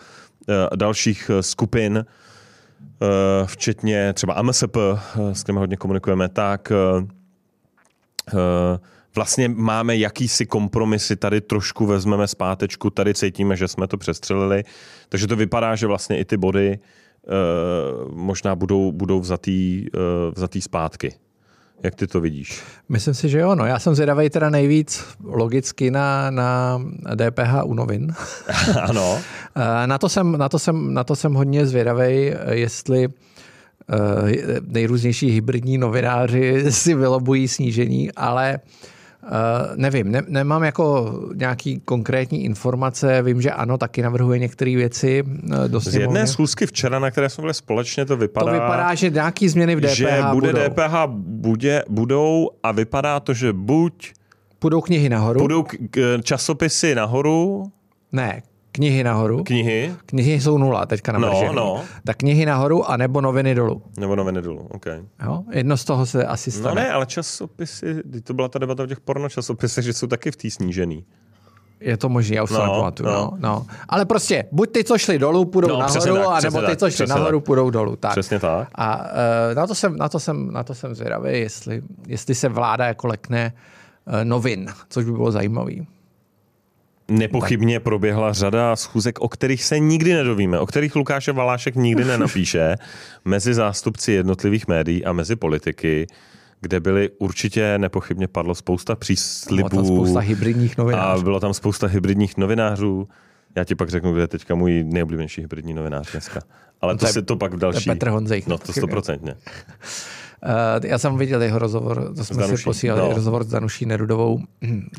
eh, 0.49 0.53
dalších 0.75 1.31
eh, 1.33 1.43
skupin, 1.43 2.05
eh, 2.05 3.05
včetně 3.45 4.13
třeba 4.13 4.33
AMSP, 4.33 4.77
s 5.33 5.43
kterými 5.43 5.59
hodně 5.59 5.77
komunikujeme, 5.77 6.29
tak 6.29 6.71
vlastně 9.16 9.49
máme 9.49 9.97
jakýsi 9.97 10.45
kompromisy, 10.45 11.16
tady 11.16 11.41
trošku 11.41 11.86
vezmeme 11.86 12.28
zpátečku, 12.28 12.89
tady 12.89 13.14
cítíme, 13.14 13.55
že 13.55 13.68
jsme 13.68 13.88
to 13.88 13.97
přestřelili, 13.97 14.64
takže 15.09 15.28
to 15.28 15.36
vypadá, 15.36 15.76
že 15.76 15.88
vlastně 15.88 16.18
i 16.18 16.26
ty 16.26 16.38
body 16.38 16.80
možná 18.14 18.55
budou, 18.55 18.91
budou 18.91 19.20
vzatý, 19.20 19.86
vzatý 20.36 20.61
zpátky. 20.61 21.16
Jak 21.84 21.95
ty 21.95 22.07
to 22.07 22.22
vidíš? 22.22 22.64
Myslím 22.89 23.14
si, 23.14 23.30
že 23.30 23.39
jo. 23.39 23.55
No, 23.55 23.66
já 23.66 23.80
jsem 23.80 23.95
zvědavý 23.95 24.30
teda 24.30 24.49
nejvíc 24.49 25.05
logicky 25.24 25.91
na, 25.91 26.32
na 26.32 26.80
DPH 27.16 27.64
u 27.64 27.74
novin. 27.74 28.14
ano. 28.82 29.20
Eh, 29.55 29.88
na, 29.88 29.97
to 29.97 30.09
jsem, 30.09 30.38
na, 30.38 30.49
to 30.49 30.59
jsem, 30.59 30.93
na 30.93 31.03
to 31.03 31.16
jsem 31.16 31.34
hodně 31.34 31.66
zvědavý, 31.66 32.34
jestli 32.51 33.07
nejrůznější 34.68 35.30
hybridní 35.30 35.78
novináři 35.78 36.66
si 36.72 36.95
vylobují 36.95 37.47
snížení, 37.47 38.11
ale 38.11 38.59
uh, 38.59 38.92
Uh, 39.24 39.30
nevím, 39.76 40.11
ne, 40.11 40.21
nemám 40.28 40.63
jako 40.63 41.19
nějaký 41.36 41.80
konkrétní 41.86 42.43
informace, 42.43 43.21
vím, 43.21 43.41
že 43.41 43.51
ano, 43.51 43.78
taky 43.78 44.01
navrhuje 44.01 44.39
některé 44.39 44.76
věci 44.76 45.24
uh, 45.24 45.67
do 45.67 45.80
Z 45.80 45.95
jedné 45.95 46.28
schůzky 46.28 46.65
včera, 46.65 46.99
na 46.99 47.11
které 47.11 47.30
jsme 47.30 47.41
byli 47.41 47.53
společně, 47.53 48.05
to 48.05 48.17
vypadá... 48.17 48.45
To 48.45 48.51
vypadá, 48.53 48.95
že 48.95 49.09
nějaký 49.09 49.49
změny 49.49 49.76
v 49.76 49.82
DPH 49.82 49.95
Že 49.95 50.24
bude 50.32 50.51
budou. 50.53 50.69
DPH 50.69 50.93
bude, 51.15 51.84
budou 51.89 52.49
a 52.63 52.71
vypadá 52.71 53.19
to, 53.19 53.34
že 53.34 53.53
buď... 53.53 54.13
Budou 54.61 54.82
knihy 54.82 55.09
nahoru. 55.09 55.39
Budou 55.39 55.63
k, 55.63 55.76
k, 55.91 56.19
časopisy 56.24 56.95
nahoru. 56.95 57.71
Ne, 58.11 58.41
Knihy 58.76 59.03
nahoru. 59.03 59.43
Knihy? 59.43 59.95
Knihy 60.05 60.41
jsou 60.41 60.57
nula 60.57 60.86
teďka 60.86 61.11
na 61.11 61.19
No, 61.19 61.53
no. 61.53 61.84
Tak 62.05 62.17
knihy 62.17 62.45
nahoru 62.45 62.89
a 62.89 62.97
nebo 62.97 63.21
noviny 63.21 63.55
dolů. 63.55 63.82
Nebo 63.97 64.15
noviny 64.15 64.41
dolů, 64.41 64.67
OK. 64.71 64.86
Jo? 65.26 65.43
Jedno 65.51 65.78
z 65.78 65.86
toho 65.86 66.05
se 66.05 66.26
asi 66.26 66.51
stane. 66.51 66.76
No 66.76 66.82
ne, 66.82 66.91
ale 66.91 67.05
časopisy, 67.05 67.95
to 68.24 68.34
byla 68.34 68.47
ta 68.47 68.59
debata 68.59 68.84
o 68.84 68.86
těch 68.86 68.99
porno 68.99 69.30
časopisech, 69.30 69.86
že 69.86 69.93
jsou 69.93 70.07
taky 70.07 70.32
v 70.32 70.36
té 70.36 70.49
snížený. 70.49 71.05
Je 71.80 71.97
to 71.97 72.09
možné, 72.09 72.36
já 72.36 72.43
už 72.43 72.49
no, 72.49 72.57
se 72.57 72.63
nepamatuju. 72.63 73.09
No. 73.09 73.15
No, 73.15 73.38
no. 73.39 73.65
Ale 73.89 74.05
prostě, 74.05 74.45
buď 74.51 74.71
ty, 74.71 74.84
co 74.84 74.97
šli 74.97 75.19
dolů, 75.19 75.45
půjdou 75.45 75.67
no, 75.67 75.80
nahoru, 75.80 76.15
tak, 76.15 76.28
a 76.28 76.39
nebo 76.41 76.61
ty, 76.61 76.76
co 76.78 76.89
šli 76.89 77.07
nahoru, 77.07 77.39
tak. 77.39 77.45
půjdou 77.45 77.69
dolů. 77.69 77.95
Tak. 77.95 78.11
Přesně 78.11 78.39
tak. 78.39 78.67
A 78.76 78.97
uh, 78.97 79.55
na, 79.55 79.67
to 79.67 79.76
jsem, 79.76 79.97
na, 79.97 80.09
to 80.09 80.19
jsem, 80.19 80.51
na 80.53 80.63
to 80.63 80.76
jsem 80.76 80.95
zvědavý, 80.95 81.39
jestli, 81.39 81.82
jestli 82.07 82.36
se 82.36 82.49
vláda 82.49 82.86
jako 82.86 83.07
lekne 83.07 83.53
uh, 84.07 84.13
novin, 84.24 84.67
což 84.89 85.05
by 85.05 85.11
bylo 85.11 85.32
zajímavé. 85.32 85.74
Nepochybně 87.07 87.79
proběhla 87.79 88.33
řada 88.33 88.75
schůzek, 88.75 89.19
o 89.19 89.29
kterých 89.29 89.63
se 89.63 89.79
nikdy 89.79 90.13
nedovíme, 90.13 90.59
o 90.59 90.65
kterých 90.65 90.95
Lukáše 90.95 91.31
Valášek 91.31 91.75
nikdy 91.75 92.05
nenapíše, 92.05 92.75
mezi 93.25 93.53
zástupci 93.53 94.11
jednotlivých 94.11 94.67
médií 94.67 95.05
a 95.05 95.13
mezi 95.13 95.35
politiky, 95.35 96.07
kde 96.61 96.79
byly 96.79 97.09
určitě 97.17 97.77
nepochybně 97.77 98.27
padlo 98.27 98.55
spousta 98.55 98.95
příslibů. 98.95 99.69
Bylo 99.69 99.83
tam 99.83 99.85
spousta 99.85 100.19
hybridních 100.19 100.77
novinářů. 100.77 101.21
A 101.21 101.23
bylo 101.23 101.39
tam 101.39 101.53
spousta 101.53 101.87
hybridních 101.87 102.37
novinářů. 102.37 103.07
Já 103.55 103.63
ti 103.63 103.75
pak 103.75 103.89
řeknu, 103.89 104.13
kde 104.13 104.21
je 104.21 104.27
teďka 104.27 104.55
můj 104.55 104.83
nejoblíbenější 104.83 105.41
hybridní 105.41 105.73
novinář 105.73 106.11
dneska. 106.11 106.41
Ale 106.81 106.93
no 106.93 106.97
to, 106.97 107.05
to 107.05 107.09
je, 107.09 107.13
si 107.13 107.21
to 107.21 107.35
pak 107.35 107.53
v 107.53 107.57
další. 107.57 107.85
To 107.85 107.91
je 107.91 107.95
Petr 107.95 108.09
Honzejch. 108.09 108.47
No 108.47 108.57
to 108.57 108.73
stoprocentně. 108.73 109.35
Uh, 110.45 110.85
já 110.85 110.97
jsem 110.97 111.17
viděl 111.17 111.41
jeho 111.41 111.59
rozhovor, 111.59 112.13
to 112.15 112.25
jsme 112.25 112.37
Danuší, 112.37 112.57
si 112.57 112.63
posílali, 112.63 113.01
no. 113.01 113.15
rozhovor 113.15 113.43
s 113.43 113.47
Danuší 113.47 113.85
Nerudovou. 113.85 114.39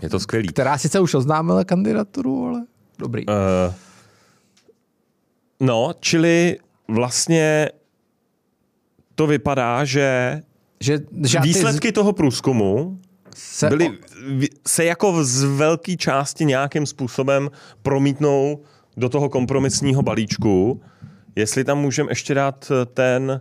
Je 0.02 0.08
to 0.08 0.20
skvělý. 0.20 0.48
Která 0.48 0.78
sice 0.78 1.00
už 1.00 1.14
oznámila 1.14 1.64
kandidaturu, 1.64 2.46
ale 2.46 2.64
dobrý. 2.98 3.26
Uh, 3.26 3.34
no, 5.60 5.92
čili 6.00 6.58
vlastně 6.88 7.68
to 9.14 9.26
vypadá, 9.26 9.84
že, 9.84 10.42
že 10.80 11.00
výsledky 11.42 11.88
z... 11.88 11.92
toho 11.92 12.12
průzkumu 12.12 12.98
se, 13.36 13.68
byly, 13.68 13.98
se 14.68 14.84
jako 14.84 15.24
z 15.24 15.42
velké 15.44 15.96
části 15.96 16.44
nějakým 16.44 16.86
způsobem 16.86 17.50
promítnou 17.82 18.62
do 18.96 19.08
toho 19.08 19.28
kompromisního 19.28 20.02
balíčku. 20.02 20.80
Jestli 21.36 21.64
tam 21.64 21.78
můžeme 21.78 22.10
ještě 22.10 22.34
dát 22.34 22.72
ten 22.94 23.40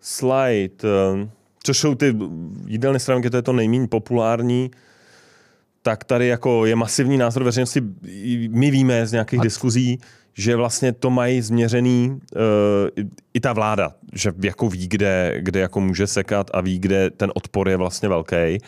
slide, 0.00 0.74
eh, 0.84 1.28
což 1.62 1.78
jsou 1.78 1.94
ty 1.94 2.16
jídelné 2.66 2.98
stránky, 2.98 3.30
to 3.30 3.36
je 3.36 3.42
to 3.42 3.52
nejméně 3.52 3.88
populární, 3.88 4.70
tak 5.82 6.04
tady 6.04 6.26
jako 6.26 6.66
je 6.66 6.76
masivní 6.76 7.18
názor 7.18 7.44
veřejnosti. 7.44 7.82
My 8.50 8.70
víme 8.70 9.06
z 9.06 9.12
nějakých 9.12 9.40
A... 9.40 9.42
diskuzí, 9.42 9.98
že 10.34 10.56
vlastně 10.56 10.92
to 10.92 11.10
mají 11.10 11.40
změřený 11.40 12.10
uh, 12.10 13.04
i 13.34 13.40
ta 13.40 13.52
vláda, 13.52 13.92
že 14.12 14.32
jako 14.42 14.68
ví, 14.68 14.88
kde, 14.88 15.34
kde 15.38 15.60
jako 15.60 15.80
může 15.80 16.06
sekat 16.06 16.50
a 16.54 16.60
ví, 16.60 16.78
kde 16.78 17.10
ten 17.10 17.32
odpor 17.34 17.68
je 17.68 17.76
vlastně 17.76 18.08
velký. 18.08 18.36
Uh, 18.36 18.58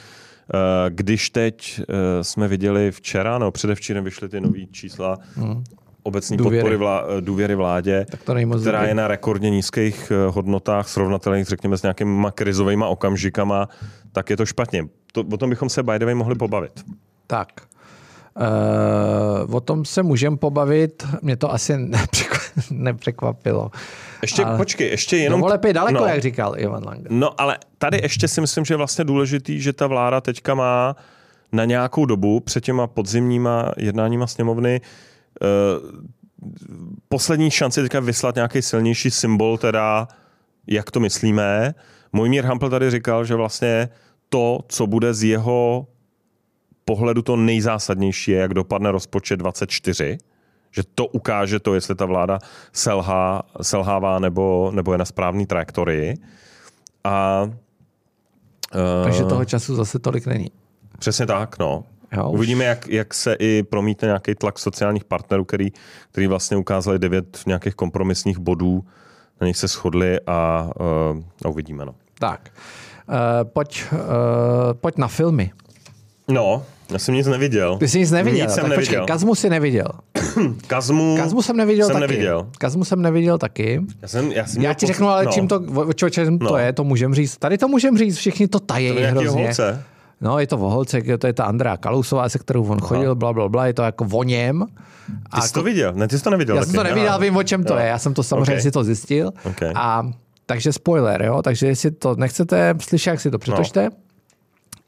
když 0.88 1.30
teď 1.30 1.80
uh, 1.80 1.94
jsme 2.22 2.48
viděli 2.48 2.90
včera, 2.90 3.38
no 3.38 3.50
předevčírem 3.50 4.04
vyšly 4.04 4.28
ty 4.28 4.40
nové 4.40 4.66
čísla 4.72 5.18
hmm 5.34 5.64
obecní 6.02 6.36
důvěry. 6.36 6.56
podpory 6.58 6.76
vlá, 6.76 7.04
důvěry 7.20 7.54
vládě, 7.54 8.06
tak 8.10 8.22
to 8.22 8.34
která 8.60 8.78
dobrý. 8.78 8.88
je 8.88 8.94
na 8.94 9.08
rekordně 9.08 9.50
nízkých 9.50 10.12
eh, 10.14 10.30
hodnotách, 10.30 10.88
srovnatelných, 10.88 11.46
řekněme, 11.46 11.78
s 11.78 11.82
nějakými 11.82 12.26
krizovými 12.34 12.84
okamžikama, 12.88 13.68
tak 14.12 14.30
je 14.30 14.36
to 14.36 14.46
špatně. 14.46 14.84
To, 15.12 15.24
o 15.32 15.36
tom 15.36 15.50
bychom 15.50 15.68
se 15.68 15.82
by 15.82 15.98
the 15.98 16.04
way 16.04 16.14
mohli 16.14 16.34
pobavit. 16.34 16.84
Tak. 17.26 17.48
Uh, 19.46 19.54
o 19.54 19.60
tom 19.60 19.84
se 19.84 20.02
můžeme 20.02 20.36
pobavit. 20.36 21.06
Mě 21.22 21.36
to 21.36 21.52
asi 21.52 21.74
nepřekvapilo. 22.70 23.70
Ještě, 24.22 24.44
ale... 24.44 24.56
počkej, 24.56 24.88
ještě 24.88 25.16
jenom... 25.16 25.40
Dovolepě 25.40 25.72
daleko, 25.72 26.00
no, 26.00 26.06
jak 26.06 26.20
říkal 26.22 26.54
Ivan 26.56 26.84
Lang. 26.84 27.06
No, 27.10 27.40
ale 27.40 27.58
tady 27.78 27.98
ještě 28.02 28.28
si 28.28 28.40
myslím, 28.40 28.64
že 28.64 28.74
je 28.74 28.78
vlastně 28.78 29.04
důležitý, 29.04 29.60
že 29.60 29.72
ta 29.72 29.86
vláda 29.86 30.20
teďka 30.20 30.54
má 30.54 30.96
na 31.52 31.64
nějakou 31.64 32.06
dobu 32.06 32.40
před 32.40 32.64
těma 32.64 32.86
podzimníma 32.86 33.72
jednáníma 33.76 34.26
sněmovny 34.26 34.80
Eh, 34.80 35.09
poslední 37.08 37.50
šanci 37.50 37.82
teďka 37.82 38.00
vyslat 38.00 38.34
nějaký 38.34 38.62
silnější 38.62 39.10
symbol, 39.10 39.58
teda 39.58 40.08
jak 40.66 40.90
to 40.90 41.00
myslíme. 41.00 41.74
Mojmír 42.12 42.44
Hampel 42.44 42.70
tady 42.70 42.90
říkal, 42.90 43.24
že 43.24 43.34
vlastně 43.34 43.88
to, 44.28 44.60
co 44.68 44.86
bude 44.86 45.14
z 45.14 45.22
jeho 45.22 45.86
pohledu 46.84 47.22
to 47.22 47.36
nejzásadnější, 47.36 48.30
je, 48.30 48.38
jak 48.38 48.54
dopadne 48.54 48.90
rozpočet 48.90 49.36
24, 49.36 50.18
že 50.70 50.82
to 50.94 51.06
ukáže 51.06 51.58
to, 51.58 51.74
jestli 51.74 51.94
ta 51.94 52.06
vláda 52.06 52.38
selhá, 52.72 53.42
selhává 53.62 54.18
nebo, 54.18 54.70
nebo 54.74 54.92
je 54.92 54.98
na 54.98 55.04
správné 55.04 55.46
trajektorii. 55.46 56.14
A, 57.04 57.50
Takže 59.04 59.24
toho 59.24 59.44
času 59.44 59.74
zase 59.74 59.98
tolik 59.98 60.26
není. 60.26 60.50
Přesně 60.98 61.26
tak, 61.26 61.58
no. 61.58 61.84
Jo, 62.16 62.30
Uvidíme, 62.30 62.64
jak, 62.64 62.88
jak 62.88 63.14
se 63.14 63.36
i 63.38 63.62
promítne 63.62 64.06
nějaký 64.06 64.34
tlak 64.34 64.58
sociálních 64.58 65.04
partnerů, 65.04 65.44
který, 65.44 65.72
který 66.12 66.26
vlastně 66.26 66.56
ukázali 66.56 66.98
devět 66.98 67.38
nějakých 67.46 67.74
kompromisních 67.74 68.38
bodů, 68.38 68.84
na 69.40 69.46
nich 69.46 69.56
se 69.56 69.68
shodli 69.68 70.20
a, 70.26 70.70
uh, 71.12 71.22
a 71.44 71.48
uvidíme. 71.48 71.84
No. 71.84 71.94
Tak, 72.18 72.50
uh, 73.08 73.14
pojď, 73.52 73.84
uh, 73.92 73.98
pojď 74.72 74.96
na 74.98 75.08
filmy. 75.08 75.50
No, 76.28 76.62
já 76.92 76.98
jsem 76.98 77.14
nic 77.14 77.26
neviděl. 77.26 77.78
Ty 77.78 77.88
jsi 77.88 77.98
nic 77.98 78.10
neviděl. 78.10 78.46
Nic 78.46 78.54
jsem 78.54 78.62
tak 78.62 78.70
neviděl. 78.70 79.00
Počkej, 79.00 79.06
Kazmu 79.06 79.34
si 79.34 79.50
neviděl. 79.50 79.86
Kazmu, 80.66 81.16
Kazmu 81.16 81.42
jsem 81.42 81.56
neviděl 81.56 81.86
jsem 81.86 81.94
taky. 81.94 82.12
Neviděl. 82.12 82.48
Kazmu 82.58 82.84
jsem 82.84 83.02
neviděl 83.02 83.38
taky. 83.38 83.80
Já, 84.02 84.08
jsem, 84.08 84.32
já, 84.32 84.46
jsem 84.46 84.62
já 84.62 84.74
ti 84.74 84.86
řeknu, 84.86 85.08
ale 85.08 85.24
no. 85.24 85.32
čím 85.32 85.48
to, 85.48 85.62
čo, 85.94 86.10
čím 86.10 86.38
no. 86.40 86.48
to 86.48 86.56
je, 86.56 86.72
to 86.72 86.84
můžem 86.84 87.14
říct. 87.14 87.36
Tady 87.36 87.58
to 87.58 87.68
můžem 87.68 87.98
říct, 87.98 88.16
všichni 88.16 88.48
to 88.48 88.60
tají 88.60 88.94
to 88.94 89.00
hrozně. 89.00 89.44
Holce. 89.44 89.84
No, 90.20 90.38
je 90.38 90.46
to 90.46 90.56
o 90.56 90.70
holce, 90.70 91.02
to 91.18 91.26
je 91.26 91.32
ta 91.32 91.44
Andrea 91.44 91.76
Kalusová, 91.76 92.28
se 92.28 92.38
kterou 92.38 92.64
on 92.64 92.80
chodil, 92.80 93.14
bla, 93.14 93.32
bla, 93.32 93.48
bla, 93.48 93.66
je 93.66 93.74
to 93.74 93.82
jako 93.82 94.06
o 94.12 94.22
něm. 94.22 94.66
A 95.30 95.40
ty 95.40 95.46
jsi 95.46 95.52
to 95.52 95.62
viděl? 95.62 95.92
Ne, 95.92 96.08
ty 96.08 96.18
jsi 96.18 96.24
to 96.24 96.30
neviděl. 96.30 96.56
Já 96.56 96.64
jsem 96.64 96.74
to 96.74 96.82
neviděl, 96.82 97.18
vím, 97.18 97.36
o 97.36 97.42
čem 97.42 97.64
to 97.64 97.76
je. 97.76 97.86
Já 97.86 97.98
jsem 97.98 98.14
to 98.14 98.22
samozřejmě 98.22 98.52
okay. 98.52 98.62
si 98.62 98.70
to 98.70 98.84
zjistil. 98.84 99.30
Okay. 99.44 99.72
A 99.74 100.02
takže 100.46 100.72
spoiler, 100.72 101.22
jo? 101.22 101.42
Takže 101.42 101.66
jestli 101.66 101.90
to 101.90 102.14
nechcete 102.16 102.74
slyšet, 102.80 103.10
jak 103.10 103.20
si 103.20 103.30
to 103.30 103.38
přetočte. 103.38 103.84
No. 103.84 103.90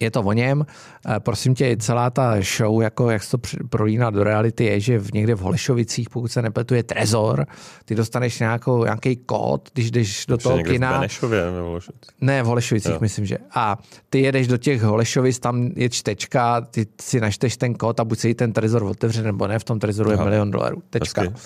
Je 0.03 0.11
to 0.11 0.21
o 0.23 0.33
něm. 0.33 0.67
Eh, 1.07 1.21
Prosím 1.21 1.55
tě, 1.55 1.77
celá 1.77 2.11
ta 2.11 2.35
show, 2.57 2.83
jako 2.83 3.11
jak 3.11 3.23
se 3.23 3.31
to 3.31 3.39
prolíná 3.71 4.11
do 4.11 4.25
reality, 4.25 4.65
je, 4.65 4.81
že 4.81 4.99
v 4.99 5.13
někde 5.13 5.35
v 5.35 5.39
Holešovicích, 5.41 6.11
pokud 6.11 6.29
se 6.33 6.43
nepletu, 6.43 6.75
je 6.75 6.83
trezor, 6.83 7.47
ty 7.85 7.95
dostaneš 7.95 8.39
nějakou, 8.41 8.85
nějaký 8.85 9.17
kód, 9.17 9.69
když 9.75 9.91
jdeš 9.91 10.27
do 10.27 10.35
Ještě 10.35 10.43
toho 10.43 10.57
někde 10.57 10.71
v 10.71 10.75
kina. 10.75 10.93
Benešově, 10.93 11.45
nebo 11.53 11.67
Holešovicích. 11.67 12.11
Ne, 12.21 12.43
v 12.43 12.47
Holešovicích, 12.47 12.93
Jo. 12.93 12.99
myslím, 13.01 13.27
že. 13.27 13.39
A 13.55 13.79
ty 14.11 14.21
jedeš 14.21 14.47
do 14.47 14.57
těch 14.57 14.83
Holešovic, 14.83 15.39
tam 15.39 15.71
je 15.77 15.89
čtečka, 15.91 16.61
ty 16.61 16.87
si 17.01 17.21
našteš 17.21 17.57
ten 17.57 17.75
kód 17.75 18.01
a 18.01 18.05
buď 18.05 18.19
se 18.19 18.29
jí 18.29 18.35
ten 18.35 18.53
trezor 18.53 18.83
otevře, 18.83 19.23
nebo 19.23 19.47
ne, 19.47 19.59
v 19.59 19.65
tom 19.65 19.79
trezoru 19.79 20.11
je 20.11 20.17
Aha. 20.17 20.25
milion 20.25 20.51
dolarů. 20.51 20.83
Tečka. 20.91 21.21
Hezky. 21.23 21.37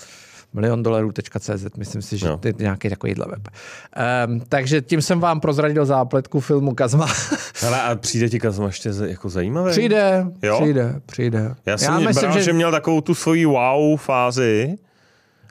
Milion 0.53 0.83
dolarů.cz, 0.83 1.65
myslím 1.77 2.01
si, 2.01 2.17
že 2.17 2.27
to 2.39 2.47
je 2.47 2.53
nějaký 2.59 2.89
takovýhle 2.89 3.25
web. 3.29 3.47
Um, 4.27 4.39
takže 4.49 4.81
tím 4.81 5.01
jsem 5.01 5.19
vám 5.19 5.39
prozradil 5.39 5.85
zápletku 5.85 6.39
filmu 6.39 6.75
Kazma. 6.75 7.07
Hele, 7.61 7.81
a 7.81 7.95
přijde 7.95 8.29
ti 8.29 8.39
Kazma 8.39 8.65
ještě 8.65 8.89
jako 9.05 9.29
zajímavý? 9.29 9.71
přijde, 9.71 10.25
Jo? 10.43 10.59
přijde, 10.61 11.01
přijde. 11.05 11.55
Já 11.65 11.77
jsem 11.77 11.93
Já 12.03 12.11
bral, 12.11 12.31
že... 12.33 12.41
že 12.41 12.53
měl 12.53 12.71
takovou 12.71 13.01
tu 13.01 13.15
svoji 13.15 13.45
wow 13.45 13.97
fázi. 13.99 14.75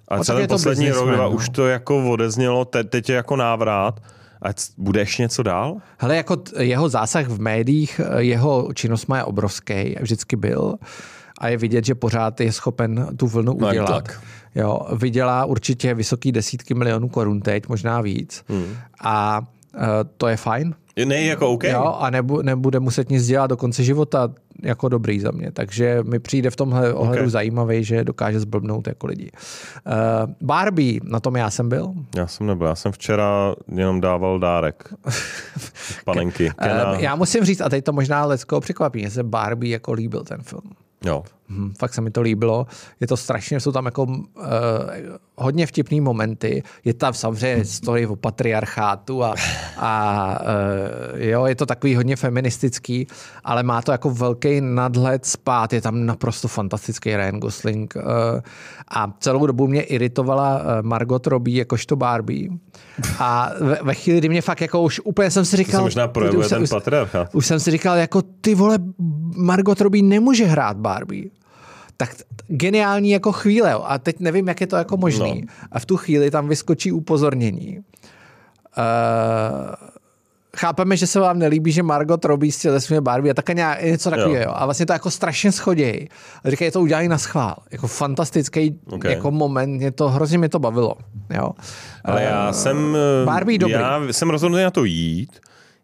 A 0.09 0.25
celý 0.25 0.47
poslední 0.47 0.91
rok, 0.91 1.09
no. 1.17 1.31
už 1.31 1.49
to 1.49 1.67
jako 1.69 2.11
odeznělo, 2.11 2.65
te, 2.65 2.85
teď 2.85 3.09
je 3.09 3.17
jako 3.17 3.37
návrat. 3.37 4.01
A 4.43 4.53
c- 4.53 4.73
bude 4.79 5.01
ještě 5.01 5.23
něco 5.23 5.43
dál? 5.43 5.77
Hele, 5.99 6.17
jako 6.17 6.37
t- 6.37 6.65
jeho 6.65 6.89
zásah 6.89 7.27
v 7.29 7.41
médiích, 7.41 8.01
eh, 8.05 8.23
jeho 8.23 8.69
činnost 8.75 9.07
má 9.07 9.17
je 9.17 9.25
obrovský, 9.25 9.97
vždycky 10.01 10.37
byl. 10.37 10.75
A 11.39 11.49
je 11.49 11.57
vidět, 11.57 11.85
že 11.85 11.95
pořád 11.95 12.41
je 12.41 12.53
schopen 12.53 13.07
tu 13.17 13.27
vlnu 13.27 13.57
No, 13.61 13.69
udělat. 13.69 13.87
tlak. 13.87 14.21
Jo, 14.57 14.81
vydělá 14.97 15.45
určitě 15.45 15.95
vysoký 15.95 16.33
desítky 16.33 16.75
milionů 16.75 17.09
korun 17.09 17.41
teď, 17.41 17.69
možná 17.69 18.01
víc. 18.01 18.45
Hmm. 18.49 18.67
A 19.01 19.41
uh, 19.41 19.83
to 20.17 20.29
je 20.29 20.37
fajn. 20.37 20.75
Ne, 21.05 21.23
jako 21.23 21.51
OK. 21.51 21.65
Jo, 21.65 21.97
a 21.99 22.11
nebu, 22.11 22.43
nebude 22.43 22.81
muset 22.81 23.11
nic 23.11 23.27
dělat 23.27 23.47
do 23.47 23.57
konce 23.57 23.85
života 23.85 24.31
jako 24.63 24.89
dobrý 24.89 25.21
za 25.21 25.31
mě. 25.31 25.53
Takže 25.53 25.99
mi 26.03 26.19
přijde 26.19 26.51
v 26.51 26.57
tomhle 26.57 26.93
ohledu 26.93 27.13
Ok. 27.13 27.17
okay. 27.19 27.31
zajímavý, 27.31 27.85
že 27.85 28.05
dokáže 28.05 28.41
zblbnout 28.41 28.89
jako 28.89 29.07
lidi. 29.07 29.31
Uh, 29.87 30.33
Barbie, 30.41 31.01
na 31.03 31.21
tom 31.21 31.37
já 31.37 31.51
jsem 31.51 31.69
byl. 31.69 31.95
Já 32.17 32.27
jsem 32.27 32.47
nebyl, 32.47 32.67
já 32.67 32.75
jsem 32.75 32.93
včera 32.93 33.55
jenom 33.75 34.01
dával 34.01 34.39
dárek. 34.39 34.95
Panenky. 36.05 36.51
Kena. 36.59 36.93
Uh, 36.93 36.99
já 36.99 37.17
musím 37.17 37.45
říct, 37.45 37.61
a 37.61 37.69
teď 37.69 37.85
to 37.85 37.93
možná 37.93 38.25
Lecko 38.25 38.61
překvapí, 38.61 39.03
že 39.03 39.11
se 39.11 39.23
Barbie 39.23 39.73
jako 39.73 39.93
líbil 39.93 40.25
ten 40.25 40.43
film. 40.43 40.71
Jo. 41.05 41.25
Hm, 41.49 41.73
fakt 41.79 41.95
se 41.95 42.01
mi 42.01 42.11
to 42.11 42.21
líbilo. 42.21 42.67
Je 43.01 43.07
to 43.07 43.17
strašně, 43.17 43.61
jsou 43.61 43.73
tam 43.73 43.85
jako 43.85 44.03
uh, 44.03 44.23
hodně 45.37 45.67
vtipný 45.67 46.01
momenty. 46.01 46.63
Je 46.85 46.95
tam 46.95 47.15
samozřejmě 47.15 47.65
story 47.65 48.07
o 48.07 48.17
patriarchátu 48.17 49.25
a, 49.25 49.35
a 49.77 50.39
uh, 51.15 51.21
jo, 51.21 51.47
je 51.47 51.55
to 51.55 51.67
takový 51.67 51.95
hodně 51.97 52.17
feministický, 52.17 53.07
ale 53.45 53.63
má 53.63 53.83
to 53.83 53.93
jako 53.93 54.11
velký 54.11 54.61
nadhled 54.61 55.27
spát. 55.27 55.73
Je 55.73 55.81
tam 55.81 56.07
naprosto 56.07 56.49
fantastický 56.49 57.17
Ryan 57.17 57.41
Gosling. 57.41 57.95
Uh, 57.97 58.03
a 58.89 59.13
celou 59.21 59.47
dobu 59.47 59.67
mě 59.67 59.83
iritovala 59.83 60.63
Margot 60.83 61.27
Robbie 61.27 61.59
jakožto 61.59 61.97
Barbie. 61.97 62.49
A 63.19 63.51
ve, 63.61 63.79
ve 63.83 63.95
chvíli, 63.95 64.19
kdy 64.19 64.29
mě 64.29 64.43
fakt 64.43 64.61
jako 64.61 64.83
už 64.83 65.01
úplně 65.05 65.31
jsem 65.31 65.45
si 65.45 65.51
To 65.51 65.57
se 65.57 65.65
říkal... 65.65 65.83
možná 65.83 66.09
projevuje 66.09 66.45
už 66.47 66.51
ten 66.51 66.63
už- 66.63 66.71
patriarchát. 66.71 67.35
už 67.35 67.47
jsem 67.47 67.61
si 67.61 67.71
říkal, 67.71 67.97
jako 67.97 68.23
ty 68.41 68.55
vole, 68.55 68.79
Margot 69.37 69.81
Robbie 69.81 70.03
nemůže 70.03 70.45
hrát 70.45 70.77
Barbie. 70.77 71.31
Tak 71.97 72.15
geniální 72.49 73.11
jako 73.11 73.33
chvíle. 73.33 73.71
jo. 73.73 73.83
A 73.87 73.99
teď 73.99 74.21
nevím, 74.21 74.49
jak 74.49 74.61
je 74.61 74.67
to 74.67 74.77
jako 74.77 74.97
možný. 74.97 75.41
No. 75.41 75.49
A 75.73 75.79
v 75.79 75.87
tu 75.87 75.97
chvíli 75.97 76.31
tam 76.31 76.49
vyskočí 76.49 76.93
upozornění. 76.93 77.79
Uh, 78.79 79.75
chápeme, 80.57 80.97
že 80.97 81.07
se 81.07 81.21
vám 81.21 81.39
nelíbí, 81.39 81.73
že 81.73 81.83
Margot 81.83 82.25
Robbie 82.25 82.53
z 82.53 82.91
ve 82.91 83.01
Barbie 83.01 83.31
a 83.31 83.35
také 83.35 83.55
nějak, 83.55 83.83
něco 83.83 84.11
takového. 84.11 84.43
Jo. 84.45 84.53
A 84.55 84.65
vlastně 84.65 84.87
to 84.87 84.93
jako 84.93 85.11
strašně 85.11 85.53
schodějí. 85.53 86.09
A 86.45 86.51
říkají, 86.51 86.71
to 86.71 86.81
udělali 86.81 87.09
na 87.09 87.19
schvál. 87.19 87.57
Jako 87.71 87.87
fantastický 87.87 88.79
Ok. 88.91 89.05
jako 89.05 89.31
moment. 89.31 89.77
Mě 89.77 89.91
to, 89.91 90.09
hrozně 90.09 90.39
mě 90.39 90.49
to 90.49 90.59
bavilo. 90.59 90.95
Jo. 91.35 91.51
Ale 92.05 92.23
já 92.23 92.53
jsem... 92.53 92.97
eh, 93.23 93.27
Barbie 93.27 93.59
dobrý. 93.59 93.75
Já 93.75 94.01
jsem 94.11 94.31
rozhodnutý 94.31 94.63
na 94.65 94.71
to 94.71 94.85
jít. 94.85 95.41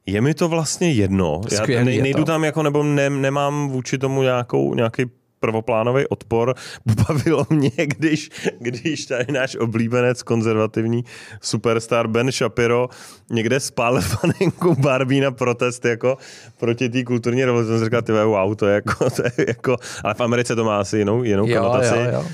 Je 0.06 0.20
mi 0.20 0.34
to 0.34 0.48
vlastně 0.48 0.92
jedno. 0.92 1.40
Já 1.50 1.58
Skvělý 1.58 1.96
je 1.96 2.02
nejdu 2.02 2.18
to. 2.18 2.24
tam 2.24 2.44
jako, 2.44 2.62
nebo 2.62 2.82
ne, 2.82 3.10
nemám 3.10 3.68
vůči 3.68 3.98
tomu 3.98 4.22
nějakou, 4.22 4.74
nějaký 4.74 5.04
prvoplánový 5.42 6.06
odpor. 6.06 6.54
Bavilo 7.08 7.46
mě, 7.50 7.70
když, 7.76 8.30
když 8.58 9.06
tady 9.06 9.32
náš 9.32 9.56
oblíbenec, 9.56 10.22
konzervativní 10.22 11.04
superstar 11.42 12.06
Ben 12.08 12.32
Shapiro 12.32 12.88
někde 13.30 13.60
spál 13.60 14.00
panenku 14.20 14.74
Barbie 14.74 15.22
na 15.22 15.30
protest 15.30 15.84
jako 15.84 16.18
proti 16.58 16.88
té 16.88 17.04
kulturní 17.04 17.44
revoluci. 17.44 17.68
Jsem 17.68 17.84
říkal, 17.84 18.02
ty 18.02 18.12
wow, 18.12 18.54
to 18.54 18.66
je 18.66 18.74
jako, 18.74 19.10
to 19.16 19.22
je 19.22 19.44
jako, 19.48 19.76
ale 20.04 20.14
v 20.14 20.20
Americe 20.20 20.56
to 20.56 20.64
má 20.64 20.80
asi 20.80 20.98
jinou, 20.98 21.22
jinou 21.22 21.46
Jo, 21.46 21.60
konotaci. 21.62 21.94
jo, 21.96 22.10
jo. 22.12 22.24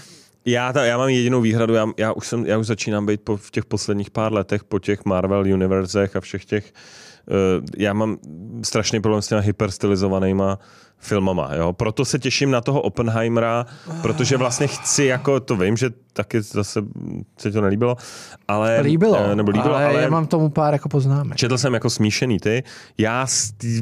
Já, 0.44 0.72
ta, 0.72 0.84
já 0.84 0.98
mám 0.98 1.08
jedinou 1.08 1.40
výhradu, 1.40 1.74
já, 1.74 1.86
já, 1.96 2.12
už 2.12 2.26
jsem, 2.26 2.46
já 2.46 2.58
už 2.58 2.66
začínám 2.66 3.06
být 3.06 3.20
po, 3.20 3.36
v 3.36 3.50
těch 3.50 3.64
posledních 3.64 4.10
pár 4.10 4.32
letech, 4.32 4.64
po 4.64 4.78
těch 4.78 5.04
Marvel 5.04 5.40
univerzech 5.40 6.16
a 6.16 6.20
všech 6.20 6.44
těch, 6.44 6.72
uh, 7.26 7.64
já 7.76 7.92
mám 7.92 8.16
strašný 8.62 9.00
problém 9.00 9.22
s 9.22 9.28
těma 9.28 9.40
hyperstylizovanýma 9.40 10.58
filmama, 10.98 11.50
jo. 11.54 11.72
Proto 11.72 12.04
se 12.04 12.18
těším 12.18 12.50
na 12.50 12.60
toho 12.60 12.80
Oppenheimera, 12.80 13.66
protože 14.02 14.36
vlastně 14.36 14.66
chci, 14.66 15.04
jako 15.04 15.40
to 15.40 15.56
vím, 15.56 15.76
že 15.76 15.90
taky 16.12 16.42
zase 16.42 16.80
se 17.38 17.50
to 17.50 17.60
nelíbilo, 17.60 17.96
ale... 18.48 18.80
Líbilo, 18.80 19.18
eh, 19.32 19.36
nebo 19.36 19.50
líbilo, 19.50 19.74
ale, 19.74 19.84
ale, 19.84 20.02
já 20.02 20.10
mám 20.10 20.26
tomu 20.26 20.48
pár 20.48 20.72
jako 20.72 20.88
poznámek. 20.88 21.36
Četl 21.38 21.58
jsem 21.58 21.74
jako 21.74 21.90
smíšený 21.90 22.38
ty. 22.40 22.62
Já, 22.98 23.26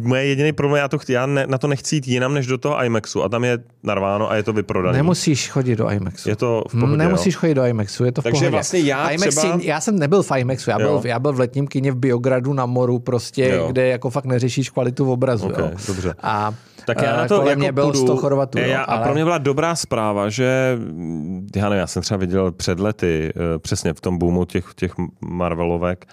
moje 0.02 0.24
jediný 0.26 0.52
problém, 0.52 0.80
já, 0.80 0.88
to, 0.88 0.98
chci- 0.98 1.12
já 1.12 1.26
ne, 1.26 1.46
na 1.46 1.58
to 1.58 1.66
nechci 1.66 1.94
jít 1.96 2.08
jinam 2.08 2.34
než 2.34 2.46
do 2.46 2.58
toho 2.58 2.84
IMAXu 2.84 3.22
a 3.24 3.28
tam 3.28 3.44
je 3.44 3.58
narváno 3.82 4.30
a 4.30 4.36
je 4.36 4.42
to 4.42 4.52
vyprodané. 4.52 4.96
Nemusíš 4.96 5.48
chodit 5.50 5.76
do 5.76 5.90
IMAXu. 5.90 6.28
Je 6.28 6.36
to 6.36 6.64
v 6.68 6.80
pohodě, 6.80 6.96
Nemusíš 6.96 7.34
jo? 7.34 7.40
chodit 7.40 7.54
do 7.54 7.64
IMAXu, 7.64 8.04
je 8.04 8.12
to 8.12 8.20
v 8.20 8.24
Takže 8.24 8.38
pohodě. 8.38 8.50
vlastně 8.50 8.80
já 8.80 9.08
IMAX 9.08 9.34
třeba- 9.36 9.58
já 9.62 9.80
jsem 9.80 9.98
nebyl 9.98 10.22
v 10.22 10.30
IMAXu, 10.38 10.70
já 10.70 10.78
byl, 10.78 10.86
Jo. 10.88 11.02
já 11.04 11.18
byl 11.18 11.32
v 11.32 11.38
letním 11.38 11.66
kině 11.66 11.92
v 11.92 11.96
Biogradu 11.96 12.52
na 12.52 12.66
moru, 12.66 12.98
prostě, 12.98 13.48
Jo. 13.48 13.66
kde 13.70 13.88
jako 13.88 14.10
fakt 14.10 14.24
neřešíš 14.24 14.70
kvalitu 14.70 15.12
obrazu. 15.12 15.46
Ok, 15.46 15.58
jo. 15.58 15.70
dobře. 15.86 16.14
A 16.22 16.54
Tak 16.86 17.02
já 17.02 17.14
eh, 17.14 17.16
na 17.16 17.28
to 17.28 17.34
kolem 17.36 17.48
jako 17.48 17.58
mě 17.58 17.72
bylo 17.72 17.86
půjdu, 17.92 18.06
100 18.06 18.16
Chorvatů. 18.16 18.58
já, 18.58 18.66
jo, 18.80 18.84
A 18.88 18.98
pro 18.98 19.14
mě 19.14 19.24
byla 19.24 19.38
dobrá 19.38 19.74
zpráva, 19.76 20.28
že 20.28 20.78
mm, 20.80 21.48
já 21.56 21.68
nevím, 21.68 21.80
já 21.80 21.86
jsem 21.86 22.02
třeba 22.02 22.18
viděl 22.18 22.52
před 22.52 22.80
lety, 22.80 23.32
eh, 23.36 23.58
přesně 23.58 23.94
v 23.94 24.00
tom 24.00 24.18
boomu 24.18 24.44
těch, 24.44 24.64
těch 24.76 24.92
Marvelovek, 25.20 26.06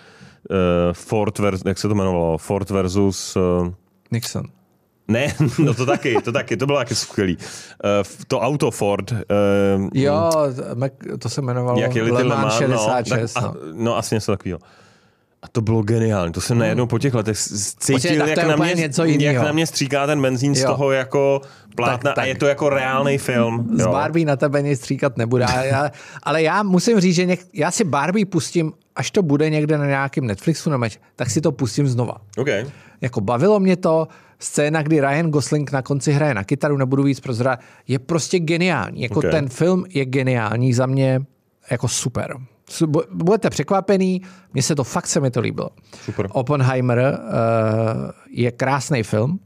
eh, 0.51 0.55
Ford, 0.93 1.39
vers, 1.39 1.61
jak 1.65 1.77
se 1.77 1.87
to 1.87 1.93
jmenovalo, 1.93 2.37
Ford 2.37 2.69
versus... 2.69 3.37
eh, 3.67 3.71
Nixon. 4.11 4.43
Ne, 5.07 5.33
no 5.65 5.73
to 5.73 5.85
taky, 5.85 6.15
to 6.23 6.31
taky, 6.31 6.57
to 6.57 6.65
bylo 6.65 6.77
taky 6.77 6.95
skvělý. 6.95 7.37
Eh, 7.85 8.03
to 8.27 8.39
auto 8.39 8.71
Ford, 8.71 9.11
eh, 9.11 9.23
Jo, 9.93 10.29
Mac- 10.73 11.17
to 11.19 11.29
se 11.29 11.41
jmenovalo 11.41 11.79
jak 11.79 11.95
Le 11.95 12.23
Mans 12.23 12.43
Mans, 12.43 12.57
66. 12.57 13.35
no, 13.35 13.41
No, 13.41 13.47
a, 13.49 13.53
no 13.73 13.97
asi 13.97 14.15
něco 14.15 14.31
takového. 14.31 14.59
A 15.43 15.47
to 15.51 15.61
bylo 15.61 15.81
geniální. 15.83 16.31
To 16.33 16.41
jsem 16.41 16.57
najednou 16.57 16.85
po 16.87 16.99
těch 16.99 17.13
letech 17.13 17.37
Počkej, 17.37 17.99
cítil, 17.99 18.23
to 18.23 18.29
jak 18.29 18.47
na, 18.47 18.55
mě, 18.55 18.73
něco 18.73 19.05
jak 19.05 19.35
na 19.43 19.51
mě 19.51 19.67
stříká 19.67 20.07
ten 20.07 20.21
benzín 20.21 20.55
z 20.55 20.61
Jo. 20.61 20.67
toho 20.67 20.91
jako 20.91 21.41
plátna 21.75 22.11
Tak, 22.11 22.15
tak. 22.15 22.23
a 22.23 22.25
je 22.25 22.35
to 22.35 22.45
jako 22.45 22.69
reálný 22.69 23.17
film. 23.17 23.67
Z 23.77 23.81
jo. 23.81 23.91
Barbie 23.91 24.25
na 24.25 24.35
tebe 24.35 24.61
nic 24.61 24.79
stříkat 24.79 25.17
nebude. 25.17 25.45
Ale 25.45 25.67
já, 25.67 25.91
ale 26.23 26.41
já 26.41 26.63
musím 26.63 26.99
říct, 26.99 27.15
že 27.15 27.25
něk, 27.25 27.39
já 27.53 27.71
si 27.71 27.83
Barbie 27.83 28.25
pustím, 28.25 28.73
až 28.95 29.11
to 29.11 29.23
bude 29.23 29.49
někde 29.49 29.77
na 29.77 29.85
nějakém 29.85 30.27
Netflixu, 30.27 30.69
nebo 30.69 30.85
tak 31.15 31.29
si 31.29 31.41
to 31.41 31.51
pustím 31.51 31.87
znova. 31.87 32.15
Okay. 32.37 32.65
Jako 33.01 33.21
bavilo 33.21 33.59
mě 33.59 33.75
to, 33.75 34.07
scéna, 34.39 34.81
kdy 34.81 35.01
Ryan 35.01 35.31
Gosling 35.31 35.71
na 35.71 35.81
konci 35.81 36.11
hraje 36.11 36.33
na 36.33 36.43
kytaru, 36.43 36.77
nebudu 36.77 37.03
víc 37.03 37.19
prozrat, 37.19 37.59
je 37.87 37.99
prostě 37.99 38.39
geniální. 38.39 39.01
Jako 39.01 39.19
Ok. 39.19 39.25
ten 39.31 39.49
film 39.49 39.85
je 39.89 40.05
geniální 40.05 40.73
za 40.73 40.85
mě 40.85 41.21
jako 41.71 41.87
super. 41.87 42.37
Budete 43.11 43.49
překvapený, 43.49 44.21
mně 44.53 44.63
se 44.63 44.75
to 44.75 44.83
fakt 44.83 45.07
se 45.07 45.19
mi 45.19 45.31
to 45.31 45.41
líbilo. 45.41 45.69
Super. 46.05 46.27
Oppenheimer 46.31 47.19
uh, 47.19 48.11
je 48.29 48.51
krásný 48.51 49.03
film. 49.03 49.31
Uh, 49.31 49.37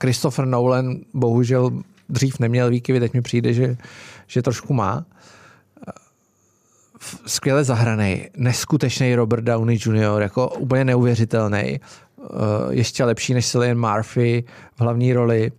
Christopher 0.00 0.46
Nolan 0.46 0.96
bohužel 1.14 1.70
dřív 2.08 2.38
neměl 2.38 2.70
výkyvy, 2.70 3.00
teď 3.00 3.12
mi 3.14 3.22
přijde, 3.22 3.52
že, 3.52 3.76
že 4.26 4.42
trošku 4.42 4.74
má. 4.74 5.04
F- 7.00 7.20
Skvěle 7.26 7.64
zahraný, 7.64 8.28
neskutečný 8.36 9.14
Robert 9.14 9.44
Downey 9.44 9.78
Jr., 9.86 10.22
jako 10.22 10.48
úplně 10.48 10.84
neuvěřitelný. 10.84 11.80
Uh, 12.16 12.26
ještě 12.70 13.04
lepší 13.04 13.34
než 13.34 13.48
Cillian 13.48 13.78
Murphy 13.78 14.44
v 14.76 14.80
hlavní 14.80 15.12
roli. 15.12 15.52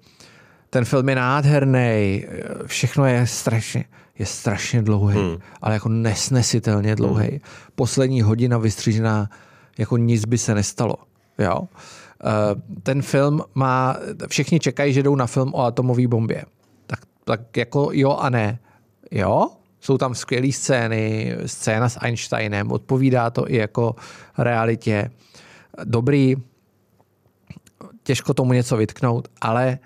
Ten 0.70 0.86
film 0.86 1.10
je 1.10 1.16
nádherný, 1.16 2.26
všechno 2.66 3.06
je 3.06 3.28
strašně, 3.28 3.84
je 4.20 4.26
strašně 4.26 4.82
dlouhý, 4.82 5.18
hmm. 5.20 5.38
ale 5.62 5.74
jako 5.74 5.90
nesnesitelně 5.90 6.96
dlouhý. 6.96 7.28
Hmm. 7.28 7.40
Poslední 7.76 8.22
hodina 8.22 8.58
vystřížená, 8.58 9.30
jako 9.78 9.98
nic 9.98 10.26
by 10.26 10.38
se 10.38 10.56
nestalo. 10.56 10.96
Jo? 11.40 11.60
Uh, 11.60 12.62
ten 12.84 13.02
film 13.02 13.42
má, 13.56 13.98
všichni 14.28 14.60
čekají, 14.60 14.94
že 14.94 15.04
jdou 15.04 15.16
na 15.16 15.28
film 15.28 15.54
o 15.54 15.64
atomové 15.64 16.08
bombě. 16.08 16.46
Tak, 16.88 17.00
tak 17.24 17.58
jako 17.58 17.90
jo 17.94 18.12
a 18.12 18.30
ne. 18.30 18.60
Jo, 19.12 19.50
jsou 19.82 19.98
tam 19.98 20.16
skvělé 20.16 20.52
scény, 20.52 21.36
scéna 21.46 21.90
s 21.90 22.00
Einsteinem, 22.00 22.72
odpovídá 22.72 23.30
to 23.30 23.52
i 23.52 23.56
jako 23.56 23.96
realitě. 24.38 25.12
Dobrý, 25.84 26.36
těžko 28.04 28.34
tomu 28.34 28.54
něco 28.54 28.78
vytknout, 28.78 29.28
ale 29.42 29.80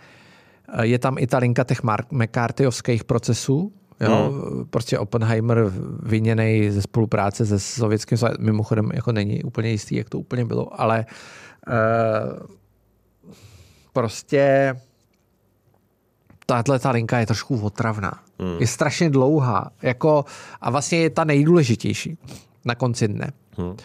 eh, 0.73 0.85
je 0.85 0.99
tam 0.99 1.17
i 1.17 1.27
ta 1.27 1.37
linka 1.37 1.63
těch 1.63 1.81
McCarthyovských 2.11 3.03
procesů, 3.03 3.73
Jo, 4.01 4.31
hmm. 4.31 4.65
Prostě 4.65 4.99
Oppenheimer 4.99 5.71
viněný 6.03 6.71
ze 6.71 6.81
spolupráce 6.81 7.45
se 7.45 7.59
sovětským 7.59 8.17
svazem, 8.17 8.37
mimochodem 8.39 8.89
jako 8.93 9.11
není 9.11 9.43
úplně 9.43 9.69
jistý, 9.69 9.95
jak 9.95 10.09
to 10.09 10.19
úplně 10.19 10.45
bylo, 10.45 10.81
ale 10.81 11.05
uh, 11.67 12.47
prostě 13.93 14.75
tahle 16.45 16.79
ta 16.79 16.91
linka 16.91 17.19
je 17.19 17.25
trošku 17.25 17.59
otravná. 17.61 18.11
Hmm. 18.39 18.57
Je 18.59 18.67
strašně 18.67 19.09
dlouhá. 19.09 19.71
Jako, 19.81 20.25
a 20.61 20.69
vlastně 20.69 20.97
je 20.97 21.09
ta 21.09 21.23
nejdůležitější 21.23 22.17
na 22.65 22.75
konci 22.75 23.07
dne. 23.07 23.31
Hmm. 23.57 23.75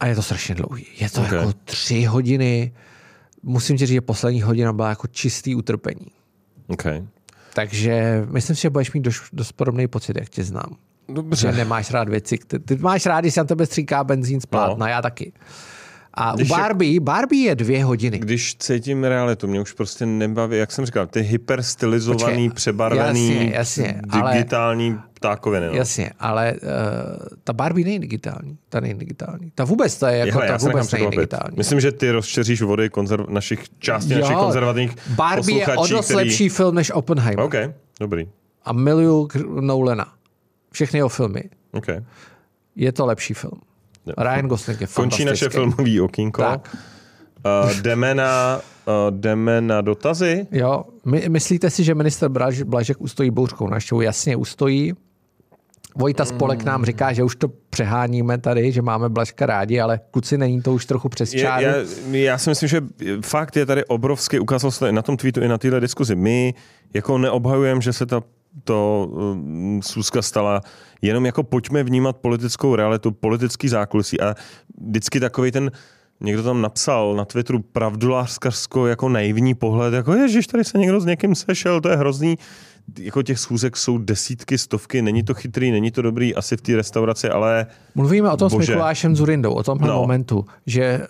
A 0.00 0.06
je 0.06 0.14
to 0.14 0.22
strašně 0.22 0.54
dlouhý. 0.54 0.86
Je 1.00 1.10
to 1.10 1.20
okay. 1.22 1.38
jako 1.38 1.52
tři 1.64 2.04
hodiny. 2.04 2.72
Musím 3.42 3.76
ti 3.76 3.86
říct, 3.86 3.94
že 3.94 4.00
poslední 4.00 4.42
hodina 4.42 4.72
byla 4.72 4.88
jako 4.88 5.06
čistý 5.06 5.54
utrpení. 5.54 6.06
Okay. 6.68 7.06
Takže 7.58 8.26
myslím 8.30 8.56
si, 8.56 8.62
že 8.62 8.70
budeš 8.70 8.92
mít 8.92 9.00
dost, 9.00 9.22
dost 9.32 9.52
podobný 9.52 9.88
pocit, 9.88 10.16
jak 10.16 10.28
tě 10.28 10.44
znám. 10.44 10.76
Dobře. 11.08 11.52
Že 11.52 11.56
nemáš 11.56 11.90
rád 11.90 12.08
věci. 12.08 12.38
Ty, 12.46 12.58
ty 12.58 12.76
máš 12.76 13.06
rád, 13.06 13.20
když 13.20 13.34
se 13.34 13.40
na 13.40 13.44
tebe 13.44 13.66
stříká 13.66 14.04
benzín 14.04 14.40
z 14.40 14.46
plátna, 14.46 14.86
no. 14.86 14.90
já 14.90 15.02
taky. 15.02 15.32
A 16.20 16.34
když 16.34 16.50
u 16.50 16.54
Barbie, 16.54 16.94
jak, 16.94 17.02
Barbie 17.02 17.48
je 17.48 17.54
dvě 17.54 17.84
hodiny. 17.84 18.18
Když 18.18 18.56
cítím 18.56 19.04
realitu, 19.04 19.46
mě 19.46 19.60
už 19.60 19.72
prostě 19.72 20.06
nebaví, 20.06 20.58
jak 20.58 20.72
jsem 20.72 20.86
říkal, 20.86 21.06
ty 21.06 21.20
hyperstylizovaný, 21.20 22.48
Počkej, 22.48 22.50
přebarvený, 22.50 23.28
jasně, 23.28 23.52
jasně, 23.54 24.00
digitální 24.06 24.90
ale, 24.90 25.02
ptákoviny. 25.14 25.66
No. 25.66 25.72
Jasně, 25.72 26.10
ale 26.18 26.52
uh, 26.52 26.58
ta 27.44 27.52
Barbie 27.52 27.84
není 27.84 27.98
digitální. 27.98 28.58
Ta 28.68 28.80
není 28.80 28.94
digitální. 28.94 29.52
Ta 29.54 29.64
vůbec 29.64 29.98
to 29.98 30.06
je 30.06 30.16
jako, 30.16 30.28
Jehle, 30.28 30.46
ta 30.46 30.56
vůbec 30.56 30.92
není 30.92 31.10
digitální. 31.10 31.56
Myslím, 31.56 31.80
že 31.80 31.92
ty 31.92 32.10
rozčeříš 32.10 32.62
vody 32.62 32.90
konzerv, 32.90 33.28
našich 33.28 33.64
částí 33.78 34.12
jo, 34.12 34.20
našich 34.20 34.36
konzervativních 34.36 34.96
Barbie 35.08 35.58
je 35.58 35.76
o 35.76 35.86
dost 35.86 36.04
který... 36.04 36.16
lepší 36.16 36.48
film 36.48 36.74
než 36.74 36.90
Oppenheimer. 36.90 37.44
OK, 37.44 37.54
dobrý. 38.00 38.28
A 38.64 38.72
miluju 38.72 39.28
Nolana. 39.60 40.12
Všechny 40.72 40.98
jeho 40.98 41.08
filmy. 41.08 41.42
Okay. 41.72 42.04
Je 42.76 42.92
to 42.92 43.06
lepší 43.06 43.34
film. 43.34 43.60
Ryan 44.18 44.48
Gosling 44.48 44.80
je 44.80 44.86
Končí 44.86 45.24
naše 45.24 45.48
filmové 45.48 46.00
okýnko. 46.02 46.42
Tak. 46.42 46.76
Uh, 47.64 47.72
jdeme, 47.82 48.14
na, 48.14 48.60
uh, 48.86 49.16
jdeme 49.16 49.60
na 49.60 49.80
dotazy. 49.80 50.46
Jo, 50.52 50.84
My, 51.04 51.28
myslíte 51.28 51.70
si, 51.70 51.84
že 51.84 51.94
minister 51.94 52.28
Blaž, 52.28 52.62
Blažek 52.62 53.00
ustojí 53.00 53.30
bouřkou 53.30 53.68
naštěvu? 53.68 54.00
Jasně 54.00 54.36
ustojí. 54.36 54.94
Vojta 55.96 56.24
Spolek 56.24 56.64
nám 56.64 56.84
říká, 56.84 57.12
že 57.12 57.22
už 57.22 57.36
to 57.36 57.48
přeháníme 57.70 58.38
tady, 58.38 58.72
že 58.72 58.82
máme 58.82 59.08
Blažka 59.08 59.46
rádi, 59.46 59.80
ale 59.80 60.00
kluci 60.10 60.38
není 60.38 60.62
to 60.62 60.72
už 60.72 60.86
trochu 60.86 61.08
přes 61.08 61.30
čáru. 61.30 61.64
Já, 61.64 61.74
já 62.12 62.38
si 62.38 62.50
myslím, 62.50 62.68
že 62.68 62.80
fakt 63.22 63.56
je 63.56 63.66
tady 63.66 63.84
obrovský, 63.84 64.38
ukázal 64.38 64.70
se 64.70 64.92
na 64.92 65.02
tom 65.02 65.16
tweetu 65.16 65.40
i 65.40 65.48
na 65.48 65.58
téhle 65.58 65.80
diskuzi. 65.80 66.16
My 66.16 66.54
jako 66.94 67.18
neobhajujeme, 67.18 67.80
že 67.80 67.92
se 67.92 68.06
ta 68.06 68.22
to 68.64 69.08
um, 69.10 69.80
Suska 69.82 70.22
stala, 70.22 70.60
jenom 71.02 71.26
jako 71.26 71.42
pojďme 71.42 71.82
vnímat 71.82 72.16
politickou 72.16 72.76
realitu, 72.76 73.10
politický 73.10 73.68
zákulisí. 73.68 74.20
A 74.20 74.34
vždycky 74.80 75.20
takový 75.20 75.50
ten 75.52 75.70
Někdo 76.20 76.42
tam 76.42 76.62
napsal 76.62 77.14
na 77.14 77.24
Twitteru 77.24 77.62
pravdulářskarsko 77.62 78.86
jako 78.86 79.08
naivní 79.08 79.54
pohled, 79.54 79.94
jako 79.94 80.14
ježiš, 80.14 80.46
tady 80.46 80.64
se 80.64 80.78
někdo 80.78 81.00
s 81.00 81.04
někým 81.04 81.34
sešel, 81.34 81.80
to 81.80 81.88
je 81.88 81.96
hrozný 81.96 82.38
jako 82.98 83.22
těch 83.22 83.38
schůzek 83.38 83.76
jsou 83.76 83.98
desítky, 83.98 84.58
stovky, 84.58 85.02
není 85.02 85.22
to 85.22 85.34
chytrý, 85.34 85.70
není 85.70 85.90
to 85.90 86.02
dobrý 86.02 86.34
asi 86.34 86.56
v 86.56 86.60
té 86.60 86.76
restauraci, 86.76 87.28
ale... 87.28 87.66
Mluvíme 87.94 88.30
o 88.30 88.36
tom 88.36 88.50
bože. 88.50 88.66
s 88.66 88.68
Mikulášem 88.68 89.16
Zurindou, 89.16 89.52
o 89.52 89.62
tomhle 89.62 89.88
no. 89.88 89.94
momentu, 89.94 90.44
že 90.66 91.06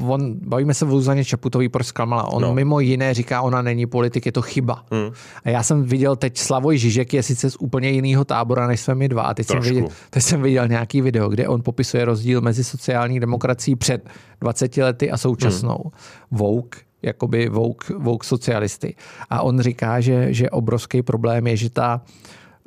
uh, 0.00 0.10
on, 0.10 0.34
bavíme 0.34 0.74
se 0.74 0.84
o 0.84 0.88
Zuzaně 0.88 1.24
Čaputový 1.24 1.68
pro 1.68 1.84
Skalmala, 1.84 2.32
on 2.32 2.42
no. 2.42 2.54
mimo 2.54 2.80
jiné 2.80 3.14
říká, 3.14 3.42
ona 3.42 3.62
není 3.62 3.86
politik, 3.86 4.26
je 4.26 4.32
to 4.32 4.42
chyba. 4.42 4.84
Hmm. 4.90 5.10
A 5.44 5.50
já 5.50 5.62
jsem 5.62 5.84
viděl 5.84 6.16
teď 6.16 6.38
Slavoj 6.38 6.78
Žižek 6.78 7.14
je 7.14 7.22
sice 7.22 7.50
z 7.50 7.56
úplně 7.56 7.90
jiného 7.90 8.24
tábora, 8.24 8.66
než 8.66 8.80
jsme 8.80 8.94
my 8.94 9.08
dva, 9.08 9.22
a 9.22 9.34
teď 9.34 9.46
jsem, 9.46 9.60
viděl, 9.60 9.88
teď 10.10 10.22
jsem 10.22 10.42
viděl 10.42 10.68
nějaký 10.68 11.00
video, 11.00 11.28
kde 11.28 11.48
on 11.48 11.62
popisuje 11.62 12.04
rozdíl 12.04 12.40
mezi 12.40 12.64
sociální 12.64 13.20
demokracií 13.20 13.76
před 13.76 14.08
20 14.40 14.76
lety 14.76 15.10
a 15.10 15.16
současnou. 15.16 15.80
Hmm. 15.84 16.38
Vouk 16.38 16.87
jakoby 17.02 17.48
vouk, 17.48 17.88
vouk 17.98 18.24
socialisty. 18.24 18.94
A 19.30 19.42
on 19.42 19.60
říká, 19.60 20.00
že, 20.00 20.32
že 20.32 20.50
obrovský 20.50 21.02
problém 21.02 21.46
je, 21.46 21.56
že 21.56 21.70
ta 21.70 22.00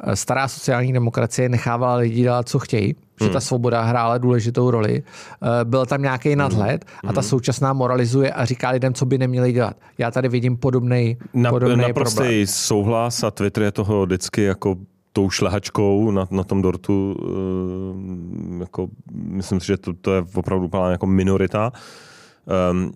eh, 0.03 0.15
stará 0.15 0.47
sociální 0.47 0.93
demokracie 0.93 1.49
nechávala 1.49 1.95
lidi 1.95 2.21
dělat, 2.21 2.49
co 2.49 2.59
chtějí, 2.59 2.95
že 3.21 3.29
ta 3.29 3.39
hmm. 3.39 3.41
svoboda 3.41 3.81
hrála 3.81 4.17
důležitou 4.17 4.71
roli. 4.71 5.03
Eh, 5.03 5.65
byl 5.65 5.85
tam 5.85 6.01
nějaký 6.01 6.29
hmm. 6.29 6.37
nadhled 6.37 6.85
a 7.07 7.13
ta 7.13 7.21
hmm. 7.21 7.29
současná 7.29 7.73
moralizuje 7.73 8.33
a 8.33 8.45
říká 8.45 8.69
lidem, 8.69 8.93
co 8.93 9.05
by 9.05 9.17
neměli 9.17 9.51
dělat. 9.51 9.77
Já 9.97 10.11
tady 10.11 10.29
vidím 10.29 10.57
podobný 10.57 11.17
Na, 11.33 11.49
problém. 11.93 12.45
souhlas 12.45 13.23
a 13.23 13.31
Twitter 13.31 13.63
je 13.63 13.71
toho 13.71 14.05
vždycky 14.05 14.43
jako 14.43 14.75
tou 15.13 15.29
šlehačkou 15.29 16.11
na, 16.11 16.27
na 16.31 16.43
tom 16.43 16.61
dortu, 16.61 17.15
uh, 17.19 18.59
jako, 18.59 18.87
myslím 19.11 19.59
si, 19.59 19.67
že 19.67 19.77
to, 19.77 19.93
to 19.93 20.13
je 20.13 20.23
opravdu 20.35 20.69
jako 20.91 21.05
minorita. 21.05 21.71
Um, 22.71 22.93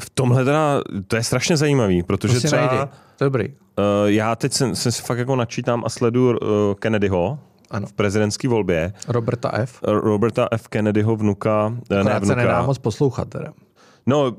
v 0.00 0.10
tomhle 0.10 0.44
teda, 0.44 0.80
to 1.06 1.16
je 1.16 1.22
strašně 1.22 1.56
zajímavý, 1.56 2.02
protože 2.02 2.34
to 2.34 2.46
třeba... 2.46 2.66
Najdi. 2.66 2.92
Dobrý. 3.20 3.48
Uh, 3.48 3.54
já 4.06 4.36
teď 4.36 4.52
jsem, 4.52 4.76
jsem 4.76 4.92
si 4.92 5.02
fakt 5.02 5.18
jako 5.18 5.36
načítám 5.36 5.82
a 5.86 5.88
sleduju 5.88 6.30
uh, 6.30 6.38
Kennedyho, 6.74 7.38
ano. 7.70 7.86
v 7.86 7.92
prezidentské 7.92 8.48
volbě. 8.48 8.92
Roberta 9.08 9.50
F. 9.54 9.80
Roberta 9.82 10.48
F. 10.50 10.68
Kennedyho 10.68 11.16
vnuka. 11.16 11.66
Akorát 11.66 12.04
ne, 12.04 12.20
vnuka. 12.20 12.26
se 12.26 12.36
nedá 12.36 12.62
moc 12.62 12.78
poslouchat 12.78 13.28
teda. 13.28 13.52
No, 14.06 14.36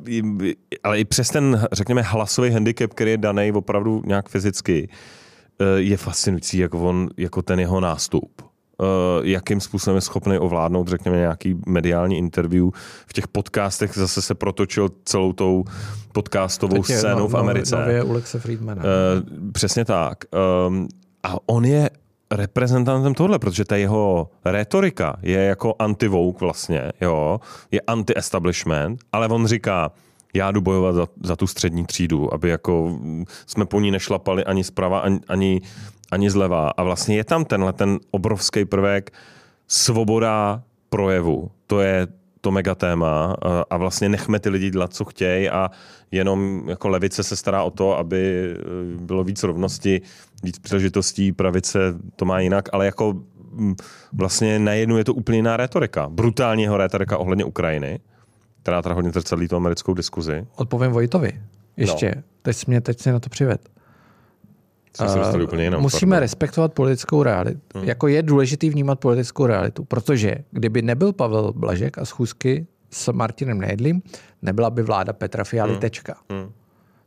ale 0.84 1.00
i 1.00 1.06
přes 1.06 1.30
ten, 1.30 1.68
řekněme, 1.72 2.02
hlasový 2.02 2.52
handicap, 2.52 2.94
který 2.94 3.12
je 3.12 3.18
daný 3.18 3.52
opravdu 3.52 4.04
nějak 4.06 4.30
fyzicky, 4.30 4.90
je 5.76 5.98
fascinující, 5.98 6.58
jako, 6.58 6.80
on, 6.80 7.10
jako 7.18 7.42
ten 7.42 7.60
jeho 7.60 7.80
nástup. 7.80 8.51
Eh, 8.82 9.22
jakým 9.24 9.62
způsobem 9.62 9.96
je 9.96 10.02
schopný 10.02 10.38
ovládnout, 10.38 10.88
řekněme, 10.88 11.18
nějaký 11.18 11.56
mediální 11.66 12.18
interview. 12.18 12.70
V 13.08 13.14
těch 13.14 13.28
podcastech 13.28 13.92
zase 13.94 14.22
se 14.22 14.36
protočil 14.36 14.90
celou 15.06 15.34
tou 15.34 15.64
podcastovou 16.12 16.84
scénou 16.84 17.20
no, 17.20 17.28
v 17.28 17.38
Americe. 17.38 17.76
Nově 17.76 18.04
u 18.04 18.14
Lexe 18.14 18.40
Friedmana. 18.40 18.84
Uh, 18.84 19.52
přesně 19.52 19.86
tak. 19.86 20.18
Um, 20.68 20.88
a 21.24 21.36
on 21.46 21.66
je 21.66 21.90
reprezentantem 22.32 23.14
tohle, 23.14 23.40
protože 23.40 23.66
ta 23.66 23.76
jeho 23.76 24.30
retorika 24.46 25.16
je 25.22 25.40
jako 25.40 25.76
anti 25.80 26.08
vlastně, 26.40 26.92
jo, 27.02 27.40
je 27.72 27.82
anti-establishment, 27.82 29.00
ale 29.12 29.28
on 29.28 29.48
říká, 29.48 29.92
já 30.34 30.52
jdu 30.52 30.62
bojovat 30.62 30.96
za, 30.96 31.08
za 31.24 31.36
tu 31.36 31.48
střední 31.48 31.86
třídu, 31.86 32.34
aby 32.34 32.50
jako 32.50 33.00
jsme 33.46 33.66
po 33.66 33.80
ní 33.80 33.92
nešlapali 33.92 34.46
ani 34.46 34.64
zprava, 34.64 35.00
ani, 35.00 35.20
ani 35.28 35.62
ani 36.12 36.30
zleva. 36.30 36.70
A 36.70 36.84
vlastně 36.84 37.16
je 37.16 37.24
tam 37.24 37.46
tenhle 37.46 37.74
ten 37.74 38.00
obrovský 38.12 38.66
prvek 38.66 39.14
svoboda 39.68 40.64
projevu. 40.90 41.52
To 41.68 41.82
je 41.82 42.08
to 42.42 42.52
mega 42.52 42.76
téma 42.76 43.36
a 43.70 43.78
vlastně 43.78 44.10
nechme 44.10 44.40
ty 44.40 44.50
lidi 44.50 44.70
dělat, 44.70 44.94
co 44.94 45.06
chtějí 45.06 45.50
a 45.50 45.72
jenom 46.12 46.64
jako 46.70 46.90
levice 46.90 47.24
se 47.24 47.36
stará 47.36 47.64
o 47.64 47.72
to, 47.72 47.98
aby 47.98 48.54
eh, 48.54 48.58
bylo 49.02 49.24
víc 49.24 49.44
rovnosti, 49.44 50.02
víc 50.44 50.60
příležitostí, 50.60 51.32
pravice 51.32 51.80
to 52.16 52.26
má 52.26 52.40
jinak, 52.40 52.70
ale 52.74 52.86
jako 52.86 53.14
mm, 53.52 53.76
vlastně 54.14 54.60
najednou 54.60 54.98
je 54.98 55.04
to 55.04 55.14
úplně 55.14 55.38
jiná 55.38 55.58
retorika. 55.58 56.10
Brutální 56.10 56.64
jeho 56.64 56.78
retorika 56.78 57.18
ohledně 57.18 57.46
Ukrajiny, 57.46 58.00
která 58.62 58.82
teda 58.82 58.96
hodně 58.96 59.12
zrcadlí 59.12 59.48
tu 59.48 59.56
americkou 59.56 59.94
diskuzi. 59.94 60.48
Odpovím 60.56 60.92
Vojtovi. 60.92 61.42
Ještě. 61.78 62.14
No. 62.16 62.22
Teď 62.42 62.68
mě 62.68 62.82
teď 62.82 63.00
si 63.00 63.12
na 63.12 63.20
to 63.20 63.30
přived. 63.30 63.70
Uh, 65.36 65.42
úplně 65.42 65.64
jinam, 65.64 65.82
musíme 65.82 66.10
pardon. 66.10 66.22
respektovat 66.22 66.74
politickou 66.74 67.24
realitu. 67.24 67.60
Hmm. 67.76 67.84
Jako 67.84 68.08
je 68.08 68.24
důležitý 68.24 68.70
vnímat 68.70 69.00
politickou 69.00 69.46
realitu, 69.46 69.84
protože 69.84 70.36
kdyby 70.52 70.82
nebyl 70.82 71.14
Pavel 71.14 71.54
Blažek 71.54 71.98
a 71.98 72.06
schůzky 72.06 72.68
s 72.92 73.12
Martinem 73.12 73.62
Nejedlím, 73.62 74.02
nebyla 74.42 74.70
by 74.70 74.84
vláda 74.84 75.14
Petra 75.14 75.44
Fialy 75.44 75.72
hmm. 75.72 75.82
tečka. 75.82 76.16
Hmm. 76.30 76.52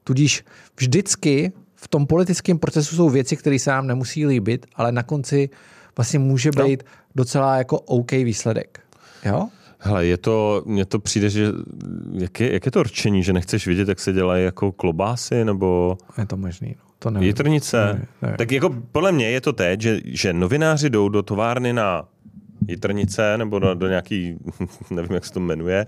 Tudíž 0.05 0.45
vždycky 0.79 1.53
v 1.75 1.89
tom 1.89 2.07
politickém 2.07 2.59
procesu 2.59 2.97
jsou 2.97 3.11
věci, 3.11 3.37
které 3.37 3.59
se 3.59 3.71
nám 3.71 3.87
nemusí 3.87 4.27
líbit, 4.27 4.67
ale 4.75 4.93
na 4.93 5.03
konci 5.03 5.51
vlastně 5.97 6.19
může 6.19 6.51
no. 6.57 6.65
být 6.65 6.83
no. 6.83 6.91
docela 7.15 7.57
jako 7.57 7.81
OK 7.81 8.13
výsledek. 8.13 8.81
Jo? 9.25 9.49
Hele, 9.87 10.07
je 10.07 10.17
to, 10.17 10.63
mně 10.67 10.85
to 10.85 10.99
přijde, 10.99 11.31
že 11.31 11.53
jak 12.13 12.41
je, 12.41 12.53
jak 12.53 12.67
je 12.67 12.73
to 12.73 12.83
rčení, 12.83 13.23
že 13.23 13.33
nechceš 13.33 13.67
vidět, 13.67 13.89
jak 13.89 14.01
se 14.01 14.13
dělají 14.13 14.45
jako 14.45 14.73
klobásy, 14.73 15.45
nebo... 15.45 15.99
Je 16.19 16.27
to 16.27 16.37
možný, 16.37 16.75
no. 16.79 16.85
To 16.99 17.11
nevím. 17.11 17.27
Jitrnice. 17.27 17.87
Nevím, 17.87 18.07
nevím. 18.23 18.37
Tak 18.37 18.53
jako 18.53 18.75
podle 18.93 19.13
mě 19.13 19.31
je 19.31 19.41
to 19.41 19.53
teď, 19.53 19.81
že, 19.81 20.01
že 20.05 20.33
novináři 20.33 20.91
jdou 20.91 21.09
do 21.09 21.23
továrny 21.23 21.73
na 21.73 22.05
jitrnice 22.69 23.39
nebo 23.39 23.59
do, 23.59 23.75
do 23.75 23.89
nějaký, 23.89 24.37
nevím, 24.91 25.15
jak 25.15 25.25
se 25.25 25.33
to 25.33 25.41
jmenuje, 25.41 25.87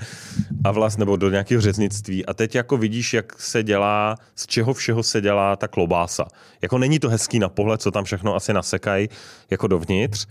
a 0.64 0.70
vlast, 0.70 0.98
nebo 0.98 1.16
do 1.16 1.30
nějakého 1.30 1.60
řeznictví 1.60 2.26
a 2.26 2.34
teď 2.34 2.54
jako 2.54 2.76
vidíš, 2.76 3.14
jak 3.14 3.40
se 3.40 3.62
dělá, 3.62 4.16
z 4.34 4.46
čeho 4.46 4.74
všeho 4.74 5.02
se 5.02 5.20
dělá 5.20 5.56
ta 5.56 5.68
klobása. 5.68 6.24
Jako 6.62 6.78
není 6.78 6.98
to 6.98 7.08
hezký 7.08 7.38
na 7.38 7.48
pohled, 7.48 7.82
co 7.82 7.90
tam 7.90 8.04
všechno 8.04 8.34
asi 8.34 8.52
nasekají 8.52 9.08
jako 9.50 9.66
dovnitř, 9.66 10.26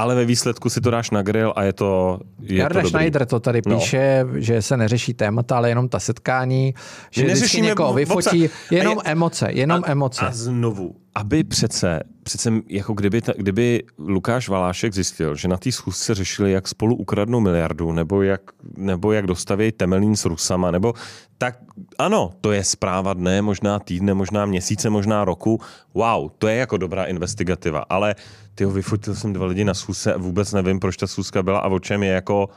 ale 0.00 0.14
ve 0.14 0.24
výsledku 0.24 0.70
si 0.70 0.80
to 0.80 0.90
dáš 0.90 1.10
na 1.10 1.22
grill 1.22 1.52
a 1.56 1.62
je 1.62 1.72
to, 1.72 2.20
je 2.40 2.58
Jarda 2.58 2.82
to. 2.82 2.88
Schneider 2.88 3.26
to 3.26 3.40
tady 3.40 3.62
No. 3.66 3.78
píše, 3.78 4.24
že 4.34 4.62
se 4.62 4.76
neřeší 4.76 5.14
témata, 5.14 5.56
ale 5.56 5.68
jenom 5.68 5.88
ta 5.88 5.98
setkání, 6.00 6.74
že 7.10 7.24
vždycky 7.24 7.60
někoho 7.60 7.88
obsah. 7.88 7.96
vyfotí, 7.98 8.48
jenom 8.70 8.98
A 8.98 9.02
je- 9.08 9.12
emoce, 9.12 9.48
jenom 9.52 9.82
a, 9.86 9.90
emoce. 9.90 10.26
A 10.26 10.30
znovu, 10.32 10.96
aby 11.14 11.44
přece, 11.44 12.00
přece 12.22 12.52
jako 12.68 12.92
kdyby, 12.92 13.20
ta, 13.22 13.32
kdyby 13.36 13.82
Lukáš 13.98 14.48
Valášek 14.48 14.94
zjistil, 14.94 15.36
že 15.36 15.48
na 15.48 15.56
té 15.56 15.72
schůzce 15.72 16.14
řešili, 16.14 16.52
jak 16.52 16.68
spolu 16.68 16.94
ukradnou 16.96 17.40
miliardu, 17.40 17.92
nebo 17.92 18.22
jak, 18.22 18.40
nebo 18.76 19.12
jak 19.12 19.26
dostavějí 19.26 19.72
Temelín 19.72 20.16
s 20.16 20.24
Rusama, 20.24 20.70
nebo 20.70 20.94
tak 21.38 21.58
ano, 21.98 22.30
to 22.40 22.52
je 22.52 22.64
zpráva 22.64 23.12
dne, 23.14 23.42
možná 23.42 23.78
týdne, 23.78 24.14
možná 24.14 24.46
měsíce, 24.46 24.90
možná 24.90 25.24
roku. 25.24 25.60
Wow, 25.94 26.30
to 26.38 26.48
je 26.48 26.56
jako 26.56 26.76
dobrá 26.76 27.04
investigativa, 27.04 27.84
ale 27.88 28.14
ty 28.60 28.66
vyfotil 28.66 29.14
jsem 29.14 29.32
dva 29.32 29.46
lidi 29.46 29.64
na 29.64 29.74
schůzce 29.74 30.14
a 30.14 30.18
vůbec 30.18 30.52
nevím, 30.52 30.80
proč 30.80 30.96
ta 30.96 31.06
schůzka 31.06 31.42
byla 31.42 31.58
a 31.58 31.68
o 31.68 31.78
čem 31.78 32.02
je 32.02 32.12
jako 32.12 32.48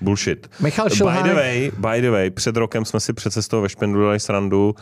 bullshit. 0.00 0.50
Michal 0.60 0.88
by 0.88 1.28
the, 1.28 1.34
way, 1.34 1.70
by 1.78 2.00
the 2.00 2.10
way, 2.10 2.30
před 2.30 2.56
rokem 2.56 2.84
jsme 2.84 3.00
si 3.00 3.12
přece 3.12 3.42
z 3.42 3.48
toho 3.48 3.62
ve 3.62 3.68
Špendlu 3.68 4.02
dali 4.02 4.20
srandu, 4.20 4.74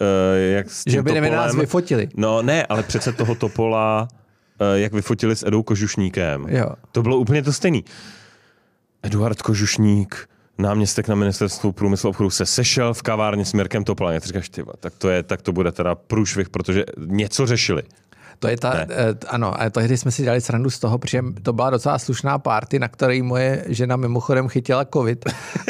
uh, 0.00 0.06
jak 0.52 0.70
s 0.70 0.82
že 0.86 1.02
by 1.02 1.20
by 1.20 1.30
nás 1.30 1.52
Topolem- 1.52 1.60
vyfotili. 1.60 2.08
No 2.16 2.42
ne, 2.42 2.66
ale 2.66 2.82
přece 2.82 3.12
toho 3.12 3.34
Topola, 3.34 4.08
eh, 4.60 4.80
jak 4.80 4.92
vyfotili 4.92 5.36
s 5.36 5.46
Edou 5.46 5.62
Kožušníkem. 5.62 6.46
Jo. 6.48 6.66
To 6.92 7.02
bylo 7.02 7.16
úplně 7.16 7.42
to 7.42 7.52
stejný. 7.52 7.84
Eduard 9.02 9.42
Kožušník, 9.42 10.28
náměstek 10.58 11.08
na 11.08 11.14
ministerstvu 11.14 11.72
průmyslu 11.72 12.08
a 12.08 12.10
obchodu, 12.10 12.30
se 12.30 12.46
sešel 12.46 12.94
v 12.94 13.02
kavárně 13.02 13.44
s 13.44 13.52
Mirkem 13.52 13.84
Topolem. 13.84 14.14
Já 14.14 14.20
říkáš, 14.20 14.50
tak 14.80 14.94
to, 14.98 15.08
je, 15.08 15.22
tak 15.22 15.42
to 15.42 15.52
bude 15.52 15.72
teda 15.72 15.94
průšvih, 15.94 16.48
protože 16.48 16.84
něco 17.06 17.46
řešili. 17.46 17.82
To 18.38 18.48
je 18.48 18.56
ta, 18.56 18.74
Ne. 18.74 18.86
eh, 18.90 19.14
ano, 19.28 19.60
a 19.62 19.70
tehdy 19.70 19.96
jsme 19.96 20.10
si 20.10 20.22
dělali 20.22 20.40
srandu 20.40 20.70
z 20.70 20.78
toho, 20.78 20.98
protože 20.98 21.22
to 21.42 21.52
byla 21.52 21.70
docela 21.70 21.98
slušná 21.98 22.38
party, 22.38 22.78
na 22.78 22.88
které 22.88 23.22
moje 23.22 23.64
žena 23.68 23.96
mimochodem 23.96 24.48
chytila 24.48 24.84
covid. 24.94 25.24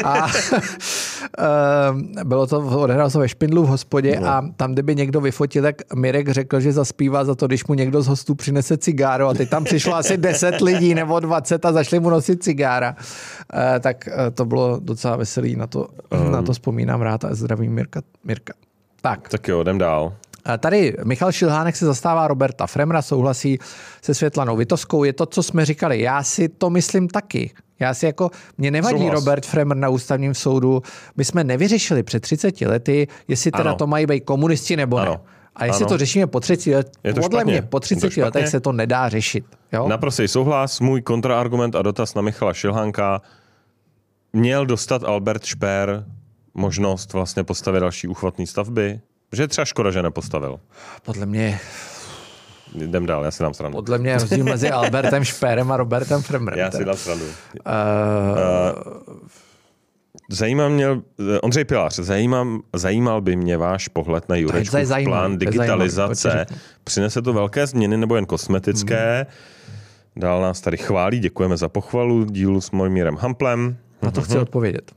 A 0.05 0.27
eh, 1.39 2.23
bylo 2.23 2.47
to, 2.47 2.59
odehrál 2.59 3.09
se 3.09 3.19
ve 3.19 3.29
Špindlu 3.29 3.63
v 3.63 3.67
hospodě 3.67 4.19
No. 4.19 4.27
a 4.27 4.45
tam, 4.57 4.73
kdyby 4.73 4.95
někdo 4.95 5.21
vyfotil, 5.21 5.63
tak 5.63 5.75
Mirek 5.95 6.29
řekl, 6.29 6.59
že 6.59 6.71
zaspívá 6.73 7.23
za 7.25 7.35
to, 7.35 7.47
když 7.47 7.65
mu 7.67 7.73
někdo 7.73 8.01
z 8.01 8.07
hostů 8.07 8.35
přinese 8.35 8.77
cigáro 8.77 9.27
a 9.27 9.33
teď 9.33 9.49
tam 9.49 9.63
přišlo 9.63 9.95
asi 9.95 10.17
10 10.17 10.61
lidí 10.61 10.95
nebo 10.95 11.19
20 11.19 11.65
a 11.65 11.71
zašli 11.71 11.99
mu 11.99 12.09
nosit 12.09 12.43
cigára. 12.43 12.95
Eh, 13.53 13.79
tak 13.79 14.09
to 14.33 14.45
bylo 14.45 14.79
docela 14.83 15.15
veselý, 15.15 15.55
na 15.55 15.67
to, 15.67 15.87
Ehm. 16.11 16.31
na 16.31 16.41
to 16.41 16.53
vzpomínám 16.53 17.01
rád 17.01 17.25
a 17.25 17.35
zdravím 17.35 17.73
Mirka. 17.73 18.01
Mirka. 18.23 18.53
Tak. 19.01 19.29
Tak 19.29 19.47
jo, 19.47 19.61
jdem 19.61 19.77
dál. 19.77 20.13
Tady 20.59 20.95
Michal 21.03 21.31
Šilhánek 21.31 21.75
se 21.75 21.85
zastává 21.85 22.27
Roberta 22.27 22.67
Fremra, 22.67 23.01
souhlasí 23.01 23.59
se 24.01 24.13
Světlanou 24.13 24.55
Vitovskou. 24.55 25.03
Je 25.03 25.13
to, 25.13 25.25
co 25.25 25.43
jsme 25.43 25.65
říkali. 25.65 26.01
Já 26.01 26.23
si 26.23 26.49
to 26.49 26.69
myslím 26.69 27.07
taky. 27.07 27.51
Já 27.79 27.93
si 27.93 28.05
jako, 28.05 28.31
mě 28.57 28.71
nevadí 28.71 28.97
Souhlas. 28.97 29.13
Robert 29.13 29.45
Fremr 29.45 29.75
na 29.75 29.89
ústavním 29.89 30.33
soudu. 30.33 30.81
My 31.15 31.25
jsme 31.25 31.43
nevyřešili 31.43 32.03
před 32.03 32.19
30 32.19 32.61
lety, 32.61 33.07
jestli 33.27 33.51
teda 33.51 33.69
Ano. 33.69 33.75
to 33.77 33.87
mají 33.87 34.05
být 34.05 34.19
komunisti 34.25 34.75
nebo 34.77 34.99
ne. 34.99 35.05
Ano. 35.07 35.21
A 35.55 35.65
jestli 35.65 35.83
Ano. 35.83 35.89
to 35.89 35.97
řešíme 35.97 36.27
po 36.27 36.39
30 36.39 36.75
let, 36.75 36.91
Je 37.03 37.13
to 37.13 37.21
podle 37.21 37.39
špatně. 37.39 37.51
mě 37.53 37.61
po 37.61 37.77
Je 37.77 37.79
to 37.79 37.79
30 37.79 37.99
špatně. 38.09 38.23
letech 38.23 38.47
se 38.47 38.59
to 38.59 38.71
nedá 38.71 39.09
řešit. 39.09 39.45
Jo? 39.73 39.87
Naprostý 39.87 40.27
souhlas, 40.27 40.79
můj 40.79 41.01
kontraargument 41.01 41.75
a 41.75 41.81
dotaz 41.81 42.13
na 42.15 42.21
Michala 42.21 42.53
Šilhánka. 42.53 43.21
Měl 44.33 44.65
dostat 44.65 45.03
Albert 45.03 45.43
Šper 45.45 46.05
možnost 46.53 47.13
vlastně 47.13 47.43
postavit 47.43 47.79
další 47.79 48.07
uchvatné 48.07 48.47
stavby? 48.47 48.99
Že 49.35 49.43
je 49.43 49.47
třeba 49.47 49.65
škoda, 49.65 49.91
že 49.91 50.03
nepostavil. 50.03 50.59
Podle 51.03 51.25
mě, 51.25 51.59
Jdem 52.75 53.05
dál, 53.05 53.23
já 53.25 53.31
si 53.31 53.43
dám 53.43 53.53
srandu. 53.53 53.75
podle 53.75 53.97
mě 53.97 54.09
je 54.09 54.17
rozdíl 54.17 54.43
mezi 54.43 54.71
Albertem 54.71 55.23
Špérem 55.23 55.71
a 55.71 55.77
Robertem 55.77 56.21
Fremrem. 56.21 56.59
Já 56.59 56.71
si 56.71 56.85
dám 56.85 56.95
srandu. 56.97 57.25
Uh, 57.25 57.31
Zajímá 60.29 60.69
mě, 60.69 60.87
Ondřej 61.41 61.65
Pilář, 61.65 61.95
zajímám, 61.99 62.61
zajímal 62.73 63.21
by 63.21 63.35
mě 63.35 63.57
váš 63.57 63.87
pohled 63.87 64.29
na 64.29 64.35
Jurečkův 64.35 64.71
To 64.71 64.77
je 64.77 64.85
zajímavý, 64.85 65.19
plán 65.19 65.37
to 65.37 65.45
je 65.45 65.51
zajímavý, 65.51 65.79
digitalizace. 65.79 66.45
si 66.49 66.55
Přinese 66.83 67.21
to 67.21 67.33
velké 67.33 67.67
změny 67.67 67.97
nebo 67.97 68.15
jen 68.15 68.25
kosmetické? 68.25 69.25
Dál 70.15 70.41
nás 70.41 70.61
tady 70.61 70.77
chválí, 70.77 71.19
děkujeme 71.19 71.57
za 71.57 71.69
pochvalu 71.69 72.23
dílu 72.25 72.61
s 72.61 72.71
Mojmírem 72.71 73.15
Hamplem. 73.15 73.77
na 74.01 74.11
to 74.11 74.21
chci 74.21 74.37
odpovědět. 74.37 74.91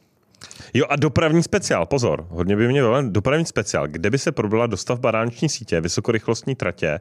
Jo 0.74 0.84
a 0.88 0.96
dopravní 0.96 1.42
speciál, 1.42 1.86
pozor, 1.86 2.26
hodně 2.30 2.56
by 2.56 2.68
mě 2.68 2.80
bylo, 2.80 3.02
dopravní 3.02 3.46
speciál, 3.46 3.88
kde 3.88 4.10
by 4.10 4.18
se 4.18 4.32
probila 4.32 4.66
dostavba 4.66 5.10
dálniční 5.10 5.48
sítě, 5.48 5.80
vysokorychlostní 5.80 6.54
tratě, 6.54 7.00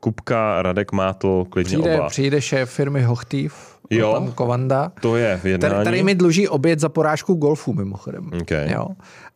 Kupka, 0.00 0.62
Radek 0.62 0.92
Mátl, 0.92 1.44
klidně 1.50 1.78
Přijde, 1.78 1.98
oba. 1.98 2.08
přijde 2.08 2.40
šéf 2.42 2.70
firmy 2.70 3.02
Hochtief, 3.02 3.78
Jo. 3.90 4.12
pan 4.12 4.32
Kovanda. 4.32 4.92
To 5.00 5.16
je 5.16 5.36
v 5.42 5.44
jednání. 5.46 5.72
Tady, 5.74 5.84
tady 5.84 6.02
mi 6.02 6.14
dluží 6.14 6.48
oběd 6.48 6.80
za 6.80 6.88
porážku 6.88 7.34
golfu, 7.34 7.72
mimochodem. 7.72 8.30
Okay. 8.42 8.72
Jo. 8.72 8.86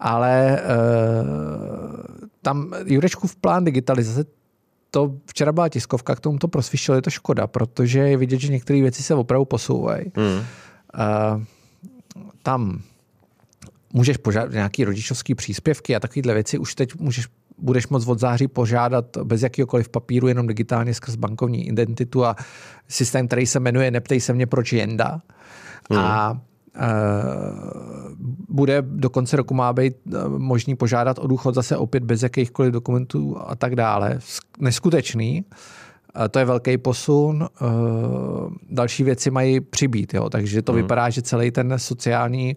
Ale 0.01 0.61
uh, 0.63 1.27
tam 2.43 2.73
Jurečkův 2.85 3.37
plán 3.37 3.65
digitalizace, 3.65 4.25
to 4.91 5.13
včera 5.27 5.53
byla 5.53 5.69
tiskovka, 5.69 6.15
k 6.15 6.21
tomu 6.21 6.39
to 6.39 6.49
prosvištělo, 6.49 6.97
je 6.97 7.03
to 7.03 7.11
škoda, 7.11 7.47
protože 7.47 7.99
je 7.99 8.17
vidět, 8.17 8.41
že 8.41 8.53
některé 8.53 8.81
věci 8.81 9.03
se 9.03 9.15
opravdu 9.15 9.45
posouvají. 9.45 10.13
Hmm. 10.17 10.37
Uh, 10.39 11.43
tam 12.43 12.81
můžeš 13.93 14.17
požádat 14.17 14.53
nějaký 14.53 14.85
rodičovský 14.85 15.35
příspěvky 15.35 15.97
a 15.97 16.01
takovéhle 16.01 16.35
věci 16.35 16.59
už 16.59 16.75
teď 16.75 16.95
můžeš 16.95 17.29
budeš 17.59 17.89
moc 17.89 18.07
od 18.07 18.21
září 18.21 18.49
požádat 18.49 19.17
bez 19.23 19.43
jakýkoliv 19.43 19.89
papíru, 19.89 20.29
jenom 20.29 20.47
digitálně 20.47 20.95
skrz 20.95 21.15
bankovní 21.15 21.69
identitu 21.69 22.25
a 22.25 22.37
systém, 22.89 23.27
který 23.27 23.47
se 23.47 23.61
jmenuje 23.61 23.91
Neptej 23.91 24.21
se 24.21 24.33
mě, 24.33 24.47
proč 24.47 24.73
jenda. 24.73 25.21
Hmm. 25.91 26.01
A 26.01 26.41
e, 26.75 26.81
bude 28.49 28.83
do 28.83 29.11
konce 29.11 29.37
roku 29.37 29.55
má 29.55 29.73
být 29.73 29.97
e, 30.07 30.29
možný 30.29 30.77
požádat 30.77 31.19
o 31.19 31.27
důchod 31.27 31.55
zase 31.55 31.77
opět 31.77 32.05
bez 32.05 32.23
jakýchkoliv 32.23 32.73
dokumentů 32.73 33.37
a 33.47 33.57
tak 33.57 33.77
dále. 33.77 34.19
Sk- 34.19 34.41
Neskutečný. 34.59 35.45
E, 36.25 36.29
To 36.29 36.39
je 36.39 36.45
velký 36.45 36.79
posun. 36.79 37.49
Další 38.71 39.03
věci 39.05 39.31
mají 39.31 39.61
přibít, 39.61 40.15
jo? 40.15 40.31
takže 40.31 40.63
to 40.63 40.73
hmm. 40.73 40.83
vypadá, 40.83 41.11
že 41.11 41.23
celý 41.23 41.51
ten 41.51 41.75
sociální 41.77 42.57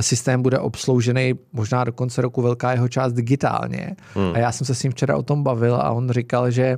systém 0.00 0.42
bude 0.42 0.58
obsloužený 0.58 1.34
možná 1.52 1.84
do 1.84 1.92
konce 1.92 2.22
roku 2.22 2.42
velká 2.42 2.72
jeho 2.72 2.88
část 2.88 3.12
digitálně. 3.12 3.96
Hmm. 4.14 4.32
A 4.34 4.38
já 4.38 4.52
jsem 4.52 4.66
se 4.66 4.74
s 4.74 4.82
ním 4.82 4.92
včera 4.92 5.16
o 5.16 5.22
tom 5.22 5.42
bavil 5.42 5.74
a 5.74 5.90
on 5.90 6.10
říkal, 6.10 6.50
že 6.50 6.76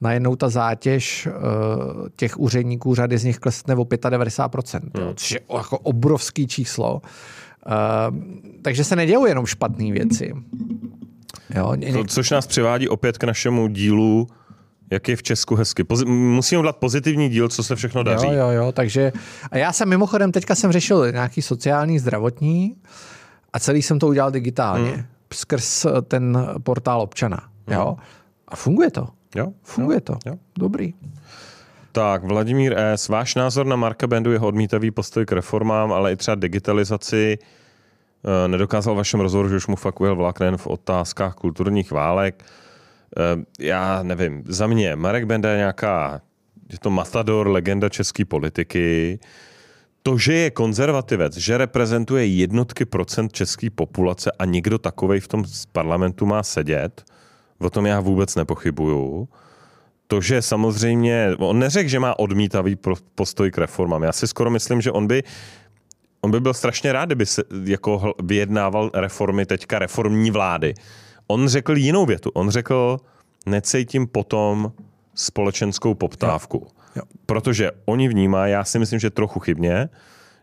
najednou 0.00 0.36
ta 0.36 0.48
zátěž 0.48 1.26
uh, 1.26 1.32
těch 2.16 2.38
úředníků 2.40 2.94
řady 2.94 3.18
z 3.18 3.24
nich 3.24 3.38
klesne 3.38 3.74
o 3.74 3.82
95%, 3.84 4.80
hmm. 4.80 5.06
jo, 5.06 5.12
což 5.16 5.30
je 5.30 5.40
jako 5.56 5.78
obrovský 5.78 6.46
číslo. 6.46 7.02
Uh, 7.66 8.16
takže 8.62 8.84
se 8.84 8.96
nedějou 8.96 9.26
jenom 9.26 9.46
špatné 9.46 9.92
věci. 9.92 10.32
Jo, 11.54 11.74
ně- 11.74 11.92
To, 11.92 12.04
což 12.04 12.30
nás 12.30 12.46
přivádí 12.46 12.88
opět 12.88 13.18
k 13.18 13.24
našemu 13.24 13.68
dílu, 13.68 14.26
jak 14.90 15.08
je 15.08 15.16
v 15.16 15.22
Česku 15.22 15.54
hezky. 15.54 15.84
Pozi- 15.84 16.04
musíme 16.06 16.58
udělat 16.58 16.76
pozitivní 16.76 17.28
díl, 17.28 17.48
co 17.48 17.62
se 17.62 17.76
všechno 17.76 18.02
daří. 18.02 18.26
Jo, 18.26 18.32
jo, 18.32 18.48
jo, 18.48 18.72
takže 18.72 19.12
a 19.50 19.56
já 19.58 19.72
jsem 19.72 19.88
mimochodem, 19.88 20.32
teďka 20.32 20.54
jsem 20.54 20.72
řešil 20.72 21.12
nějaký 21.12 21.42
sociální, 21.42 21.98
zdravotní 21.98 22.76
a 23.52 23.58
celý 23.58 23.82
jsem 23.82 23.98
to 23.98 24.06
udělal 24.06 24.30
digitálně, 24.30 24.90
hmm. 24.90 25.04
skrz 25.32 25.86
ten 26.08 26.46
portál 26.62 27.00
občana, 27.00 27.48
jo. 27.70 27.96
A 28.48 28.56
funguje 28.56 28.90
to, 28.90 29.08
Jo? 29.34 29.52
funguje 29.62 30.00
to, 30.00 30.18
jo. 30.26 30.34
dobrý. 30.58 30.94
Tak, 31.92 32.24
Vladimír 32.24 32.74
S. 32.78 33.08
Váš 33.08 33.34
názor 33.34 33.66
na 33.66 33.76
Marka 33.76 34.06
Bendu, 34.06 34.32
jeho 34.32 34.46
odmítavý 34.46 34.90
postoj 34.90 35.26
k 35.26 35.32
reformám, 35.32 35.92
ale 35.92 36.12
i 36.12 36.16
třeba 36.16 36.34
digitalizaci, 36.34 37.38
eh, 38.44 38.48
nedokázal 38.48 38.94
v 38.94 38.96
vašem 38.96 39.20
rozhovoru, 39.20 39.48
že 39.48 39.56
už 39.56 39.66
mu 39.66 39.76
fakt 39.76 40.00
ujel 40.00 40.16
vlak 40.16 40.40
nejen 40.40 40.56
v 40.56 40.66
otázkách 40.66 41.34
kulturních 41.34 41.92
válek. 41.92 42.44
Eh, 43.16 43.44
Já 43.58 44.02
nevím, 44.02 44.44
za 44.46 44.66
mě 44.66 44.96
Marek 44.96 45.24
Benda 45.24 45.50
je 45.50 45.56
nějaká, 45.56 46.20
je 46.72 46.78
to 46.78 46.90
matador, 46.90 47.48
legenda 47.48 47.88
české 47.88 48.24
politiky. 48.24 49.18
To, 50.02 50.18
že 50.18 50.34
je 50.34 50.50
konzervativec, 50.50 51.36
že 51.36 51.58
reprezentuje 51.58 52.26
jednotky 52.26 52.84
procent 52.84 53.32
české 53.32 53.70
populace 53.70 54.32
a 54.38 54.44
nikdo 54.44 54.78
takovej 54.78 55.20
v 55.20 55.28
tom 55.28 55.44
parlamentu 55.72 56.26
má 56.26 56.42
sedět, 56.42 57.04
o 57.58 57.70
tom 57.70 57.86
já 57.86 58.00
vůbec 58.00 58.34
nepochybuju. 58.34 59.28
To, 60.06 60.20
že 60.20 60.42
samozřejmě, 60.42 61.36
on 61.38 61.58
neřekl, 61.58 61.88
že 61.88 61.98
má 62.00 62.18
odmítavý 62.18 62.78
postoj 63.14 63.50
k 63.50 63.58
reformám. 63.58 64.02
Já 64.02 64.12
si 64.12 64.26
skoro 64.26 64.50
myslím, 64.50 64.80
že 64.80 64.92
on 64.92 65.06
by, 65.06 65.22
on 66.20 66.30
by 66.30 66.40
byl 66.40 66.54
strašně 66.54 66.92
rád, 66.92 67.04
kdyby 67.04 67.26
se 67.26 67.42
jako 67.64 68.14
vyjednával 68.22 68.90
reformy 68.94 69.46
teďka 69.46 69.78
reformní 69.78 70.30
vlády. 70.30 70.74
On 71.28 71.48
řekl 71.48 71.76
jinou 71.76 72.06
větu. 72.06 72.30
On 72.34 72.50
řekl, 72.50 72.98
necítím 73.46 74.06
potom 74.06 74.72
společenskou 75.14 75.94
poptávku. 75.94 76.66
Jo. 76.96 77.02
Protože 77.26 77.70
oni 77.84 78.08
vnímá, 78.08 78.46
já 78.46 78.64
si 78.64 78.78
myslím, 78.78 79.00
že 79.00 79.10
trochu 79.10 79.40
chybně, 79.40 79.88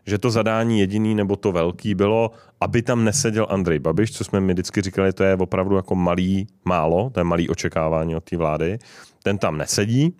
že 0.06 0.18
to 0.18 0.30
zadání 0.30 0.80
jediný 0.80 1.14
nebo 1.14 1.36
to 1.36 1.52
velký 1.52 1.94
bylo, 1.94 2.30
aby 2.60 2.82
tam 2.82 3.04
neseděl 3.04 3.46
Andrej 3.50 3.78
Babiš, 3.78 4.12
co 4.12 4.24
jsme 4.24 4.40
mi 4.40 4.52
vždycky 4.52 4.82
říkali, 4.82 5.12
to 5.12 5.24
je 5.24 5.36
opravdu 5.36 5.76
jako 5.76 5.94
malý 5.94 6.46
málo, 6.64 7.10
to 7.10 7.20
je 7.20 7.24
malý 7.24 7.48
očekávání 7.48 8.16
od 8.16 8.24
té 8.24 8.36
vlády. 8.36 8.78
Ten 9.22 9.38
tam 9.38 9.58
nesedí 9.58 10.16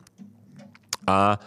a 1.06 1.38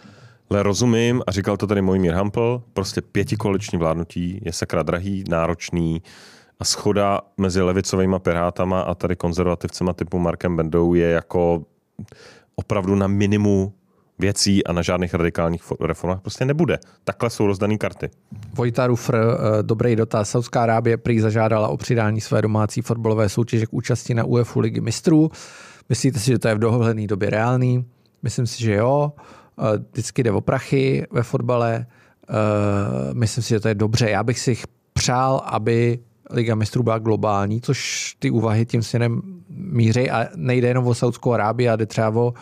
Ale 0.50 0.62
rozumím, 0.62 1.22
a 1.26 1.32
říkal 1.32 1.56
to 1.56 1.66
tady 1.66 1.82
Mojmír 1.82 2.14
Hampel, 2.14 2.62
prostě 2.72 3.00
pětikoaliční 3.00 3.78
vládnutí 3.78 4.40
je 4.44 4.52
sakra 4.52 4.82
drahý, 4.82 5.24
náročný 5.28 6.02
a 6.60 6.64
schoda 6.64 7.20
mezi 7.36 7.62
levicovými 7.62 8.16
pirátama 8.18 8.80
a 8.80 8.94
tady 8.94 9.16
konzervativcema 9.16 9.92
typu 9.92 10.18
Markem 10.18 10.56
Bendou 10.56 10.94
je 10.94 11.10
jako 11.10 11.62
opravdu 12.54 12.94
na 12.94 13.06
minimu 13.06 13.72
věcí 14.18 14.66
a 14.66 14.72
na 14.72 14.82
žádných 14.82 15.14
radikálních 15.14 15.62
reformách 15.80 16.20
prostě 16.20 16.44
nebude. 16.44 16.78
Takhle 17.04 17.30
jsou 17.30 17.46
rozdané 17.46 17.78
karty. 17.78 18.10
Vojta 18.54 18.86
Rufr, 18.86 19.16
eh, 19.16 19.62
dobrý 19.62 19.96
dotaz. 19.96 20.30
Saudská 20.30 20.62
Arábie 20.62 20.96
prý 20.96 21.20
zažádala 21.20 21.68
o 21.68 21.76
přidání 21.76 22.20
své 22.20 22.42
domácí 22.42 22.82
fotbalové 22.82 23.28
soutěže 23.28 23.66
k 23.66 23.72
účasti 23.72 24.14
na 24.14 24.24
UEFA 24.24 24.60
ligy 24.60 24.80
mistrů. 24.80 25.30
Myslíte 25.88 26.18
si, 26.18 26.26
že 26.26 26.38
to 26.38 26.48
je 26.48 26.54
v 26.54 26.58
dohledné 26.58 27.06
době 27.06 27.30
reálný? 27.30 27.84
Myslím 28.22 28.46
si, 28.46 28.62
že 28.62 28.74
jo. 28.74 29.12
Eh, 29.58 29.78
vždycky 29.92 30.22
jde 30.22 30.32
o 30.32 30.40
prachy 30.40 31.06
ve 31.10 31.22
fotbale. 31.22 31.86
Eh, 32.28 32.34
myslím 33.14 33.44
si, 33.44 33.48
že 33.48 33.60
to 33.60 33.68
je 33.68 33.74
dobře. 33.74 34.10
Já 34.10 34.22
bych 34.22 34.38
si 34.38 34.56
přál, 34.92 35.42
aby 35.44 35.98
Liga 36.32 36.54
mistrů 36.54 36.82
byla 36.82 36.98
globální, 36.98 37.60
což 37.60 38.10
ty 38.18 38.30
úvahy 38.30 38.66
tím 38.66 38.82
směrem 38.82 39.22
míří 39.48 40.10
a 40.10 40.28
nejde 40.36 40.68
jenom 40.68 40.86
o 40.86 40.94
Saudskou 40.94 41.32
Arábii, 41.32 41.68
a 41.68 41.76
jde 41.76 41.86
třeba 41.86 42.08
o, 42.08 42.34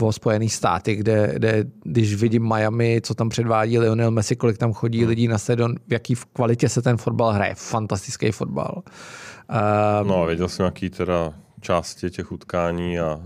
o 0.00 0.12
Spojené 0.12 0.48
státy, 0.48 0.96
kde, 0.96 1.32
kde, 1.34 1.64
když 1.84 2.14
vidím 2.14 2.48
Miami, 2.48 3.00
co 3.02 3.14
tam 3.14 3.28
předvádí 3.28 3.78
Lionel 3.78 4.10
Messi, 4.10 4.36
kolik 4.36 4.58
tam 4.58 4.72
chodí 4.72 4.98
hmm. 4.98 5.08
lidí 5.08 5.28
na 5.28 5.38
stadion, 5.38 5.74
v 5.88 5.92
jaký 5.92 6.14
v 6.14 6.24
kvalitě 6.24 6.68
se 6.68 6.82
ten 6.82 6.96
fotbal 6.96 7.32
hraje. 7.32 7.54
Fantastický 7.54 8.30
fotbal. 8.30 8.82
Um, 10.02 10.08
no 10.08 10.22
a 10.22 10.26
viděl 10.26 10.48
jsem 10.48 10.62
nějaký 10.62 10.90
teda 10.90 11.32
části 11.60 12.10
těch 12.10 12.32
utkání 12.32 12.98
a 12.98 13.20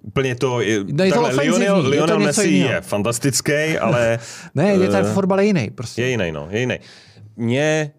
Úplně 0.00 0.34
to 0.34 0.60
je, 0.60 0.84
no 0.92 1.04
je 1.04 1.12
takhle, 1.12 1.30
to 1.30 1.40
Lionel, 1.40 1.86
Lionel 1.86 2.08
je 2.08 2.20
to 2.20 2.26
Messi 2.26 2.48
jiného. 2.48 2.72
je 2.72 2.80
fantastický, 2.80 3.78
ale... 3.80 4.18
ne, 4.54 4.68
je 4.68 4.88
ten 4.88 5.04
fotbal 5.04 5.40
je 5.40 5.46
jiný 5.46 5.70
prostě. 5.70 6.02
Je 6.02 6.08
jiný, 6.08 6.32
no, 6.32 6.48
je 6.50 6.60
jiný. 6.60 6.78
Mě, 7.36 7.92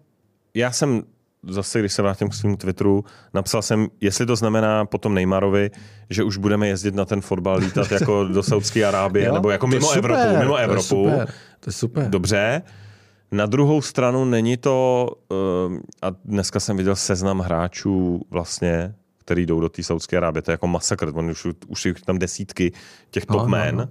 já 0.54 0.72
jsem 0.72 1.02
zase, 1.48 1.80
když 1.80 1.92
se 1.92 2.02
vrátím 2.02 2.28
k 2.28 2.34
svým 2.34 2.56
Twitteru, 2.56 3.04
napsal 3.34 3.62
jsem, 3.62 3.86
jestli 4.00 4.26
to 4.26 4.36
znamená 4.36 4.84
potom 4.84 5.14
Neymarovi, 5.14 5.70
že 6.10 6.24
už 6.24 6.36
budeme 6.36 6.68
jezdit 6.68 6.94
na 6.94 7.04
ten 7.04 7.20
fotbal, 7.20 7.58
lítat 7.58 7.92
jako 7.92 8.24
do 8.24 8.42
Saudské 8.42 8.84
Arábie, 8.84 9.26
jo, 9.26 9.34
nebo 9.34 9.50
jako 9.50 9.66
mimo 9.66 9.86
super, 9.86 10.12
Evropu. 10.12 10.38
Mimo 10.38 10.56
Evropu. 10.56 10.88
To 11.04 11.08
je 11.08 11.12
super. 11.12 11.28
To 11.60 11.68
je 11.68 11.72
super. 11.72 12.08
Dobře. 12.10 12.62
Na 13.32 13.46
druhou 13.46 13.82
stranu 13.82 14.24
není 14.24 14.56
to, 14.56 15.08
uh, 15.28 15.76
a 16.02 16.06
dneska 16.24 16.60
jsem 16.60 16.76
viděl 16.76 16.96
seznam 16.96 17.38
hráčů 17.38 18.20
vlastně 18.30 18.94
který 19.28 19.46
jdou 19.46 19.60
do 19.60 19.68
té 19.68 19.82
Saudské 19.82 20.16
Arábie. 20.16 20.42
To 20.42 20.50
je 20.50 20.52
jako 20.52 20.66
masakr. 20.66 21.12
On 21.14 21.30
už, 21.30 21.46
už 21.66 21.82
jsou 21.82 21.90
tam 22.04 22.18
desítky 22.18 22.72
těch 23.10 23.26
top 23.26 23.42
no, 23.42 23.48
men. 23.48 23.76
No, 23.76 23.84
no. 23.84 23.88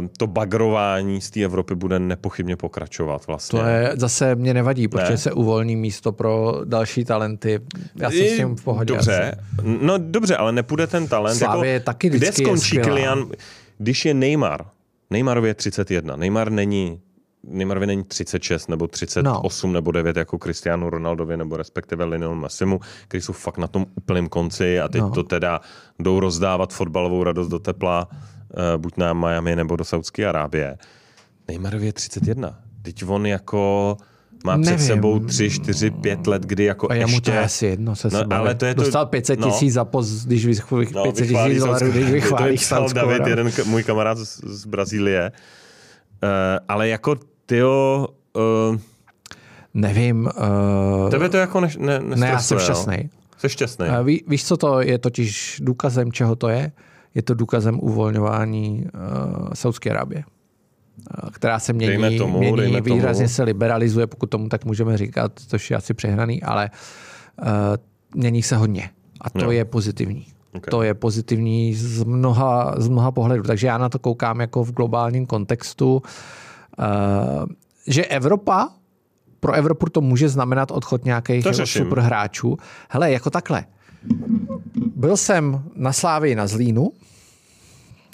Uh, 0.00 0.06
to 0.16 0.26
bagrování 0.26 1.20
z 1.20 1.30
té 1.30 1.40
Evropy 1.40 1.74
bude 1.74 1.98
nepochybně 1.98 2.56
pokračovat 2.56 3.26
vlastně. 3.26 3.60
To 3.60 3.66
je, 3.66 3.92
zase 3.96 4.34
mě 4.34 4.54
nevadí, 4.54 4.88
protože 4.88 5.10
ne. 5.10 5.18
se 5.18 5.32
uvolní 5.32 5.76
místo 5.76 6.12
pro 6.12 6.60
další 6.64 7.04
talenty. 7.04 7.60
Já 7.96 8.10
jsem 8.10 8.26
s 8.26 8.36
tím 8.36 8.56
v 8.56 8.64
pohodě. 8.64 8.94
Dobře, 8.94 9.34
asi. 9.58 9.78
no 9.82 9.98
dobře, 9.98 10.36
ale 10.36 10.52
nepůjde 10.52 10.86
ten 10.86 11.08
talent. 11.08 11.40
jako, 11.40 11.64
je 11.64 11.80
taky 11.80 12.10
kde 12.10 12.32
skončí 12.32 12.78
Kylian, 12.78 13.26
když 13.78 14.04
je 14.04 14.14
Neymar? 14.14 14.66
Neymarově 15.10 15.50
je 15.50 15.54
31. 15.54 16.16
Neymar 16.16 16.52
není 16.52 17.00
Neymarovi 17.44 17.86
není 17.86 18.04
36 18.04 18.68
nebo 18.68 18.86
38 18.86 19.68
no. 19.68 19.74
nebo 19.74 19.92
9 19.92 20.16
jako 20.16 20.38
Cristiano 20.38 20.90
Ronaldovi 20.90 21.36
nebo 21.36 21.56
respektive 21.56 22.04
Lionel 22.04 22.34
Massimu, 22.34 22.80
kteří 23.08 23.22
jsou 23.22 23.32
fakt 23.32 23.58
na 23.58 23.66
tom 23.66 23.86
úplném 23.96 24.28
konci 24.28 24.80
a 24.80 24.88
teď 24.88 25.00
no. 25.00 25.10
to 25.10 25.22
teda 25.22 25.60
jdou 25.98 26.20
rozdávat 26.20 26.72
fotbalovou 26.72 27.24
radost 27.24 27.48
do 27.48 27.58
tepla, 27.58 28.08
uh, 28.10 28.16
buď 28.76 28.96
na 28.96 29.12
Miami 29.12 29.56
nebo 29.56 29.76
do 29.76 29.84
Saudské 29.84 30.26
Arábie. 30.26 30.78
Neymarovi 31.48 31.86
je 31.86 31.92
31. 31.92 32.58
Teď 32.82 33.04
on 33.08 33.26
jako 33.26 33.96
má 34.44 34.56
Nevím. 34.56 34.76
před 34.76 34.86
sebou 34.86 35.18
3, 35.18 35.50
4, 35.50 35.90
5 35.90 36.26
let, 36.26 36.42
kdy 36.42 36.64
jako 36.64 36.90
a 36.90 36.94
ještě... 36.94 37.12
mu 37.12 37.20
to 37.20 37.30
je 37.30 37.40
asi 37.40 37.66
jedno 37.66 37.96
se 37.96 38.08
no, 38.10 38.24
ale 38.30 38.54
to 38.54 38.66
je 38.66 38.74
to... 38.74 38.82
Dostal 38.82 39.06
500 39.06 39.40
no. 39.40 39.50
tisíc 39.50 39.74
no. 39.74 39.74
za 39.74 39.84
poz, 39.84 40.24
když 40.24 40.46
vychválí, 40.52 40.88
no, 40.92 41.02
500 41.02 41.28
tisíc 41.28 41.58
dolarů, 41.58 41.90
když 41.90 42.10
vychválíš 42.10 42.68
To 42.68 42.86
David, 42.92 43.26
jeden 43.26 43.50
můj 43.64 43.82
kamarád 43.82 44.18
z, 44.18 44.40
z 44.44 44.66
Brazílie. 44.66 45.32
Uh, 46.22 46.28
ale 46.68 46.88
jako 46.88 47.16
Tyjo, 47.46 48.06
uh, 48.32 48.76
Nevím. 49.74 50.28
Uh, 51.04 51.10
tebe 51.10 51.28
to 51.28 51.36
jako 51.36 51.60
ne, 51.60 51.68
ne, 51.78 52.00
ne 52.00 52.28
já 52.28 52.38
jsem 52.38 52.58
šťastný. 52.58 53.10
Jsi 53.36 53.48
šťastný. 53.48 53.86
Uh, 53.88 54.06
ví, 54.06 54.24
víš, 54.28 54.44
co 54.46 54.56
to 54.56 54.80
je 54.80 54.98
totiž 54.98 55.60
důkazem, 55.64 56.12
čeho 56.12 56.36
to 56.36 56.48
je? 56.48 56.72
Je 57.14 57.22
to 57.22 57.34
důkazem 57.34 57.78
uvolňování 57.80 58.84
uh, 58.94 59.48
Saudské 59.54 59.90
Arábie 59.90 60.24
která 61.32 61.58
se 61.58 61.72
mění, 61.72 62.18
tomu, 62.18 62.38
mění 62.38 62.80
výrazně 62.80 63.24
tomu. 63.24 63.34
se 63.34 63.42
liberalizuje, 63.42 64.06
pokud 64.06 64.26
tomu 64.30 64.48
tak 64.48 64.64
můžeme 64.64 64.98
říkat, 64.98 65.32
což 65.48 65.70
je 65.70 65.76
asi 65.76 65.94
přehnaný, 65.94 66.42
ale 66.42 66.70
uh, 67.42 67.46
mění 68.14 68.42
se 68.42 68.56
hodně. 68.56 68.90
A 69.20 69.30
to 69.30 69.44
no. 69.44 69.50
je 69.50 69.64
pozitivní. 69.64 70.26
Okay. 70.54 70.70
To 70.70 70.82
je 70.82 70.94
pozitivní 70.94 71.74
z 71.74 72.04
mnoha, 72.04 72.74
z 72.76 72.88
mnoha 72.88 73.10
pohledů. 73.10 73.42
Takže 73.42 73.66
já 73.66 73.78
na 73.78 73.88
to 73.88 73.98
koukám 73.98 74.40
jako 74.40 74.64
v 74.64 74.72
globálním 74.72 75.26
kontextu. 75.26 76.02
Eh, 76.78 77.46
že 77.86 78.04
Evropa, 78.04 78.68
pro 79.40 79.52
Evropu 79.52 79.86
to 79.86 80.00
může 80.00 80.28
znamenat 80.28 80.70
odchod 80.70 81.04
nějakých 81.04 81.46
super 81.64 81.98
hráčů. 81.98 82.56
Hele, 82.88 83.12
jako 83.12 83.30
takhle. 83.30 83.64
Byl 84.96 85.16
jsem 85.16 85.62
na 85.74 85.92
Slávii 85.92 86.34
na 86.34 86.46
Zlínu, 86.46 86.92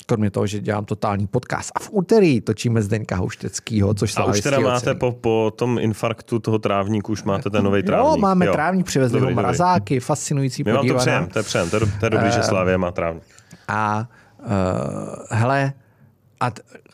kromě 0.06 0.30
toho, 0.30 0.46
že 0.46 0.60
dělám 0.60 0.84
totální 0.84 1.26
podcast. 1.26 1.72
A 1.74 1.78
v 1.78 1.88
úterý 1.92 2.40
točíme 2.40 2.82
Zdeňka 2.82 3.16
Houšteckýho, 3.16 3.94
což 3.94 4.16
A 4.16 4.24
už 4.24 4.40
teda 4.40 4.60
máte 4.60 4.94
po, 4.94 5.12
po 5.12 5.52
tom 5.56 5.78
infarktu 5.78 6.38
toho 6.38 6.58
trávníku, 6.58 7.12
už 7.12 7.22
máte 7.22 7.50
ten 7.50 7.64
nový 7.64 7.82
trávník. 7.82 8.16
Jo, 8.16 8.16
máme 8.16 8.46
jo. 8.46 8.52
trávník, 8.52 8.86
přivezli 8.86 9.20
ho 9.20 9.30
mrazáky, 9.30 10.00
fascinující 10.00 10.64
My 10.64 10.72
vám 10.72 10.88
to 10.88 10.94
přejem, 10.94 11.26
to 11.26 11.38
je 11.38 11.42
přejem, 11.42 11.70
to 11.70 11.76
je, 11.76 11.80
to 12.00 12.06
je 12.06 12.10
dobrý, 12.10 12.26
uh, 12.26 12.34
že 12.34 12.42
Slávě 12.42 12.78
má 12.78 12.92
trávník. 12.92 13.24
A 13.68 14.08
uh, 14.38 14.46
hele, 15.30 15.72
a, 16.40 16.46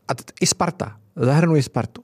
a 0.08 0.12
i 0.40 0.46
Sparta, 0.46 0.96
Zahrnuji 1.16 1.62
Spartu. 1.62 2.02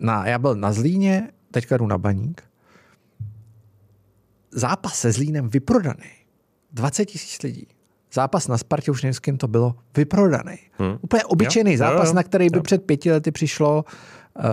Na, 0.00 0.26
já 0.26 0.38
byl 0.38 0.54
na 0.54 0.72
Zlíně, 0.72 1.28
teďka 1.50 1.76
jdu 1.76 1.86
na 1.86 1.98
Baník. 1.98 2.42
Zápas 4.50 4.98
se 4.98 5.12
Zlínem 5.12 5.48
vyprodaný. 5.48 6.10
20 6.72 7.04
tisíc 7.04 7.42
lidí. 7.42 7.66
Zápas 8.14 8.48
na 8.48 8.58
Spartě, 8.58 8.90
už 8.90 9.02
nevím, 9.02 9.14
s 9.14 9.18
kým 9.18 9.38
to 9.38 9.48
bylo, 9.48 9.74
vyprodaný. 9.96 10.58
Hmm. 10.72 10.98
Úplně 11.00 11.24
obyčejný 11.24 11.72
jo, 11.72 11.78
zápas, 11.78 12.08
jo, 12.08 12.10
jo, 12.10 12.14
na 12.14 12.22
který 12.22 12.50
by 12.50 12.58
jo. 12.58 12.62
před 12.62 12.82
pěti 12.82 13.12
lety 13.12 13.32
přišlo 13.32 13.84
uh, 13.84 14.44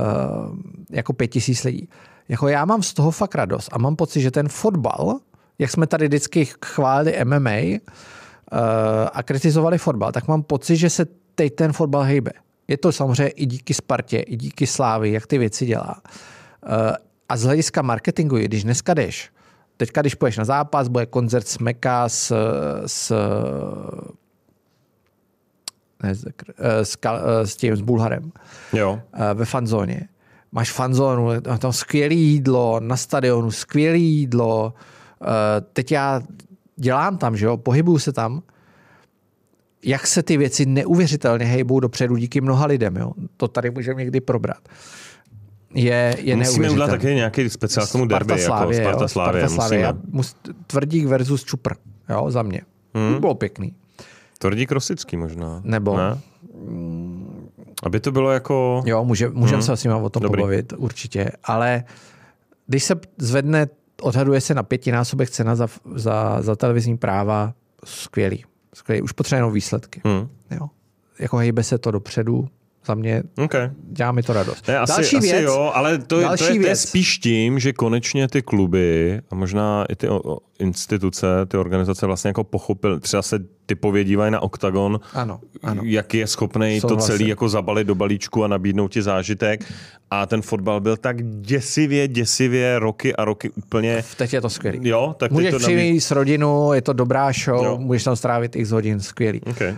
jako 0.91 1.13
pět 1.13 1.27
tisíc 1.27 1.63
lidí. 1.63 1.89
Jako 2.29 2.47
já 2.47 2.65
mám 2.65 2.83
z 2.83 2.93
toho 2.93 3.11
fakt 3.11 3.35
radost 3.35 3.69
a 3.71 3.77
mám 3.77 3.95
pocit, 3.95 4.21
že 4.21 4.31
ten 4.31 4.49
fotbal, 4.49 5.19
jak 5.59 5.71
jsme 5.71 5.87
tady 5.87 6.07
vždycky 6.07 6.47
chválili 6.65 7.25
MMA 7.25 7.49
uh, 7.49 7.55
eh, 7.55 7.79
a 9.13 9.23
kritizovali 9.23 9.77
fotbal, 9.77 10.11
tak 10.11 10.27
mám 10.27 10.43
pocit, 10.43 10.77
že 10.77 10.89
se 10.89 11.05
teď 11.35 11.55
ten 11.55 11.73
fotbal 11.73 12.01
hejbe. 12.01 12.31
Je 12.67 12.77
to 12.77 12.91
samozřejmě 12.91 13.29
i 13.29 13.45
díky 13.45 13.73
Spartě, 13.73 14.19
i 14.19 14.35
díky 14.35 14.67
Slávy, 14.67 15.11
jak 15.11 15.27
ty 15.27 15.37
věci 15.37 15.65
dělá. 15.65 16.01
Eh, 16.65 16.97
a 17.29 17.37
z 17.37 17.43
hlediska 17.43 17.81
marketingu, 17.81 18.37
když 18.37 18.63
dneska 18.63 18.93
jdeš, 18.93 19.29
teďka 19.79 20.01
když 20.01 20.15
půjdeš 20.15 20.37
na 20.37 20.45
zápas, 20.45 20.87
bude 20.87 21.05
koncert 21.05 21.47
Smeka 21.47 22.09
s, 22.09 22.33
s 22.85 23.13
ne, 26.03 26.15
s, 26.15 26.25
s, 26.83 26.97
s 27.43 27.55
tím, 27.55 27.75
s 27.75 27.81
Bulharem 27.81 28.31
jo. 28.73 29.01
Eh, 29.13 29.33
ve 29.33 29.45
fanzóně. 29.45 30.07
Máš 30.51 30.71
fanzónu, 30.71 31.41
tam 31.59 31.73
skvělé 31.73 32.13
jídlo, 32.13 32.79
na 32.79 32.97
stadionu 32.97 33.51
skvělé 33.51 33.97
jídlo. 33.97 34.73
Eh, 35.21 35.61
teď 35.73 35.91
já 35.91 36.21
dělám 36.75 37.17
tam, 37.17 37.37
že 37.37 37.45
jo, 37.45 37.57
pohybuju 37.57 37.99
se 37.99 38.11
tam 38.11 38.41
jak 39.83 40.07
se 40.07 40.23
ty 40.23 40.37
věci 40.37 40.65
neuvěřitelně 40.65 41.45
hejbou 41.45 41.79
dopředu 41.79 42.15
díky 42.15 42.41
mnoha 42.41 42.65
lidem. 42.65 42.95
Jo? 42.95 43.11
To 43.37 43.47
tady 43.47 43.71
můžeme 43.71 43.99
někdy 43.99 44.21
probrat. 44.21 44.69
Je, 45.73 46.15
je 46.19 46.35
Musíme 46.35 46.69
udělat 46.69 46.89
taky 46.89 47.15
nějaký 47.15 47.49
speciál 47.49 47.87
k 47.87 47.91
tomu 47.91 48.05
derby, 48.05 48.39
Slávě, 48.39 48.81
jako 48.81 48.89
Sparta 48.89 49.07
Slávě. 49.07 49.49
Sparta 49.49 49.67
Slávě. 49.67 49.93
Mus, 50.11 50.35
tvrdík 50.67 51.05
versus 51.05 51.43
Čupr, 51.43 51.73
jo, 52.09 52.31
za 52.31 52.41
mě. 52.41 52.61
Hmm. 52.93 53.13
To 53.13 53.19
bylo 53.19 53.35
pěkný. 53.35 53.73
Tvrdík 54.37 54.71
Rosický 54.71 55.17
možná. 55.17 55.61
Nebo... 55.63 55.97
Ne? 55.97 56.19
Aby 57.83 57.99
to 57.99 58.11
bylo 58.11 58.31
jako... 58.31 58.83
Jo, 58.85 59.03
může, 59.03 59.29
můžeme 59.29 59.57
hmm. 59.57 59.65
se 59.65 59.77
s 59.77 59.83
nimi 59.83 59.95
o 59.95 60.09
tom 60.09 60.23
Dobrý. 60.23 60.41
pobavit, 60.41 60.73
určitě. 60.77 61.31
Ale 61.43 61.83
když 62.67 62.83
se 62.83 62.95
zvedne, 63.17 63.67
odhaduje 64.01 64.41
se 64.41 64.53
na 64.53 64.63
pětinásobek 64.63 65.29
cena 65.29 65.55
za, 65.55 65.67
za, 65.95 66.41
za 66.41 66.55
televizní 66.55 66.97
práva, 66.97 67.53
skvělý 67.85 68.43
skvělý. 68.73 69.01
Už 69.01 69.11
potřebujeme 69.11 69.53
výsledky. 69.53 70.01
Hmm. 70.05 70.27
Jo. 70.51 70.67
Jako 71.19 71.37
hejbe 71.37 71.63
se 71.63 71.77
to 71.77 71.91
dopředu, 71.91 72.47
za 72.89 72.95
mě 72.95 73.23
okay. 73.37 73.69
dělá 73.91 74.11
mi 74.11 74.23
to 74.23 74.33
radost. 74.33 74.67
Ne, 74.67 74.79
asi, 74.79 74.93
další 74.93 75.19
věc, 75.19 75.33
asi 75.33 75.43
jo, 75.43 75.71
ale 75.73 75.97
to, 75.97 76.19
je, 76.19 76.27
to, 76.37 76.43
je, 76.43 76.59
to 76.59 76.67
je 76.67 76.75
spíš 76.75 77.17
tím, 77.17 77.59
že 77.59 77.73
konečně 77.73 78.27
ty 78.27 78.41
kluby 78.41 79.21
a 79.29 79.35
možná 79.35 79.85
i 79.89 79.95
ty 79.95 80.07
instituce, 80.59 81.27
ty 81.47 81.57
organizace 81.57 82.05
vlastně 82.05 82.27
jako 82.27 82.43
pochopily, 82.43 82.99
třeba 82.99 83.21
se 83.21 83.39
typově 83.65 84.03
dívají 84.03 84.31
na 84.31 84.39
OKTAGON, 84.39 84.99
Ano, 85.13 85.39
ano. 85.63 85.81
jak 85.85 86.13
je 86.13 86.27
schopný 86.27 86.81
to 86.81 86.95
celý 86.97 87.27
jako 87.27 87.49
zabalit 87.49 87.87
do 87.87 87.95
balíčku 87.95 88.43
a 88.43 88.47
nabídnout 88.47 88.87
ti 88.87 89.01
zážitek. 89.01 89.65
A 90.11 90.25
ten 90.25 90.41
fotbal 90.41 90.79
byl 90.81 90.97
tak 90.97 91.23
děsivě, 91.41 92.07
děsivě 92.07 92.79
roky 92.79 93.15
a 93.15 93.25
roky 93.25 93.49
úplně... 93.49 94.03
Teď 94.17 94.33
je 94.33 94.41
to 94.41 94.49
skvělý. 94.49 94.79
Jo, 94.89 95.15
tak 95.19 95.31
Můžeš 95.31 95.51
to 95.51 95.59
nabí... 95.59 95.75
přijít 95.75 96.11
rodinu, 96.11 96.73
je 96.73 96.81
to 96.81 96.93
dobrá 96.93 97.31
show, 97.31 97.65
Jo. 97.65 97.77
můžeš 97.77 98.03
tam 98.03 98.15
strávit 98.15 98.55
x 98.55 98.69
hodin, 98.71 98.99
skvělý. 98.99 99.41
Okay. 99.41 99.69
Uh, 99.71 99.77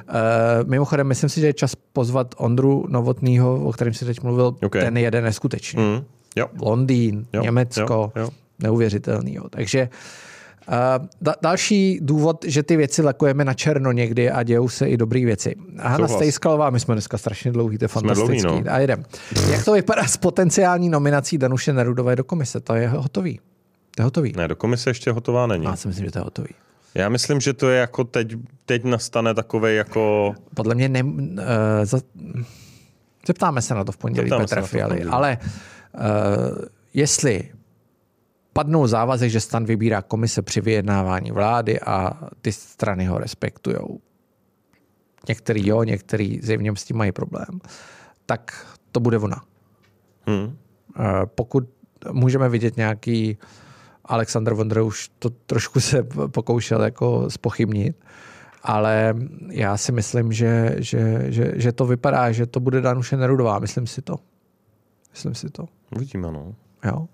mimochodem, 0.69 1.07
myslím 1.07 1.29
si, 1.29 1.39
že 1.39 1.47
je 1.47 1.53
čas 1.53 1.75
pozvat 1.93 2.35
Ondru 2.37 2.85
Novotnýho, 2.89 3.63
o 3.65 3.71
kterém 3.71 3.93
si 3.93 4.05
teď 4.05 4.21
mluvil, 4.23 4.55
Ok. 4.65 4.71
ten 4.71 4.97
jede 4.97 5.21
neskutečně. 5.21 5.81
Mm. 5.81 6.01
Jo. 6.35 6.47
Londýn, 6.61 7.25
Jo, 7.33 7.41
Německo, 7.41 8.11
jo, 8.15 8.21
jo. 8.21 8.29
neuvěřitelný. 8.59 9.33
Jo. 9.33 9.43
Takže 9.49 9.81
uh, 9.91 9.97
da- 11.21 11.35
další 11.41 11.99
důvod, 12.01 12.45
že 12.47 12.63
ty 12.63 12.77
věci 12.77 13.01
lakujeme 13.01 13.45
na 13.45 13.53
černo 13.53 13.91
někdy 13.91 14.31
a 14.31 14.43
dějou 14.43 14.69
se 14.69 14.87
i 14.87 14.97
dobré 14.97 15.25
věci. 15.25 15.55
Hanna. 15.77 16.07
Stejskalová, 16.07 16.69
my 16.69 16.79
jsme 16.79 16.95
dneska 16.95 17.17
strašně 17.17 17.51
dlouhý, 17.51 17.77
to 17.77 17.83
je 17.83 17.87
fantastický. 17.87 18.41
dlouhý, 18.41 18.63
no. 18.63 18.71
A 18.73 18.79
jedem. 18.79 19.03
Jak 19.51 19.65
to 19.65 19.73
vypadá 19.73 20.07
s 20.07 20.17
potenciální 20.17 20.89
nominací 20.89 21.37
Danuše 21.37 21.73
Nerudové 21.73 22.15
do 22.15 22.23
komise? 22.23 22.59
To 22.59 22.75
je 22.75 22.87
hotový. 22.87 23.39
To 23.95 24.01
je 24.01 24.03
hotový. 24.03 24.33
Ne, 24.37 24.47
do 24.47 24.55
komise 24.55 24.89
ještě 24.89 25.11
hotová 25.11 25.47
není. 25.47 25.65
Já 25.65 25.75
si 25.75 25.87
myslím, 25.87 26.05
že 26.05 26.11
to 26.11 26.19
je 26.19 26.23
hotový. 26.23 26.49
Já 26.95 27.09
myslím, 27.09 27.39
že 27.39 27.53
to 27.53 27.69
je 27.69 27.79
jako 27.79 28.03
teď, 28.03 28.33
teď 28.65 28.83
nastane 28.83 29.33
takový 29.33 29.75
jako... 29.75 30.33
Podle 30.55 30.75
mě 30.75 30.89
ne, 30.89 31.03
uh, 31.03 31.11
za, 31.83 31.99
zeptáme 33.27 33.61
se 33.61 33.73
na 33.73 33.83
to 33.83 33.91
v 33.91 33.97
pondělí 33.97 34.29
Zeptáme 34.29 34.43
Petra 34.43 34.61
Fialy, 34.61 35.03
ale 35.03 35.37
uh, 35.41 36.01
jestli 36.93 37.43
padnou 38.53 38.87
závazek, 38.87 39.29
že 39.31 39.39
stan 39.39 39.65
vybírá 39.65 40.01
komise 40.01 40.41
při 40.41 40.61
vyjednávání 40.61 41.31
vlády 41.31 41.79
a 41.79 42.11
ty 42.41 42.51
strany 42.51 43.05
ho 43.05 43.17
respektujou. 43.17 43.99
Některý 45.27 45.67
jo, 45.67 45.83
některý 45.83 46.39
zjevně 46.43 46.75
s 46.75 46.83
tím 46.83 46.97
mají 46.97 47.11
problém. 47.11 47.59
Tak 48.25 48.67
to 48.91 48.99
bude 48.99 49.17
ona. 49.17 49.43
Hm. 50.29 50.57
Eh, 50.99 51.25
Pokud 51.25 51.63
můžeme 52.11 52.49
vidět 52.49 52.77
nějaký 52.77 53.37
Alexander 54.05 54.53
Vondra 54.53 54.83
už 54.83 55.09
to 55.19 55.29
trošku 55.29 55.79
se 55.79 56.03
pokoušel 56.27 56.83
jako 56.83 57.29
spochybnit, 57.29 58.05
ale 58.63 59.15
já 59.49 59.77
si 59.77 59.91
myslím, 59.91 60.31
že, 60.33 60.75
že, 60.77 61.25
že, 61.27 61.51
že 61.55 61.71
to 61.71 61.85
vypadá, 61.85 62.31
že 62.31 62.45
to 62.45 62.59
bude 62.59 62.81
Danuše 62.81 63.17
Nerudová. 63.17 63.59
Myslím 63.59 63.87
si 63.87 64.01
to. 64.01 64.15
Myslím 65.11 65.35
si 65.35 65.49
to. 65.49 65.65
Uvidíme, 65.95 66.31
no. 66.31 66.55
Jo. 66.85 67.07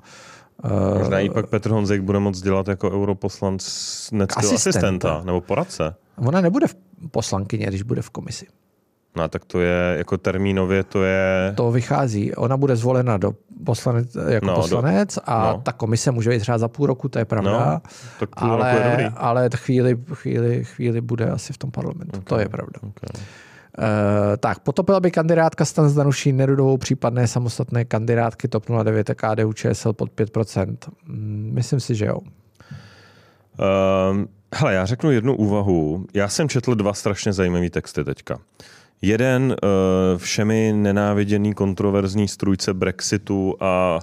Možná 0.97 1.18
Eh, 1.18 1.24
i 1.24 1.30
pak 1.30 1.47
Petr 1.47 1.70
Honzek 1.70 2.01
bude 2.01 2.20
moc 2.20 2.41
dělat 2.41 2.68
jako 2.68 2.91
europoslanceckého 2.91 4.53
Asistenta. 4.53 4.80
asistenta 4.80 5.22
nebo 5.26 5.41
poradce. 5.41 5.95
Ona 6.18 6.41
nebude 6.41 6.68
v 6.68 6.76
poslankyně, 7.12 7.66
když 7.68 7.82
bude 7.82 8.01
v 8.01 8.10
komisi. 8.10 8.45
No 9.16 9.28
tak 9.28 9.45
to 9.45 9.60
je 9.62 9.95
jako 9.97 10.18
termínově, 10.18 10.84
to 10.84 11.03
je... 11.03 11.53
To 11.55 11.72
vychází. 11.72 12.36
Ona 12.36 12.58
bude 12.58 12.76
zvolena 12.76 13.18
do 13.18 13.34
poslanec, 13.66 14.16
jako 14.28 14.45
No, 14.45 14.51
no, 14.51 14.58
do- 14.58 14.62
poslanec 14.62 15.20
a 15.26 15.51
no. 15.53 15.62
ta 15.62 15.72
komise 15.72 16.12
může 16.12 16.30
být 16.30 16.39
třeba 16.39 16.58
za 16.58 16.68
půl 16.68 16.86
roku, 16.88 17.10
to 17.10 17.20
je 17.20 17.26
pravda. 17.26 17.51
No, 17.51 17.82
tak 18.20 18.30
půl 18.39 18.49
roku 18.49 18.64
je 18.66 18.89
dobrý. 18.91 19.05
ale, 19.05 19.14
ale 19.16 19.49
chvíli, 19.55 19.97
chvíli, 20.14 20.64
chvíli 20.64 21.01
bude 21.01 21.30
asi 21.30 21.53
v 21.53 21.58
tom 21.58 21.72
parlamentu. 21.72 22.18
Okay. 22.20 22.24
To 22.24 22.39
je 22.39 22.49
pravda. 22.49 22.80
Okay. 22.84 23.24
Uh, 23.80 23.86
tak, 24.40 24.60
potopila 24.60 25.00
by 25.00 25.12
kandidátka 25.12 25.66
stan 25.66 25.90
s 25.90 25.96
Danuší 25.96 26.34
Nerudovou 26.34 26.78
případné 26.78 27.28
samostatné 27.28 27.86
kandidátky 27.86 28.48
TOP 28.48 28.66
09 28.84 29.10
a 29.10 29.16
KDU 29.16 29.54
ČSL 29.54 29.94
pod 29.94 30.12
5%. 30.12 30.78
Mm, 31.06 31.52
myslím 31.54 31.80
si, 31.80 31.96
že 31.96 32.06
jo. 32.06 32.18
Um, 32.18 34.28
hele, 34.56 34.74
já 34.74 34.86
řeknu 34.86 35.12
jednu 35.12 35.36
úvahu. 35.36 36.06
Já 36.14 36.28
jsem 36.28 36.50
četl 36.50 36.76
dva 36.76 36.94
strašně 36.94 37.34
zajímavé 37.34 37.70
texty 37.70 38.04
teďka. 38.04 38.40
Jeden 39.02 39.56
uh, 39.64 40.18
všemi 40.18 40.74
nenáviděný 40.76 41.54
kontroverzní 41.54 42.28
strůjce 42.28 42.74
Brexitu 42.74 43.56
a 43.60 44.00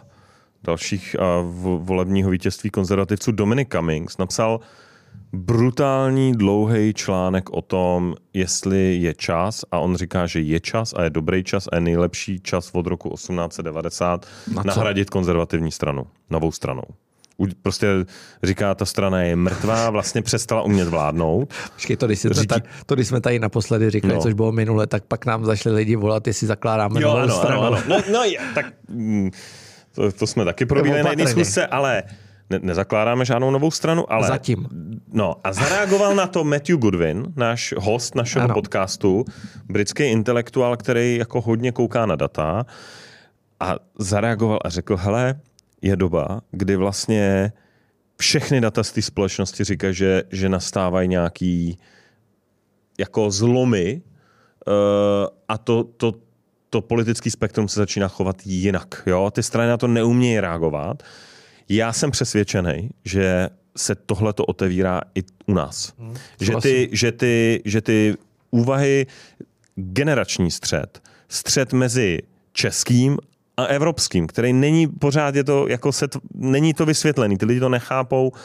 dalších 0.64 1.16
a 1.20 1.42
vo- 1.42 1.78
volebního 1.78 2.30
vítězství 2.30 2.70
konzervativců 2.70 3.32
Dominic 3.32 3.68
Cummings 3.72 4.18
napsal 4.18 4.60
brutální 5.32 6.32
dlouhý 6.32 6.94
článek 6.94 7.50
o 7.50 7.62
tom, 7.62 8.14
jestli 8.34 8.96
je 8.96 9.14
čas 9.14 9.64
a 9.72 9.78
on 9.78 9.96
říká, 9.96 10.26
že 10.26 10.40
je 10.40 10.60
čas 10.60 10.94
a 10.96 11.02
je 11.04 11.10
dobrý 11.10 11.44
čas 11.44 11.68
a 11.72 11.74
je 11.74 11.80
nejlepší 11.80 12.40
čas 12.40 12.70
od 12.72 12.86
roku 12.86 13.08
1890 13.14 14.26
Na 14.54 14.62
co? 14.62 14.68
nahradit 14.68 15.10
konzervativní 15.10 15.70
stranu, 15.72 16.06
novou 16.30 16.52
stranou. 16.52 16.82
Prostě 17.62 17.86
říká, 18.42 18.74
ta 18.74 18.84
strana 18.84 19.22
je 19.22 19.36
mrtvá, 19.36 19.90
vlastně 19.90 20.22
přestala 20.22 20.62
umět 20.62 20.88
vládnout. 20.88 21.54
Počkej, 21.74 21.96
to 21.96 22.06
když, 22.06 22.18
jsme 22.20 22.30
Řídí- 22.30 22.46
tady, 22.46 22.62
to, 22.86 22.94
když 22.94 23.08
jsme 23.08 23.20
tady 23.20 23.38
naposledy 23.38 23.90
říkali, 23.90 24.12
No. 24.12 24.16
no. 24.16 24.22
což 24.22 24.32
bylo 24.34 24.52
minule, 24.52 24.86
tak 24.86 25.04
pak 25.04 25.26
nám 25.26 25.44
zašli 25.44 25.72
lidi 25.72 25.96
volat, 25.96 26.26
jestli 26.26 26.46
zakládáme 26.46 27.00
novou 27.00 27.28
stranu. 27.28 27.76
No, 27.88 27.96
no 28.12 28.24
je, 28.24 28.38
tak 28.54 28.66
mm, 28.88 29.30
to, 29.94 30.12
to 30.12 30.26
jsme 30.26 30.44
taky 30.44 30.66
probírali 30.66 31.16
na 31.16 31.26
zkusce, 31.26 31.66
ale 31.66 32.02
ne, 32.50 32.58
nezakládáme 32.62 33.24
žádnou 33.24 33.50
novou 33.50 33.70
stranu, 33.70 34.12
ale... 34.12 34.28
Zatím. 34.28 34.68
No 35.12 35.36
a 35.44 35.52
zareagoval 35.52 36.14
na 36.14 36.26
to 36.26 36.44
Matthew 36.44 36.76
Goodwin, 36.76 37.32
náš 37.36 37.74
host 37.78 38.14
našeho 38.14 38.44
ano. 38.44 38.54
Podcastu, 38.54 39.24
britský 39.64 40.02
intelektuál, 40.02 40.76
který 40.76 41.16
jako 41.16 41.40
hodně 41.40 41.72
kouká 41.72 42.06
na 42.06 42.16
data 42.16 42.66
a 43.60 43.76
zareagoval 43.98 44.58
a 44.64 44.68
řekl, 44.68 44.96
hele, 44.96 45.40
je 45.82 45.96
doba, 45.96 46.40
kdy 46.50 46.76
vlastně 46.76 47.52
všechny 48.20 48.60
data 48.60 48.82
z 48.82 48.92
té 48.92 49.02
společnosti 49.02 49.64
říkají, 49.64 49.94
že, 49.94 50.22
že 50.30 50.48
nastávají 50.48 51.08
nějaký 51.08 51.78
jako 52.98 53.30
zlomy 53.30 54.02
uh, 54.66 54.72
a 55.48 55.58
to, 55.58 55.84
to, 55.84 56.12
to 56.70 56.80
politický 56.80 57.30
spektrum 57.30 57.68
se 57.68 57.80
začíná 57.80 58.08
chovat 58.08 58.36
jinak. 58.44 59.02
Jo? 59.06 59.30
Ty 59.30 59.42
strany 59.42 59.68
na 59.68 59.76
to 59.76 59.86
neumějí 59.86 60.40
reagovat. 60.40 61.02
Já 61.68 61.92
jsem 61.92 62.10
přesvědčený, 62.10 62.90
že 63.04 63.48
se 63.76 63.94
tohle 63.94 64.32
to 64.32 64.44
otevírá 64.44 65.00
i 65.14 65.22
u 65.46 65.54
nás. 65.54 65.92
Hmm, 65.98 66.14
že, 66.40 66.52
ty, 66.62 66.88
že, 66.92 67.12
ty, 67.12 67.62
že 67.64 67.80
ty 67.80 68.14
úvahy, 68.50 69.06
generační 69.74 70.50
střed, 70.50 71.02
střed 71.28 71.72
mezi 71.72 72.18
českým 72.52 73.18
a 73.56 73.64
evropským, 73.64 74.26
který 74.26 74.52
není 74.52 74.86
pořád, 74.86 75.34
je 75.34 75.44
to, 75.44 75.68
jako 75.68 75.92
se, 75.92 76.06
není 76.34 76.74
to 76.74 76.86
vysvětlený, 76.86 77.38
ty 77.38 77.46
lidi 77.46 77.60
to 77.60 77.68
nechápou 77.68 78.28
uh, 78.28 78.36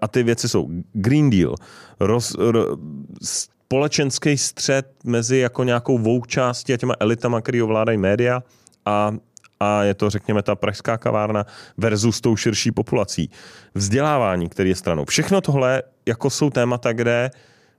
a 0.00 0.08
ty 0.08 0.22
věci 0.22 0.48
jsou 0.48 0.68
Green 0.92 1.30
Deal, 1.30 1.54
roz, 2.00 2.34
ro, 2.38 2.76
společenský 3.22 4.38
střed 4.38 4.86
mezi 5.04 5.38
jako 5.38 5.64
nějakou 5.64 5.98
vouk 5.98 6.26
částí 6.26 6.72
a 6.72 6.76
těma 6.76 6.94
elitama, 7.00 7.40
který 7.40 7.62
ovládají 7.62 7.98
média 7.98 8.42
a, 8.84 9.14
a 9.60 9.82
je 9.82 9.94
to, 9.94 10.10
řekněme, 10.10 10.42
ta 10.42 10.54
pražská 10.54 10.98
kavárna 10.98 11.46
versus 11.76 12.20
tou 12.20 12.36
širší 12.36 12.72
populací. 12.72 13.30
Vzdělávání, 13.74 14.48
který 14.48 14.68
je 14.68 14.76
stranou. 14.76 15.04
Všechno 15.04 15.40
tohle 15.40 15.82
jako 16.06 16.30
jsou 16.30 16.50
témata, 16.50 16.92
kde 16.92 17.30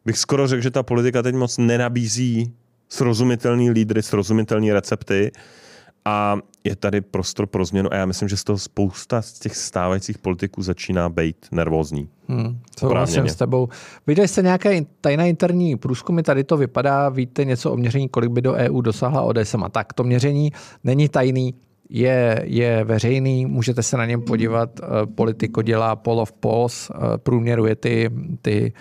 bych 0.06 0.18
skoro 0.18 0.48
řekl, 0.48 0.62
že 0.62 0.72
ta 0.72 0.84
politika 0.84 1.22
teď 1.22 1.36
moc 1.36 1.58
nenabízí 1.58 2.54
srozumitelný 2.90 3.72
lídry, 3.72 4.04
srozumitelné 4.04 4.74
recepty 4.74 5.32
a 6.06 6.38
je 6.64 6.76
tady 6.76 7.02
prostor 7.02 7.48
pro 7.48 7.66
změnu 7.66 7.94
a 7.94 7.96
já 7.96 8.06
myslím, 8.06 8.30
že 8.30 8.38
z 8.38 8.44
toho 8.44 8.58
spousta 8.58 9.22
z 9.22 9.34
těch 9.34 9.56
stávajících 9.56 10.18
politiků 10.18 10.62
začíná 10.62 11.10
být 11.10 11.36
nervózní. 11.52 12.10
Hmm, 12.28 12.60
souhlasím 12.80 13.30
s 13.30 13.36
tebou. 13.36 13.70
Viděli 14.08 14.28
jste 14.28 14.42
nějaké 14.42 14.82
tajné 15.02 15.30
interní 15.30 15.76
průzkumy, 15.76 16.22
tady 16.24 16.44
to 16.44 16.58
vypadá, 16.58 17.10
víte 17.10 17.46
něco 17.46 17.72
o 17.72 17.78
měření, 17.78 18.10
kolik 18.10 18.32
by 18.32 18.42
do 18.42 18.54
EU 18.54 18.82
dosáhla 18.82 19.22
ODSM. 19.22 19.64
A 19.64 19.70
tak 19.70 19.94
to 19.94 20.04
měření 20.04 20.52
není 20.84 21.10
tajný, 21.10 21.54
je, 21.90 22.42
je 22.46 22.84
veřejný, 22.84 23.46
můžete 23.46 23.84
se 23.84 23.98
na 23.98 24.06
něm 24.06 24.22
podívat. 24.22 24.70
Eh, 24.80 24.86
Politico 25.06 25.62
dělá 25.62 25.96
poll 25.96 26.20
of 26.20 26.32
polls, 26.32 26.92
eh, 26.92 27.18
průměruje 27.18 27.76
ty, 27.76 28.10
ty 28.42 28.74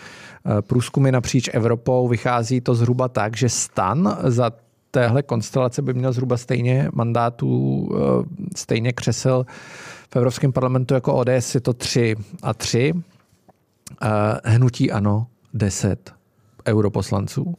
eh, 0.47 0.63
průzkumy 0.63 1.13
napříč 1.13 1.51
Evropou. 1.53 2.09
Vychází 2.09 2.61
to 2.61 2.75
zhruba 2.75 3.09
tak, 3.09 3.37
že 3.37 3.49
stan 3.49 4.19
za 4.25 4.51
téhle 4.91 5.23
konstelace 5.23 5.83
by 5.83 5.95
měl 5.95 6.13
zhruba 6.13 6.37
stejně 6.37 6.89
mandátů, 6.93 7.89
stejně 8.57 8.93
křesel 8.93 9.47
v 10.11 10.17
Evropském 10.17 10.53
parlamentu 10.53 10.95
jako 10.95 11.15
ODS, 11.15 11.55
je 11.55 11.61
to 11.61 11.73
3 11.73 12.17
a 12.43 12.55
3. 12.55 12.93
Eh, 14.03 14.09
Hnutí 14.45 14.93
ano, 14.93 15.27
10 15.55 16.13
europoslanců 16.67 17.55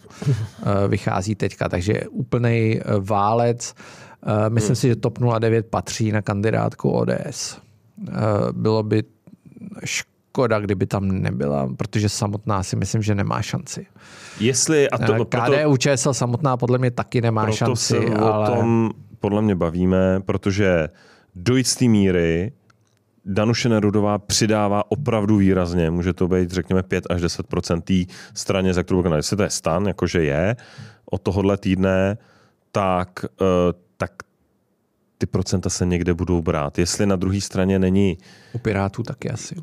vychází 0.88 1.36
teďka, 1.36 1.70
takže 1.70 2.02
úplný 2.10 2.80
válec. 3.00 3.74
Eh, 4.24 4.50
Myslím 4.50 4.76
si, 4.76 4.88
že 4.88 4.96
TOP 4.96 5.20
09 5.40 5.66
patří 5.66 6.12
na 6.12 6.22
kandidátku 6.22 6.90
ODS. 6.92 7.58
Eh, 8.08 8.14
Bylo 8.52 8.84
by 8.84 9.04
škoda, 9.86 10.60
kdyby 10.60 10.86
tam 10.86 11.08
nebyla, 11.08 11.70
protože 11.78 12.10
samotná 12.10 12.64
si 12.64 12.76
myslím, 12.76 13.02
že 13.02 13.16
nemá 13.16 13.42
šanci. 13.42 13.86
Jestli, 14.40 14.90
a 14.90 14.98
to, 14.98 15.14
proto, 15.14 15.38
KDU 15.38 15.78
ČSL 15.78 16.14
samotná 16.14 16.58
podle 16.58 16.78
mě 16.78 16.92
taky 16.92 17.22
nemá 17.22 17.44
proto 17.44 17.58
šanci, 17.58 17.84
se 17.84 17.98
ale... 17.98 18.50
o 18.50 18.56
tom 18.56 18.92
podle 19.20 19.42
mě 19.42 19.56
bavíme, 19.56 20.20
protože 20.26 20.90
do 21.36 21.56
jisté 21.56 21.86
míry 21.86 22.52
Danuše 23.26 23.70
Nerudová 23.70 24.18
přidává 24.18 24.92
opravdu 24.92 25.38
výrazně. 25.38 25.92
Může 25.92 26.14
to 26.14 26.28
být, 26.28 26.52
řekněme, 26.52 26.84
5 26.84 27.04
až 27.10 27.22
10 27.22 27.46
té 27.84 27.94
straně, 28.34 28.74
za 28.74 28.84
kterou 28.84 29.14
Jestli 29.16 29.38
to 29.38 29.44
je 29.44 29.50
stan, 29.50 29.88
jakože 29.88 30.24
je, 30.24 30.56
od 31.06 31.22
tohohle 31.22 31.58
týdne, 31.58 32.18
tak, 32.72 33.26
tak 34.02 34.12
ty 35.18 35.26
procenta 35.26 35.70
se 35.70 35.86
někde 35.86 36.14
budou 36.14 36.42
brát. 36.42 36.78
Jestli 36.80 37.06
na 37.06 37.16
druhé 37.16 37.42
straně 37.42 37.80
není... 37.80 38.18
U 38.54 38.58
Pirátů 38.58 39.04
taky 39.04 39.30
asi. 39.30 39.56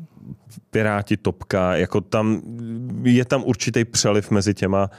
Piráti, 0.71 1.17
topka, 1.17 1.75
jako 1.75 2.01
tam, 2.01 2.41
je 3.03 3.25
tam 3.25 3.43
určitý 3.45 3.85
přeliv 3.85 4.31
mezi 4.31 4.53
těma, 4.53 4.89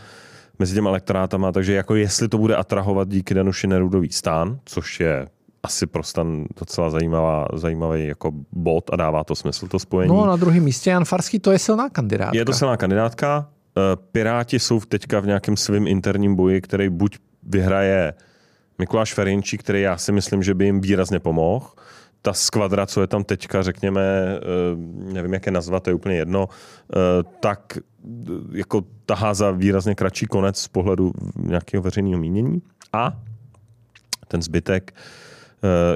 mezi 0.59 0.75
těma 0.75 0.91
elektorátama, 0.91 1.53
takže 1.53 1.75
jako 1.75 1.95
jestli 1.95 2.29
to 2.29 2.39
bude 2.39 2.57
atrahovat 2.57 3.09
díky 3.09 3.35
Danuši 3.35 3.67
Nerudový 3.67 4.13
stán, 4.13 4.59
což 4.65 5.01
je 5.01 5.27
asi 5.63 5.87
prostě 5.87 6.21
docela 6.61 6.91
zajímavá, 6.91 7.47
zajímavý 7.55 8.07
jako 8.07 8.33
bod 8.53 8.91
a 8.93 8.97
dává 8.97 9.25
to 9.25 9.35
smysl 9.35 9.69
to 9.69 9.79
spojení. 9.79 10.15
No 10.15 10.27
na 10.27 10.37
druhém 10.37 10.63
místě 10.63 10.91
Jan 10.91 11.05
Farský, 11.05 11.39
to 11.39 11.53
je 11.53 11.59
silná 11.59 11.89
kandidátka. 11.89 12.39
Je 12.39 12.45
to 12.45 12.53
silná 12.53 12.77
kandidátka. 12.77 13.49
Eh, 13.77 13.97
Piráti 14.13 14.59
jsou 14.59 14.81
teďka 14.81 15.21
v 15.21 15.27
nějakém 15.27 15.57
svém 15.57 15.87
interním 15.87 16.37
boji, 16.37 16.61
který 16.61 16.89
buď 16.89 17.19
vyhraje 17.43 18.15
Mikuláš 18.79 19.15
Ferinčí, 19.15 19.59
který 19.59 19.83
já 19.83 19.97
si 19.97 20.13
myslím, 20.13 20.43
že 20.43 20.55
by 20.55 20.65
jim 20.65 20.81
výrazně 20.81 21.21
pomohl. 21.21 21.67
Ta 22.23 22.33
skvadra, 22.33 22.87
co 22.87 23.01
je 23.01 23.07
tam 23.07 23.25
teďka, 23.25 23.63
řekněme, 23.63 24.01
eh, 24.01 24.41
nevím, 25.13 25.35
jak 25.35 25.47
je 25.47 25.53
nazvat, 25.53 25.83
to 25.83 25.91
je 25.91 25.95
úplně 25.95 26.17
jedno, 26.17 26.49
eh, 26.49 26.97
tak 27.41 27.79
jako 28.53 28.85
tahá 29.07 29.35
za 29.35 29.51
výrazně 29.51 29.95
kratší 29.95 30.27
konec 30.27 30.59
z 30.59 30.69
pohledu 30.69 31.13
nějakého 31.37 31.83
veřejného 31.83 32.21
mínění. 32.21 32.63
A 32.93 33.21
ten 34.29 34.43
zbytek, 34.43 34.95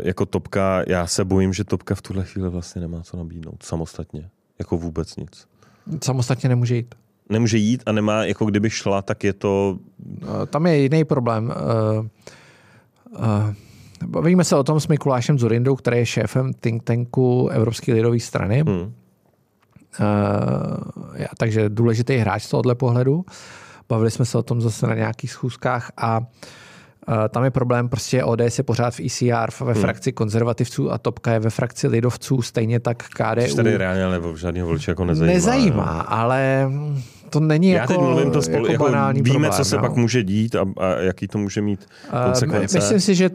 jako 0.03 0.27
topka, 0.27 0.83
já 0.87 1.07
se 1.07 1.25
bojím, 1.25 1.53
že 1.53 1.65
topka 1.65 1.95
v 1.95 2.03
tuhle 2.03 2.25
chvíli 2.25 2.51
vlastně 2.51 2.81
nemá 2.81 3.03
co 3.03 3.17
nabídnout 3.17 3.63
samostatně. 3.63 4.31
Jako 4.59 4.77
vůbec 4.77 5.17
nic. 5.17 5.47
Samostatně 6.03 6.49
nemůže 6.49 6.77
jít 6.77 6.95
nemůže 7.33 7.59
jít 7.59 7.83
a 7.87 7.93
nemá, 7.93 8.25
jako 8.25 8.45
kdyby 8.45 8.71
šla, 8.71 9.03
tak 9.03 9.25
je 9.25 9.33
to... 9.33 9.79
Eh, 10.23 10.47
tam 10.47 10.67
je 10.67 10.77
jiný 10.77 11.05
problém. 11.05 11.55
Uh, 11.99 12.07
bavíme 14.07 14.45
se 14.45 14.57
o 14.57 14.65
tom 14.65 14.81
s 14.81 14.89
Mikulášem 14.89 15.39
Zurindou, 15.39 15.77
který 15.77 15.99
je 15.99 16.07
šéfem 16.07 16.53
think 16.53 16.83
tanku 16.83 17.49
Evropské 17.49 17.95
lidové 17.95 18.21
strany. 18.21 18.65
Hmm. 18.67 18.95
Uh, 20.01 21.27
takže 21.39 21.69
důležitý 21.69 22.17
hráč 22.17 22.43
z 22.43 22.49
tohohle 22.49 22.75
pohledu. 22.75 23.25
Bavili 23.89 24.11
jsme 24.11 24.25
se 24.25 24.39
o 24.39 24.43
tom 24.43 24.61
zase 24.61 24.87
na 24.87 24.95
nějakých 24.95 25.31
schůzkách 25.31 25.93
a 25.97 26.19
uh, 26.19 26.27
tam 27.29 27.45
je 27.45 27.51
problém, 27.51 27.89
prostě 27.89 28.25
ODS 28.25 28.59
je 28.59 28.65
pořád 28.65 28.95
v 28.95 29.01
ECR 29.01 29.51
ve 29.65 29.73
hmm. 29.73 29.83
frakci 29.83 30.13
konzervativců 30.13 30.93
a 30.93 30.99
Topka 30.99 31.33
je 31.33 31.39
ve 31.39 31.51
frakci 31.51 31.89
lidovců, 31.89 32.43
stejně 32.43 32.81
tak 32.81 33.03
KDU. 33.09 33.57
tady 33.57 33.77
reálně 33.77 34.05
ale 34.05 34.21
žádného 34.37 34.67
voliče 34.67 34.91
jako 34.91 35.05
nezajímá. 35.05 35.35
Nezajímá, 35.35 35.97
jo. 35.99 36.05
ale 36.09 36.71
to 37.31 37.41
není 37.41 37.71
Já 37.71 37.81
jako, 37.81 37.93
teď 37.93 38.03
mluvím 38.03 38.31
to 38.31 38.43
spolu, 38.43 38.67
jako, 38.67 38.73
jako 38.73 38.85
banální 38.85 39.23
víme, 39.23 39.35
problém, 39.35 39.53
co 39.53 39.65
se 39.65 39.77
no. 39.77 39.83
pak 39.83 39.97
může 39.97 40.23
dít 40.23 40.55
a, 40.55 40.67
a 40.77 40.87
jaký 40.87 41.29
to 41.29 41.39
může 41.39 41.63
mít 41.63 41.87
konsekvence. 42.25 42.79
Myslím 42.79 43.01
si, 43.01 43.15
že 43.15 43.31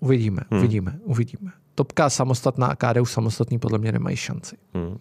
uvidíme, 0.00 0.42
hmm. 0.50 0.60
uvidíme, 0.60 0.98
uvidíme. 1.04 1.52
Topka 1.74 2.10
samostatná 2.10 2.66
a 2.66 2.76
KDU 2.76 3.04
samostatný 3.04 3.58
podle 3.58 3.78
mě 3.78 3.92
nemají 3.92 4.16
šanci. 4.16 4.56
Hmm. 4.74 4.98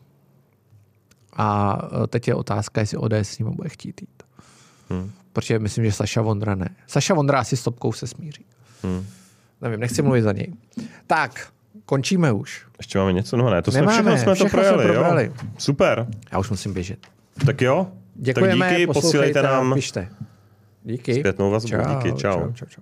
A 1.33 1.77
e, 2.03 2.07
teď 2.07 2.27
je 2.27 2.35
otázka, 2.35 2.81
jestli 2.81 2.97
ODS 2.97 3.13
s 3.13 3.39
ním 3.39 3.55
bude 3.55 3.69
chtít 3.69 4.01
jít. 4.01 4.23
Hmm. 4.89 5.11
Protože 5.33 5.59
myslím, 5.59 5.85
že 5.85 5.91
Saša 5.91 6.21
Vondra 6.21 6.55
ne. 6.55 6.69
Saša 6.87 7.13
Vondra 7.13 7.39
asi 7.39 7.57
s 7.57 7.63
Topkou 7.63 7.91
se 7.93 8.07
smíří. 8.07 8.45
Hmm. 8.83 9.05
Nevím, 9.61 9.79
nechci 9.79 10.01
mluvit 10.01 10.21
za 10.21 10.31
něj. 10.31 10.53
Tak, 11.07 11.47
končíme 11.85 12.31
už. 12.31 12.65
Ještě 12.77 12.99
máme 12.99 13.13
něco? 13.13 13.37
No 13.37 13.49
ne, 13.49 13.61
to 13.61 13.71
jsme 13.71 13.81
Nemáme, 13.81 14.15
všechno 14.15 14.35
jsme 14.35 14.45
to 14.45 14.49
projeli, 14.51 14.83
jsme 14.83 14.93
probrali. 14.93 15.25
jo. 15.25 15.49
Super. 15.57 16.07
Já 16.31 16.39
už 16.39 16.49
musím 16.49 16.73
běžet. 16.73 17.07
Tak 17.45 17.61
jo. 17.61 17.87
Děkujeme, 18.15 18.65
tak 18.69 18.77
díky, 18.77 18.87
posílejte 18.93 19.41
nám 19.41 19.73
Pište. 19.73 20.09
Díky. 20.83 21.19
zpětnou 21.19 21.51
vazbu. 21.51 21.69
Čau, 21.69 21.77
díky, 21.95 22.09
čau. 22.11 22.39
čau, 22.39 22.51
čau, 22.53 22.65
čau. 22.65 22.81